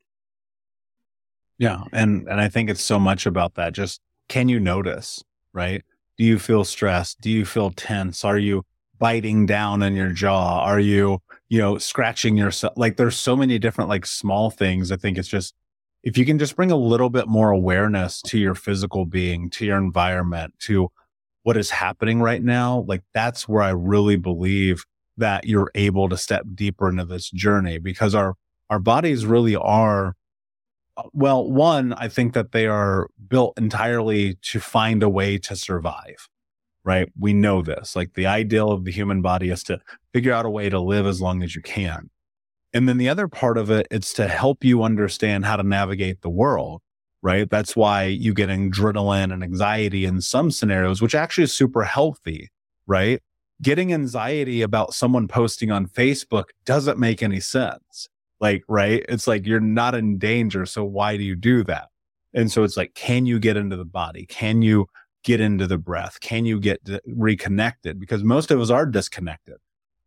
Yeah, 1.57 1.83
and 1.91 2.27
and 2.27 2.39
I 2.39 2.49
think 2.49 2.69
it's 2.69 2.83
so 2.83 2.99
much 2.99 3.25
about 3.25 3.55
that. 3.55 3.73
Just 3.73 4.01
can 4.29 4.49
you 4.49 4.59
notice, 4.59 5.23
right? 5.53 5.83
Do 6.17 6.23
you 6.23 6.39
feel 6.39 6.63
stressed? 6.63 7.21
Do 7.21 7.29
you 7.29 7.45
feel 7.45 7.71
tense? 7.71 8.23
Are 8.25 8.37
you 8.37 8.63
biting 8.99 9.45
down 9.45 9.83
in 9.83 9.95
your 9.95 10.11
jaw? 10.11 10.61
Are 10.63 10.79
you, 10.79 11.19
you 11.49 11.59
know, 11.59 11.77
scratching 11.77 12.37
yourself? 12.37 12.73
Like 12.77 12.97
there's 12.97 13.15
so 13.17 13.35
many 13.35 13.59
different 13.59 13.89
like 13.89 14.05
small 14.05 14.49
things. 14.49 14.91
I 14.91 14.97
think 14.97 15.17
it's 15.17 15.27
just 15.27 15.53
if 16.03 16.17
you 16.17 16.25
can 16.25 16.39
just 16.39 16.55
bring 16.55 16.71
a 16.71 16.75
little 16.75 17.09
bit 17.09 17.27
more 17.27 17.51
awareness 17.51 18.21
to 18.23 18.39
your 18.39 18.55
physical 18.55 19.05
being, 19.05 19.49
to 19.51 19.65
your 19.65 19.77
environment, 19.77 20.53
to 20.59 20.89
what 21.43 21.57
is 21.57 21.69
happening 21.71 22.21
right 22.21 22.43
now, 22.43 22.83
like 22.87 23.03
that's 23.13 23.47
where 23.47 23.63
I 23.63 23.69
really 23.69 24.17
believe 24.17 24.83
that 25.17 25.45
you're 25.45 25.71
able 25.75 26.09
to 26.09 26.17
step 26.17 26.43
deeper 26.53 26.89
into 26.89 27.05
this 27.05 27.29
journey 27.31 27.77
because 27.79 28.13
our, 28.13 28.35
our 28.69 28.79
bodies 28.79 29.25
really 29.25 29.55
are, 29.55 30.15
Uh, 30.97 31.03
well, 31.13 31.49
one, 31.49 31.93
I 31.93 32.07
think 32.09 32.33
that 32.33 32.51
they 32.51 32.67
are 32.67 33.07
built 33.27 33.57
entirely 33.57 34.35
to 34.43 34.59
find 34.59 35.03
a 35.03 35.09
way 35.09 35.37
to 35.39 35.55
survive, 35.55 36.27
right? 36.83 37.07
We 37.17 37.33
know 37.33 37.61
this. 37.61 37.95
Like 37.95 38.13
the 38.15 38.25
ideal 38.25 38.71
of 38.71 38.83
the 38.83 38.91
human 38.91 39.21
body 39.21 39.49
is 39.49 39.63
to 39.65 39.79
figure 40.13 40.33
out 40.33 40.45
a 40.45 40.49
way 40.49 40.69
to 40.69 40.79
live 40.79 41.05
as 41.05 41.21
long 41.21 41.43
as 41.43 41.55
you 41.55 41.61
can. 41.61 42.09
And 42.73 42.89
then 42.89 42.97
the 42.97 43.09
other 43.09 43.27
part 43.27 43.57
of 43.57 43.71
it, 43.71 43.87
it's 43.89 44.13
to 44.13 44.27
help 44.27 44.63
you 44.63 44.83
understand 44.83 45.45
how 45.45 45.55
to 45.55 45.63
navigate 45.63 46.21
the 46.21 46.29
world, 46.29 46.81
right? 47.21 47.49
That's 47.49 47.75
why 47.75 48.05
you 48.05 48.33
get 48.33 48.49
adrenaline 48.49 49.31
and 49.31 49.43
anxiety 49.43 50.03
in 50.03 50.19
some 50.21 50.51
scenarios, 50.51 51.01
which 51.01 51.15
actually 51.15 51.45
is 51.45 51.53
super 51.53 51.83
healthy, 51.83 52.49
right? 52.85 53.21
getting 53.61 53.93
anxiety 53.93 54.61
about 54.61 54.93
someone 54.93 55.27
posting 55.27 55.71
on 55.71 55.87
Facebook 55.87 56.45
doesn't 56.65 56.99
make 56.99 57.23
any 57.23 57.39
sense. 57.39 58.07
Like, 58.39 58.63
right? 58.67 59.03
It's 59.09 59.27
like 59.27 59.45
you're 59.45 59.59
not 59.59 59.95
in 59.95 60.17
danger. 60.17 60.65
So 60.65 60.83
why 60.83 61.17
do 61.17 61.23
you 61.23 61.35
do 61.35 61.63
that? 61.65 61.89
And 62.33 62.51
so 62.51 62.63
it's 62.63 62.77
like, 62.77 62.93
can 62.93 63.25
you 63.25 63.39
get 63.39 63.57
into 63.57 63.75
the 63.75 63.85
body? 63.85 64.25
Can 64.25 64.61
you 64.61 64.87
get 65.23 65.41
into 65.41 65.65
the 65.65 65.77
breath? 65.77 66.19
Can 66.19 66.45
you 66.45 66.59
get 66.59 66.79
reconnected? 67.05 67.99
Because 67.99 68.23
most 68.23 68.51
of 68.51 68.61
us 68.61 68.69
are 68.69 68.85
disconnected. 68.85 69.55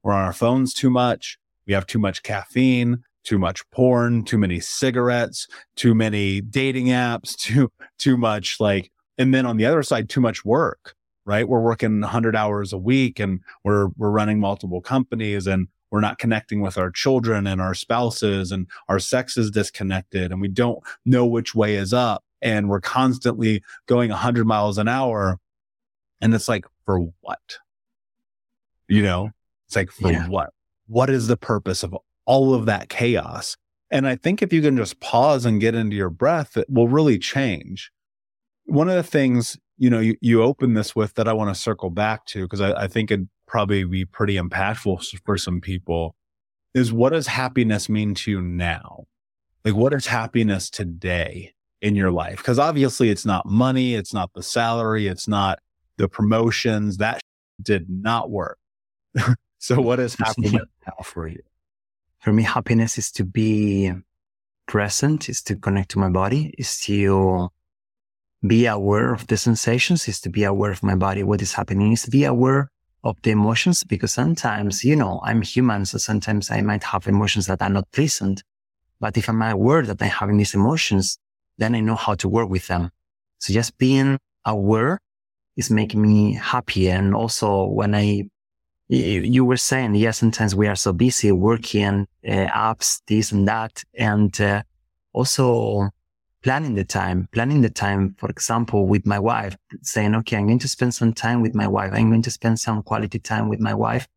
We're 0.02 0.12
on 0.12 0.24
our 0.24 0.32
phones 0.32 0.72
too 0.72 0.90
much. 0.90 1.38
We 1.66 1.72
have 1.72 1.86
too 1.86 1.98
much 1.98 2.22
caffeine, 2.22 3.02
too 3.24 3.38
much 3.38 3.68
porn, 3.70 4.24
too 4.24 4.38
many 4.38 4.60
cigarettes, 4.60 5.46
too 5.76 5.94
many 5.94 6.40
dating 6.40 6.86
apps, 6.86 7.36
too, 7.38 7.70
too 7.98 8.16
much 8.16 8.56
like, 8.60 8.90
and 9.18 9.34
then 9.34 9.44
on 9.44 9.56
the 9.56 9.66
other 9.66 9.82
side, 9.82 10.08
too 10.08 10.20
much 10.20 10.44
work 10.44 10.94
right? 11.26 11.48
We're 11.48 11.60
working 11.60 12.00
100 12.00 12.34
hours 12.34 12.72
a 12.72 12.78
week 12.78 13.20
and 13.20 13.40
we're 13.62 13.88
we're 13.96 14.10
running 14.10 14.40
multiple 14.40 14.80
companies 14.80 15.46
and 15.46 15.68
we're 15.90 16.00
not 16.00 16.18
connecting 16.18 16.60
with 16.60 16.78
our 16.78 16.90
children 16.90 17.46
and 17.46 17.60
our 17.60 17.74
spouses 17.74 18.52
and 18.52 18.66
our 18.88 18.98
sex 18.98 19.36
is 19.36 19.50
disconnected 19.50 20.30
and 20.30 20.40
we 20.40 20.48
don't 20.48 20.80
know 21.04 21.26
which 21.26 21.54
way 21.54 21.74
is 21.74 21.92
up 21.92 22.24
and 22.40 22.68
we're 22.68 22.80
constantly 22.80 23.62
going 23.86 24.10
100 24.10 24.46
miles 24.46 24.78
an 24.78 24.88
hour. 24.88 25.38
And 26.20 26.34
it's 26.34 26.48
like 26.48 26.64
for 26.84 27.00
what? 27.20 27.58
You 28.88 29.02
know 29.02 29.30
it's 29.66 29.76
like 29.76 29.90
for 29.90 30.10
yeah. 30.10 30.28
what? 30.28 30.50
What 30.86 31.10
is 31.10 31.28
the 31.28 31.36
purpose 31.36 31.82
of 31.82 31.96
all 32.26 32.54
of 32.54 32.66
that 32.66 32.88
chaos? 32.88 33.56
And 33.92 34.06
i 34.06 34.14
think 34.14 34.40
if 34.40 34.52
you 34.52 34.62
can 34.62 34.76
just 34.76 35.00
pause 35.00 35.44
and 35.44 35.60
get 35.60 35.74
into 35.74 35.96
your 35.96 36.10
breath 36.10 36.56
it 36.56 36.68
will 36.70 36.88
really 36.88 37.18
change. 37.18 37.90
One 38.66 38.88
of 38.88 38.94
the 38.94 39.02
things 39.02 39.58
you 39.80 39.88
know, 39.88 39.98
you, 39.98 40.14
you 40.20 40.42
open 40.42 40.74
this 40.74 40.94
with 40.94 41.14
that 41.14 41.26
I 41.26 41.32
want 41.32 41.52
to 41.54 41.60
circle 41.60 41.88
back 41.88 42.26
to 42.26 42.42
because 42.42 42.60
I, 42.60 42.72
I 42.82 42.86
think 42.86 43.10
it'd 43.10 43.30
probably 43.50 43.82
be 43.82 44.04
pretty 44.04 44.36
impactful 44.36 45.04
for 45.24 45.36
some 45.36 45.60
people 45.60 46.14
is 46.72 46.92
what 46.92 47.12
does 47.12 47.26
happiness 47.26 47.88
mean 47.88 48.14
to 48.14 48.30
you 48.30 48.40
now? 48.40 49.04
Like, 49.64 49.74
what 49.74 49.92
is 49.92 50.06
happiness 50.06 50.70
today 50.70 51.52
in 51.82 51.96
your 51.96 52.12
life? 52.12 52.36
Because 52.36 52.60
obviously 52.60 53.10
it's 53.10 53.26
not 53.26 53.44
money, 53.46 53.94
it's 53.94 54.14
not 54.14 54.30
the 54.34 54.42
salary, 54.42 55.08
it's 55.08 55.26
not 55.26 55.58
the 55.96 56.08
promotions. 56.08 56.98
That 56.98 57.20
did 57.62 57.90
not 57.90 58.30
work. 58.30 58.58
so, 59.58 59.80
what 59.80 59.98
is 59.98 60.14
happiness 60.18 60.68
now 60.86 61.02
for 61.02 61.26
you? 61.26 61.42
For 62.20 62.32
me, 62.32 62.44
happiness 62.44 62.98
is 62.98 63.10
to 63.12 63.24
be 63.24 63.92
present, 64.68 65.28
is 65.28 65.42
to 65.42 65.56
connect 65.56 65.90
to 65.90 65.98
my 65.98 66.08
body, 66.08 66.54
is 66.56 66.78
to 66.82 67.50
be 68.46 68.66
aware 68.66 69.12
of 69.12 69.26
the 69.26 69.36
sensations 69.36 70.08
is 70.08 70.20
to 70.20 70.30
be 70.30 70.44
aware 70.44 70.70
of 70.70 70.82
my 70.82 70.94
body, 70.94 71.22
what 71.22 71.42
is 71.42 71.52
happening 71.52 71.92
is 71.92 72.02
to 72.02 72.10
be 72.10 72.24
aware 72.24 72.70
of 73.02 73.16
the 73.22 73.30
emotions 73.30 73.82
because 73.84 74.12
sometimes, 74.12 74.84
you 74.84 74.96
know, 74.96 75.20
I'm 75.24 75.42
human. 75.42 75.86
So 75.86 75.98
sometimes 75.98 76.50
I 76.50 76.60
might 76.60 76.84
have 76.84 77.06
emotions 77.06 77.46
that 77.46 77.62
are 77.62 77.70
not 77.70 77.90
pleasant. 77.92 78.42
But 79.00 79.16
if 79.16 79.28
I'm 79.28 79.40
aware 79.42 79.82
that 79.82 80.02
I'm 80.02 80.10
having 80.10 80.36
these 80.36 80.54
emotions, 80.54 81.18
then 81.56 81.74
I 81.74 81.80
know 81.80 81.94
how 81.94 82.14
to 82.16 82.28
work 82.28 82.50
with 82.50 82.66
them. 82.66 82.90
So 83.38 83.52
just 83.52 83.78
being 83.78 84.18
aware 84.44 84.98
is 85.56 85.70
making 85.70 86.02
me 86.02 86.34
happy. 86.34 86.90
And 86.90 87.14
also 87.14 87.64
when 87.64 87.94
I, 87.94 88.24
you 88.88 89.44
were 89.44 89.56
saying, 89.56 89.94
yes, 89.94 90.18
sometimes 90.18 90.54
we 90.54 90.66
are 90.66 90.76
so 90.76 90.92
busy 90.92 91.32
working 91.32 92.06
uh, 92.26 92.30
apps, 92.30 93.00
this 93.06 93.32
and 93.32 93.48
that. 93.48 93.82
And 93.94 94.38
uh, 94.40 94.62
also 95.12 95.88
planning 96.42 96.74
the 96.74 96.84
time, 96.84 97.28
planning 97.32 97.60
the 97.60 97.70
time, 97.70 98.14
for 98.18 98.28
example, 98.30 98.86
with 98.86 99.06
my 99.06 99.18
wife, 99.18 99.56
saying, 99.82 100.14
okay, 100.14 100.36
I'm 100.36 100.46
going 100.46 100.58
to 100.60 100.68
spend 100.68 100.94
some 100.94 101.12
time 101.12 101.42
with 101.42 101.54
my 101.54 101.66
wife. 101.66 101.92
I'm 101.92 102.08
going 102.08 102.22
to 102.22 102.30
spend 102.30 102.58
some 102.58 102.82
quality 102.82 103.18
time 103.18 103.48
with 103.48 103.60
my 103.60 103.74
wife 103.74 104.08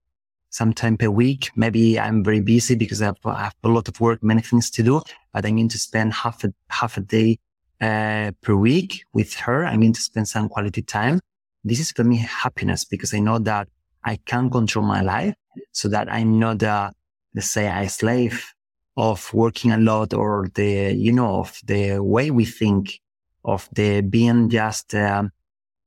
sometime 0.49 0.97
per 0.97 1.09
week. 1.09 1.51
Maybe 1.55 1.99
I'm 1.99 2.23
very 2.23 2.39
busy 2.39 2.75
because 2.75 3.01
I 3.01 3.07
have, 3.07 3.17
I 3.25 3.43
have, 3.45 3.55
a 3.63 3.67
lot 3.67 3.87
of 3.87 3.99
work, 3.99 4.23
many 4.23 4.41
things 4.41 4.69
to 4.71 4.83
do, 4.83 5.01
but 5.33 5.45
I'm 5.45 5.55
going 5.55 5.69
to 5.69 5.79
spend 5.79 6.13
half 6.13 6.43
a, 6.43 6.53
half 6.69 6.97
a 6.97 7.01
day, 7.01 7.39
uh, 7.81 8.31
per 8.41 8.55
week 8.55 9.03
with 9.13 9.33
her. 9.35 9.65
I'm 9.65 9.81
going 9.81 9.93
to 9.93 10.01
spend 10.01 10.27
some 10.27 10.47
quality 10.47 10.81
time. 10.81 11.19
This 11.63 11.79
is 11.79 11.91
for 11.91 12.03
me 12.03 12.17
happiness 12.17 12.85
because 12.85 13.13
I 13.13 13.19
know 13.19 13.39
that 13.39 13.67
I 14.05 14.17
can 14.25 14.49
control 14.49 14.85
my 14.85 15.01
life 15.01 15.35
so 15.71 15.89
that 15.89 16.11
I'm 16.11 16.39
not, 16.39 16.63
uh, 16.63 16.91
let's 17.35 17.49
say 17.49 17.67
a 17.67 17.89
slave 17.89 18.53
of 18.95 19.33
working 19.33 19.71
a 19.71 19.77
lot 19.77 20.13
or 20.13 20.49
the, 20.55 20.93
you 20.93 21.11
know, 21.11 21.39
of 21.39 21.59
the 21.65 21.99
way 21.99 22.31
we 22.31 22.45
think 22.45 22.99
of 23.45 23.67
the 23.73 24.01
being 24.01 24.49
just 24.49 24.93
uh, 24.93 25.23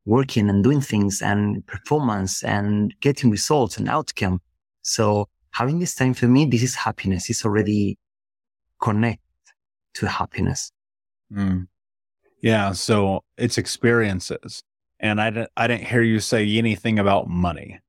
working 0.04 0.48
and 0.48 0.62
doing 0.64 0.80
things 0.80 1.22
and 1.22 1.66
performance 1.66 2.42
and 2.42 2.94
getting 3.00 3.30
results 3.30 3.76
and 3.76 3.88
outcome. 3.88 4.40
So 4.82 5.28
having 5.52 5.78
this 5.78 5.94
time 5.94 6.14
for 6.14 6.26
me, 6.26 6.46
this 6.46 6.62
is 6.62 6.74
happiness. 6.74 7.30
It's 7.30 7.44
already 7.44 7.98
connect 8.80 9.20
to 9.94 10.06
happiness. 10.06 10.70
Mm. 11.32 11.68
Yeah. 12.42 12.72
So 12.72 13.24
it's 13.36 13.58
experiences. 13.58 14.62
And 15.00 15.20
I 15.20 15.30
didn't 15.30 15.84
hear 15.84 16.02
you 16.02 16.20
say 16.20 16.56
anything 16.56 16.98
about 16.98 17.28
money. 17.28 17.80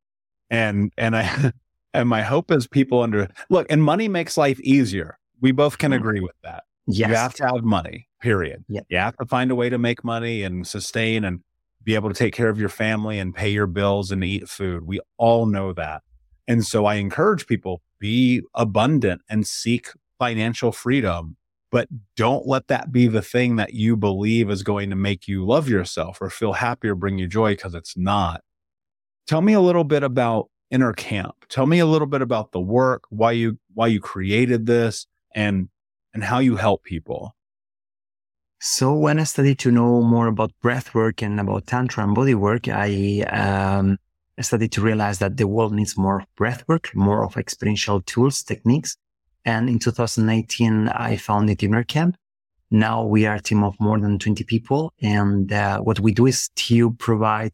And, 0.49 0.91
and 0.97 1.15
I, 1.15 1.51
And 1.93 2.07
my 2.07 2.21
hope 2.21 2.51
is 2.51 2.67
people 2.67 3.01
under 3.01 3.29
look, 3.49 3.67
and 3.69 3.83
money 3.83 4.07
makes 4.07 4.37
life 4.37 4.59
easier. 4.59 5.17
We 5.41 5.51
both 5.51 5.77
can 5.77 5.91
mm-hmm. 5.91 5.99
agree 5.99 6.19
with 6.19 6.35
that. 6.43 6.63
Yes. 6.87 7.09
You 7.09 7.15
have 7.15 7.33
to 7.35 7.45
have 7.45 7.63
money, 7.63 8.07
period. 8.21 8.63
Yep. 8.69 8.85
You 8.89 8.97
have 8.97 9.17
to 9.17 9.25
find 9.25 9.51
a 9.51 9.55
way 9.55 9.69
to 9.69 9.77
make 9.77 10.03
money 10.03 10.43
and 10.43 10.65
sustain 10.65 11.23
and 11.23 11.41
be 11.83 11.95
able 11.95 12.09
to 12.09 12.15
take 12.15 12.33
care 12.33 12.49
of 12.49 12.59
your 12.59 12.69
family 12.69 13.19
and 13.19 13.35
pay 13.35 13.49
your 13.49 13.67
bills 13.67 14.11
and 14.11 14.23
eat 14.23 14.47
food. 14.47 14.85
We 14.85 14.99
all 15.17 15.45
know 15.45 15.73
that. 15.73 16.01
And 16.47 16.65
so 16.65 16.85
I 16.85 16.95
encourage 16.95 17.45
people 17.47 17.81
be 17.99 18.41
abundant 18.53 19.21
and 19.29 19.45
seek 19.45 19.89
financial 20.19 20.71
freedom. 20.71 21.35
but 21.71 21.87
don't 22.15 22.47
let 22.47 22.67
that 22.67 22.91
be 22.91 23.07
the 23.07 23.21
thing 23.21 23.57
that 23.57 23.73
you 23.73 23.97
believe 23.97 24.49
is 24.49 24.63
going 24.63 24.89
to 24.89 24.95
make 24.95 25.27
you 25.27 25.45
love 25.45 25.67
yourself 25.67 26.21
or 26.21 26.29
feel 26.29 26.53
happy 26.53 26.87
or 26.87 26.95
bring 26.95 27.17
you 27.17 27.27
joy 27.27 27.51
because 27.51 27.75
it's 27.75 27.97
not. 27.97 28.41
Tell 29.27 29.41
me 29.41 29.53
a 29.53 29.61
little 29.61 29.83
bit 29.83 30.03
about 30.03 30.49
InnerCamp. 30.71 31.33
Tell 31.49 31.65
me 31.65 31.79
a 31.79 31.85
little 31.85 32.07
bit 32.07 32.21
about 32.21 32.51
the 32.51 32.59
work, 32.59 33.03
why 33.09 33.31
you 33.31 33.57
why 33.73 33.87
you 33.87 33.99
created 33.99 34.65
this 34.65 35.07
and 35.33 35.69
and 36.13 36.23
how 36.23 36.39
you 36.39 36.55
help 36.55 36.83
people. 36.83 37.35
So 38.59 38.93
when 38.95 39.19
I 39.19 39.23
started 39.23 39.59
to 39.59 39.71
know 39.71 40.01
more 40.01 40.27
about 40.27 40.51
breath 40.61 40.95
work 40.95 41.21
and 41.21 41.39
about 41.39 41.67
tantra 41.67 42.03
and 42.03 42.15
body 42.15 42.33
work, 42.33 42.67
I 42.67 43.21
um, 43.29 43.97
started 44.41 44.71
to 44.71 44.81
realize 44.81 45.19
that 45.19 45.37
the 45.37 45.47
world 45.47 45.73
needs 45.73 45.95
more 45.95 46.23
breath 46.35 46.67
work, 46.67 46.89
more 46.95 47.23
of 47.23 47.37
experiential 47.37 48.01
tools, 48.01 48.41
techniques. 48.41 48.97
And 49.45 49.69
in 49.69 49.79
2018, 49.79 50.89
I 50.89 51.17
founded 51.17 51.59
InnerCamp. 51.59 52.15
Now 52.71 53.05
we 53.05 53.25
are 53.25 53.35
a 53.35 53.41
team 53.41 53.63
of 53.63 53.79
more 53.79 53.99
than 53.99 54.19
20 54.19 54.43
people. 54.43 54.91
And 55.01 55.53
uh, 55.53 55.79
what 55.79 55.99
we 55.99 56.11
do 56.11 56.25
is 56.25 56.49
to 56.49 56.91
provide 56.93 57.53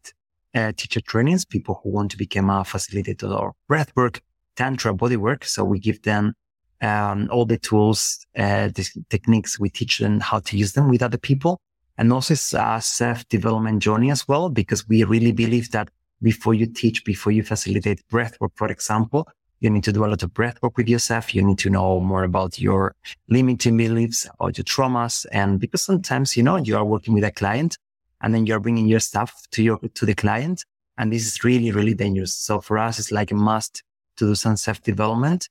uh, 0.54 0.72
teacher 0.76 1.00
trainings, 1.00 1.44
people 1.44 1.80
who 1.82 1.90
want 1.90 2.10
to 2.10 2.16
become 2.16 2.50
a 2.50 2.62
facilitator 2.62 3.30
or 3.38 3.54
breath 3.68 3.92
work, 3.96 4.20
tantra, 4.56 4.94
body 4.94 5.16
work. 5.16 5.44
So 5.44 5.64
we 5.64 5.78
give 5.78 6.02
them 6.02 6.34
um, 6.80 7.28
all 7.32 7.44
the 7.44 7.58
tools, 7.58 8.24
uh, 8.36 8.68
the 8.68 8.88
techniques. 9.10 9.58
We 9.58 9.70
teach 9.70 9.98
them 9.98 10.20
how 10.20 10.40
to 10.40 10.56
use 10.56 10.72
them 10.72 10.88
with 10.88 11.02
other 11.02 11.18
people. 11.18 11.60
And 11.96 12.12
also 12.12 12.34
it's 12.34 12.52
a 12.52 12.80
self-development 12.80 13.82
journey 13.82 14.10
as 14.10 14.26
well, 14.26 14.48
because 14.48 14.88
we 14.88 15.04
really 15.04 15.32
believe 15.32 15.70
that 15.70 15.88
before 16.22 16.54
you 16.54 16.66
teach, 16.66 17.04
before 17.04 17.32
you 17.32 17.42
facilitate 17.42 18.06
breath 18.08 18.36
work, 18.40 18.52
for 18.56 18.68
example, 18.68 19.28
you 19.60 19.70
need 19.70 19.84
to 19.84 19.92
do 19.92 20.04
a 20.04 20.08
lot 20.08 20.22
of 20.22 20.34
breath 20.34 20.60
work 20.62 20.76
with 20.76 20.88
yourself. 20.88 21.34
You 21.34 21.42
need 21.42 21.58
to 21.58 21.70
know 21.70 22.00
more 22.00 22.24
about 22.24 22.58
your 22.58 22.94
limiting 23.28 23.76
beliefs, 23.76 24.28
or 24.38 24.50
your 24.50 24.64
traumas. 24.64 25.24
And 25.32 25.58
because 25.58 25.82
sometimes, 25.82 26.36
you 26.36 26.42
know, 26.42 26.56
you 26.56 26.76
are 26.76 26.84
working 26.84 27.14
with 27.14 27.24
a 27.24 27.30
client 27.30 27.78
and 28.20 28.34
then 28.34 28.46
you're 28.46 28.60
bringing 28.60 28.86
your 28.86 29.00
stuff 29.00 29.34
to 29.52 29.62
your, 29.62 29.78
to 29.94 30.06
the 30.06 30.14
client. 30.14 30.64
And 30.96 31.12
this 31.12 31.26
is 31.26 31.44
really, 31.44 31.72
really 31.72 31.94
dangerous. 31.94 32.34
So 32.34 32.60
for 32.60 32.78
us, 32.78 32.98
it's 32.98 33.12
like 33.12 33.30
a 33.30 33.34
must 33.34 33.82
to 34.16 34.26
do 34.26 34.34
some 34.34 34.56
self 34.56 34.82
development 34.82 35.48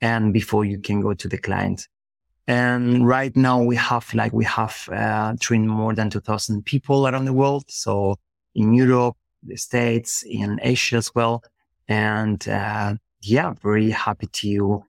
and 0.00 0.32
before 0.32 0.64
you 0.64 0.78
can 0.80 1.00
go 1.00 1.14
to 1.14 1.28
the 1.28 1.38
client. 1.38 1.86
And 2.46 3.06
right 3.06 3.36
now 3.36 3.62
we 3.62 3.76
have 3.76 4.12
like, 4.14 4.32
we 4.32 4.44
have, 4.44 4.88
uh, 4.92 5.34
trained 5.38 5.68
more 5.68 5.94
than 5.94 6.10
2000 6.10 6.64
people 6.64 7.06
around 7.06 7.26
the 7.26 7.32
world. 7.32 7.64
So 7.68 8.16
in 8.54 8.74
Europe, 8.74 9.16
the 9.42 9.56
States, 9.56 10.24
in 10.26 10.58
Asia 10.62 10.96
as 10.96 11.14
well. 11.14 11.44
And, 11.86 12.46
uh, 12.48 12.96
yeah, 13.22 13.54
very 13.62 13.90
happy 13.90 14.26
to 14.26 14.84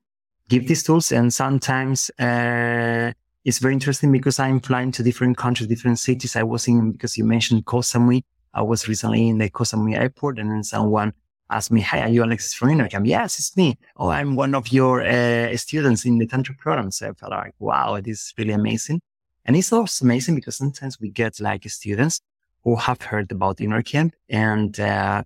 give 0.49 0.67
these 0.67 0.83
tools. 0.83 1.11
And 1.11 1.33
sometimes, 1.33 2.09
uh, 2.17 3.11
it's 3.43 3.59
very 3.59 3.73
interesting 3.73 4.11
because 4.11 4.39
I'm 4.39 4.59
flying 4.59 4.91
to 4.93 5.03
different 5.03 5.37
countries, 5.37 5.67
different 5.67 5.99
cities. 5.99 6.35
I 6.35 6.43
was 6.43 6.67
in, 6.67 6.91
because 6.91 7.17
you 7.17 7.23
mentioned 7.23 7.65
Koh 7.65 7.79
Samui. 7.79 8.23
I 8.53 8.61
was 8.61 8.87
recently 8.87 9.29
in 9.29 9.37
the 9.37 9.49
Koh 9.49 9.63
Samui 9.63 9.97
airport 9.97 10.37
and 10.37 10.51
then 10.51 10.63
someone 10.63 11.13
asked 11.49 11.71
me, 11.71 11.81
Hey, 11.81 12.01
are 12.01 12.09
you 12.09 12.23
Alexis 12.23 12.53
from 12.53 12.69
InnerCamp? 12.69 13.07
Yes, 13.07 13.39
it's 13.39 13.57
me. 13.57 13.77
Oh, 13.97 14.09
I'm 14.09 14.35
one 14.35 14.53
of 14.53 14.71
your 14.71 15.01
uh, 15.01 15.55
students 15.57 16.05
in 16.05 16.17
the 16.17 16.27
Tantra 16.27 16.55
program. 16.55 16.91
So 16.91 17.09
I 17.09 17.13
felt 17.13 17.31
like, 17.31 17.53
wow, 17.59 17.95
it 17.95 18.07
is 18.07 18.33
really 18.37 18.53
amazing. 18.53 19.01
And 19.45 19.55
it's 19.55 19.73
also 19.73 20.05
amazing 20.05 20.35
because 20.35 20.57
sometimes 20.57 20.99
we 20.99 21.09
get 21.09 21.39
like 21.39 21.67
students 21.69 22.21
who 22.63 22.75
have 22.75 23.01
heard 23.01 23.31
about 23.31 23.57
InnerCamp 23.57 24.11
and, 24.29 24.79
uh, 24.79 25.23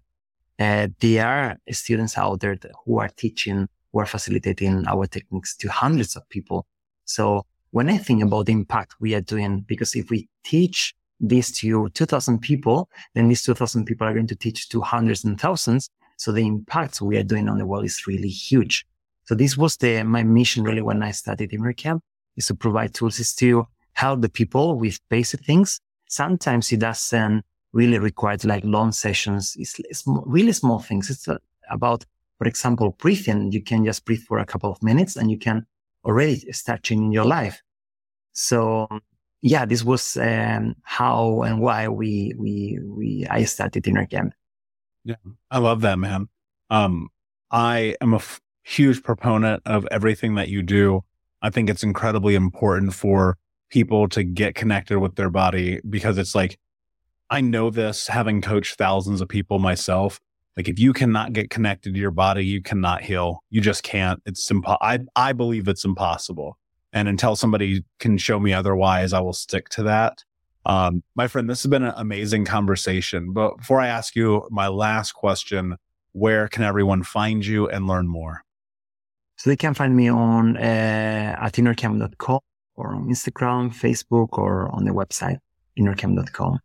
uh, 0.58 0.88
there 1.02 1.28
are 1.28 1.58
students 1.72 2.18
out 2.18 2.40
there 2.40 2.58
who 2.86 3.00
are 3.00 3.10
teaching, 3.10 3.68
who 3.92 4.00
are 4.00 4.06
facilitating 4.06 4.88
our 4.88 5.06
techniques 5.06 5.54
to 5.58 5.68
hundreds 5.68 6.16
of 6.16 6.28
people. 6.30 6.66
So 7.04 7.46
when 7.76 7.90
I 7.90 7.98
think 7.98 8.24
about 8.24 8.46
the 8.46 8.54
impact 8.54 8.96
we 9.02 9.14
are 9.16 9.20
doing, 9.20 9.60
because 9.68 9.98
if 9.98 10.10
we 10.10 10.30
teach 10.46 10.96
this 11.20 11.52
to 11.60 11.90
2000 11.90 12.40
people, 12.40 12.88
then 13.14 13.28
these 13.28 13.44
2000 13.44 13.84
people 13.84 14.08
are 14.08 14.14
going 14.14 14.28
to 14.28 14.36
teach 14.36 14.70
to 14.70 14.80
hundreds 14.80 15.26
and 15.26 15.38
thousands. 15.38 15.90
So 16.16 16.32
the 16.32 16.48
impact 16.48 17.02
we 17.02 17.18
are 17.18 17.24
doing 17.24 17.50
on 17.50 17.58
the 17.58 17.66
world 17.66 17.84
is 17.84 18.08
really 18.08 18.30
huge. 18.30 18.86
So 19.26 19.36
this 19.36 19.58
was 19.58 19.76
the, 19.76 20.04
my 20.04 20.24
mission 20.24 20.64
really 20.64 20.82
when 20.82 21.04
I 21.04 21.12
started 21.12 21.52
InnerCamp 21.52 22.00
is 22.38 22.48
to 22.48 22.56
provide 22.56 22.94
tools 22.94 23.20
is 23.20 23.36
to 23.36 23.68
help 23.92 24.22
the 24.22 24.30
people 24.30 24.80
with 24.80 25.02
basic 25.10 25.44
things. 25.44 25.82
Sometimes 26.08 26.72
it 26.72 26.80
doesn't 26.80 27.44
really 27.74 28.00
require 28.00 28.38
like 28.46 28.64
long 28.64 28.94
sessions. 28.94 29.54
It's, 29.60 29.78
it's 29.80 30.06
really 30.06 30.54
small 30.54 30.80
things. 30.80 31.10
It's 31.10 31.28
uh, 31.28 31.40
about, 31.70 32.06
for 32.38 32.48
example, 32.48 32.96
breathing. 32.98 33.52
You 33.52 33.62
can 33.62 33.84
just 33.84 34.06
breathe 34.06 34.24
for 34.24 34.40
a 34.40 34.46
couple 34.46 34.72
of 34.72 34.82
minutes 34.82 35.18
and 35.18 35.30
you 35.30 35.38
can 35.38 35.66
already 36.06 36.40
start 36.54 36.84
changing 36.84 37.12
your 37.12 37.26
life. 37.26 37.62
So 38.36 38.88
yeah, 39.42 39.66
this 39.66 39.84
was 39.84 40.18
um, 40.18 40.76
how 40.84 41.42
and 41.42 41.60
why 41.60 41.88
we 41.88 42.34
we 42.38 42.80
we 42.84 43.26
I 43.30 43.46
started 43.46 43.84
InnerCamp. 43.84 44.32
Yeah, 45.04 45.16
I 45.50 45.60
love 45.60 45.82
that, 45.82 45.98
man. 45.98 46.28
Um, 46.70 47.10
I 47.52 47.96
am 48.02 48.14
a 48.14 48.18
f- 48.18 48.42
huge 48.64 49.04
proponent 49.04 49.62
of 49.66 49.88
everything 49.92 50.36
that 50.36 50.50
you 50.50 50.62
do. 50.62 51.04
I 51.42 51.50
think 51.52 51.70
it's 51.70 51.84
incredibly 51.84 52.36
important 52.36 52.94
for 52.94 53.38
people 53.70 54.10
to 54.10 54.24
get 54.24 54.56
connected 54.56 55.00
with 55.00 55.16
their 55.16 55.30
body 55.30 55.80
because 55.88 56.18
it's 56.18 56.34
like, 56.34 56.58
I 57.30 57.42
know 57.42 57.70
this 57.70 58.08
having 58.08 58.42
coached 58.42 58.78
thousands 58.78 59.22
of 59.22 59.30
people 59.30 59.60
myself. 59.60 60.20
Like 60.58 60.68
if 60.68 60.80
you 60.80 60.92
cannot 60.92 61.34
get 61.34 61.50
connected 61.50 61.94
to 61.94 62.00
your 62.00 62.12
body, 62.12 62.46
you 62.46 62.62
cannot 62.62 63.04
heal. 63.04 63.44
You 63.52 63.62
just 63.62 63.84
can't. 63.84 64.22
It's 64.26 64.50
impo- 64.50 64.78
I, 64.82 65.00
I 65.16 65.34
believe 65.34 65.68
it's 65.68 65.86
impossible. 65.86 66.58
And 66.96 67.08
until 67.10 67.36
somebody 67.36 67.84
can 68.00 68.18
show 68.18 68.40
me 68.40 68.54
otherwise, 68.54 69.14
I 69.14 69.20
will 69.20 69.34
stick 69.34 69.70
to 69.70 69.84
that. 69.84 70.24
Um, 70.66 71.04
my 71.14 71.28
friend, 71.28 71.48
this 71.50 71.62
has 71.62 71.70
been 71.70 71.84
an 71.84 71.94
amazing 71.98 72.46
conversation. 72.46 73.34
But 73.34 73.58
before 73.58 73.82
I 73.82 73.88
ask 73.88 74.16
you 74.16 74.48
my 74.50 74.70
last 74.70 75.12
question, 75.12 75.76
where 76.14 76.48
can 76.48 76.64
everyone 76.64 77.04
find 77.04 77.46
you 77.46 77.68
and 77.70 77.86
learn 77.86 78.08
more? 78.08 78.46
So 79.36 79.50
they 79.50 79.58
can 79.58 79.74
find 79.74 79.94
me 79.96 80.10
on 80.10 80.56
uh, 80.56 81.36
at 81.40 81.52
innercamp.com 81.54 82.40
or 82.76 82.96
on 82.96 83.10
Instagram, 83.10 83.74
Facebook, 83.74 84.38
or 84.38 84.74
on 84.74 84.86
the 84.86 84.92
website, 84.92 85.40
innercamp.com. 85.78 86.60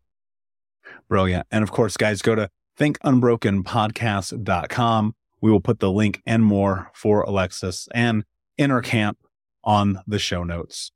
Brilliant. 1.08 1.48
And 1.50 1.64
of 1.64 1.72
course, 1.72 1.96
guys, 1.96 2.22
go 2.22 2.36
to 2.36 2.48
thinkunbrokenpodcast.com. 2.78 5.14
We 5.40 5.50
will 5.50 5.60
put 5.60 5.80
the 5.80 5.90
link 5.90 6.22
and 6.24 6.44
more 6.44 6.92
for 6.94 7.22
Alexis 7.22 7.88
and 7.92 8.22
InnerCamp 8.58 9.16
on 9.64 10.00
the 10.06 10.18
show 10.18 10.44
notes. 10.44 10.92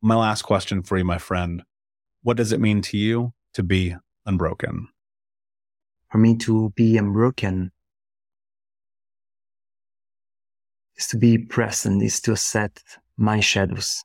My 0.00 0.14
last 0.14 0.42
question 0.42 0.82
for 0.82 0.96
you, 0.98 1.04
my 1.04 1.18
friend. 1.18 1.62
What 2.22 2.36
does 2.36 2.52
it 2.52 2.60
mean 2.60 2.82
to 2.82 2.96
you 2.96 3.32
to 3.54 3.62
be 3.62 3.96
unbroken? 4.26 4.88
For 6.10 6.18
me 6.18 6.36
to 6.38 6.70
be 6.70 6.96
unbroken 6.96 7.72
is 10.96 11.06
to 11.08 11.16
be 11.16 11.38
present, 11.38 12.02
is 12.02 12.20
to 12.22 12.32
accept 12.32 12.98
my 13.16 13.40
shadows, 13.40 14.04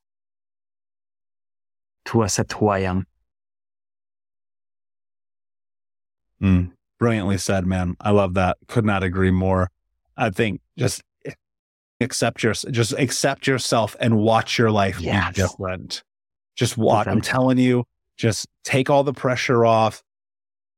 to 2.05 2.23
accept 2.23 2.53
who 2.53 2.67
I 2.67 2.79
am. 2.79 3.07
Mm, 6.41 6.71
brilliantly 6.99 7.37
said, 7.37 7.65
man. 7.65 7.95
I 8.01 8.11
love 8.11 8.33
that. 8.33 8.57
Could 8.67 8.85
not 8.85 9.03
agree 9.03 9.31
more. 9.31 9.71
I 10.17 10.29
think 10.29 10.61
just 10.77 11.01
accept 12.01 12.43
your 12.43 12.53
just 12.53 12.93
accept 12.93 13.47
yourself 13.47 13.95
and 13.99 14.17
watch 14.17 14.57
your 14.57 14.71
life 14.71 14.99
yes. 14.99 15.35
be 15.35 15.41
different. 15.41 16.03
Just 16.55 16.77
watch. 16.77 17.07
I'm 17.07 17.21
telling 17.21 17.57
you, 17.57 17.85
just 18.17 18.47
take 18.63 18.89
all 18.89 19.03
the 19.03 19.13
pressure 19.13 19.65
off, 19.65 20.03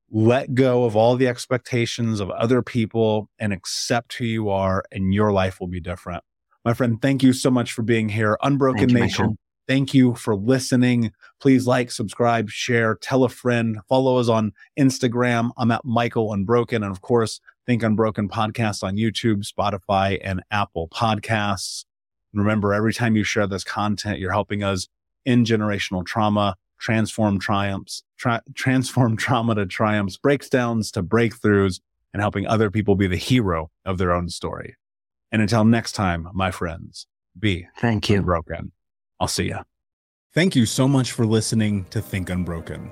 let 0.09 0.53
go 0.53 0.85
of 0.85 0.95
all 0.95 1.15
the 1.15 1.27
expectations 1.27 2.19
of 2.19 2.29
other 2.31 2.61
people 2.61 3.29
and 3.39 3.51
accept 3.51 4.13
who 4.13 4.25
you 4.25 4.49
are 4.49 4.83
and 4.91 5.13
your 5.13 5.31
life 5.31 5.59
will 5.59 5.67
be 5.67 5.81
different. 5.81 6.23
My 6.63 6.73
friend, 6.73 7.01
thank 7.01 7.21
you 7.23 7.33
so 7.33 7.51
much 7.51 7.73
for 7.73 7.83
being 7.83 8.09
here. 8.09 8.37
Unbroken 8.41 8.89
thank 8.89 8.99
Nation. 8.99 9.29
You, 9.31 9.37
thank 9.67 9.93
you 9.93 10.15
for 10.15 10.35
listening. 10.35 11.11
Please 11.39 11.67
like, 11.67 11.91
subscribe, 11.91 12.49
share, 12.49 12.95
tell 12.95 13.23
a 13.23 13.29
friend, 13.29 13.79
follow 13.89 14.17
us 14.17 14.29
on 14.29 14.53
Instagram. 14.79 15.51
I'm 15.57 15.71
at 15.71 15.85
Michael 15.85 16.33
Unbroken. 16.33 16.83
And 16.83 16.91
of 16.91 17.01
course, 17.01 17.39
Think 17.65 17.83
Unbroken 17.83 18.29
podcast 18.29 18.83
on 18.83 18.95
YouTube, 18.95 19.43
Spotify, 19.43 20.19
and 20.23 20.43
Apple 20.51 20.87
podcasts. 20.89 21.85
remember, 22.33 22.73
every 22.73 22.93
time 22.93 23.15
you 23.15 23.23
share 23.23 23.47
this 23.47 23.63
content, 23.63 24.19
you're 24.19 24.31
helping 24.31 24.63
us 24.63 24.87
in 25.25 25.45
generational 25.45 26.05
trauma 26.05 26.55
transform 26.79 27.39
triumphs, 27.39 28.03
tra- 28.17 28.43
transform 28.53 29.17
trauma 29.25 29.55
to 29.55 29.65
triumphs, 29.65 30.17
breakdowns 30.17 30.91
to 30.91 31.03
breakthroughs, 31.03 31.79
and 32.13 32.21
helping 32.21 32.47
other 32.47 32.69
people 32.69 32.95
be 32.95 33.07
the 33.07 33.17
hero 33.17 33.71
of 33.83 33.97
their 33.97 34.13
own 34.13 34.29
story. 34.29 34.75
And 35.31 35.41
until 35.41 35.65
next 35.65 35.93
time, 35.93 36.29
my 36.33 36.51
friends, 36.51 37.07
be 37.37 37.67
thank 37.79 38.09
you 38.09 38.21
broken. 38.21 38.71
I'll 39.19 39.27
see 39.27 39.47
you. 39.47 39.59
Thank 40.33 40.55
you 40.55 40.65
so 40.65 40.87
much 40.87 41.11
for 41.11 41.25
listening 41.25 41.85
to 41.89 42.01
Think 42.01 42.29
Unbroken. 42.29 42.91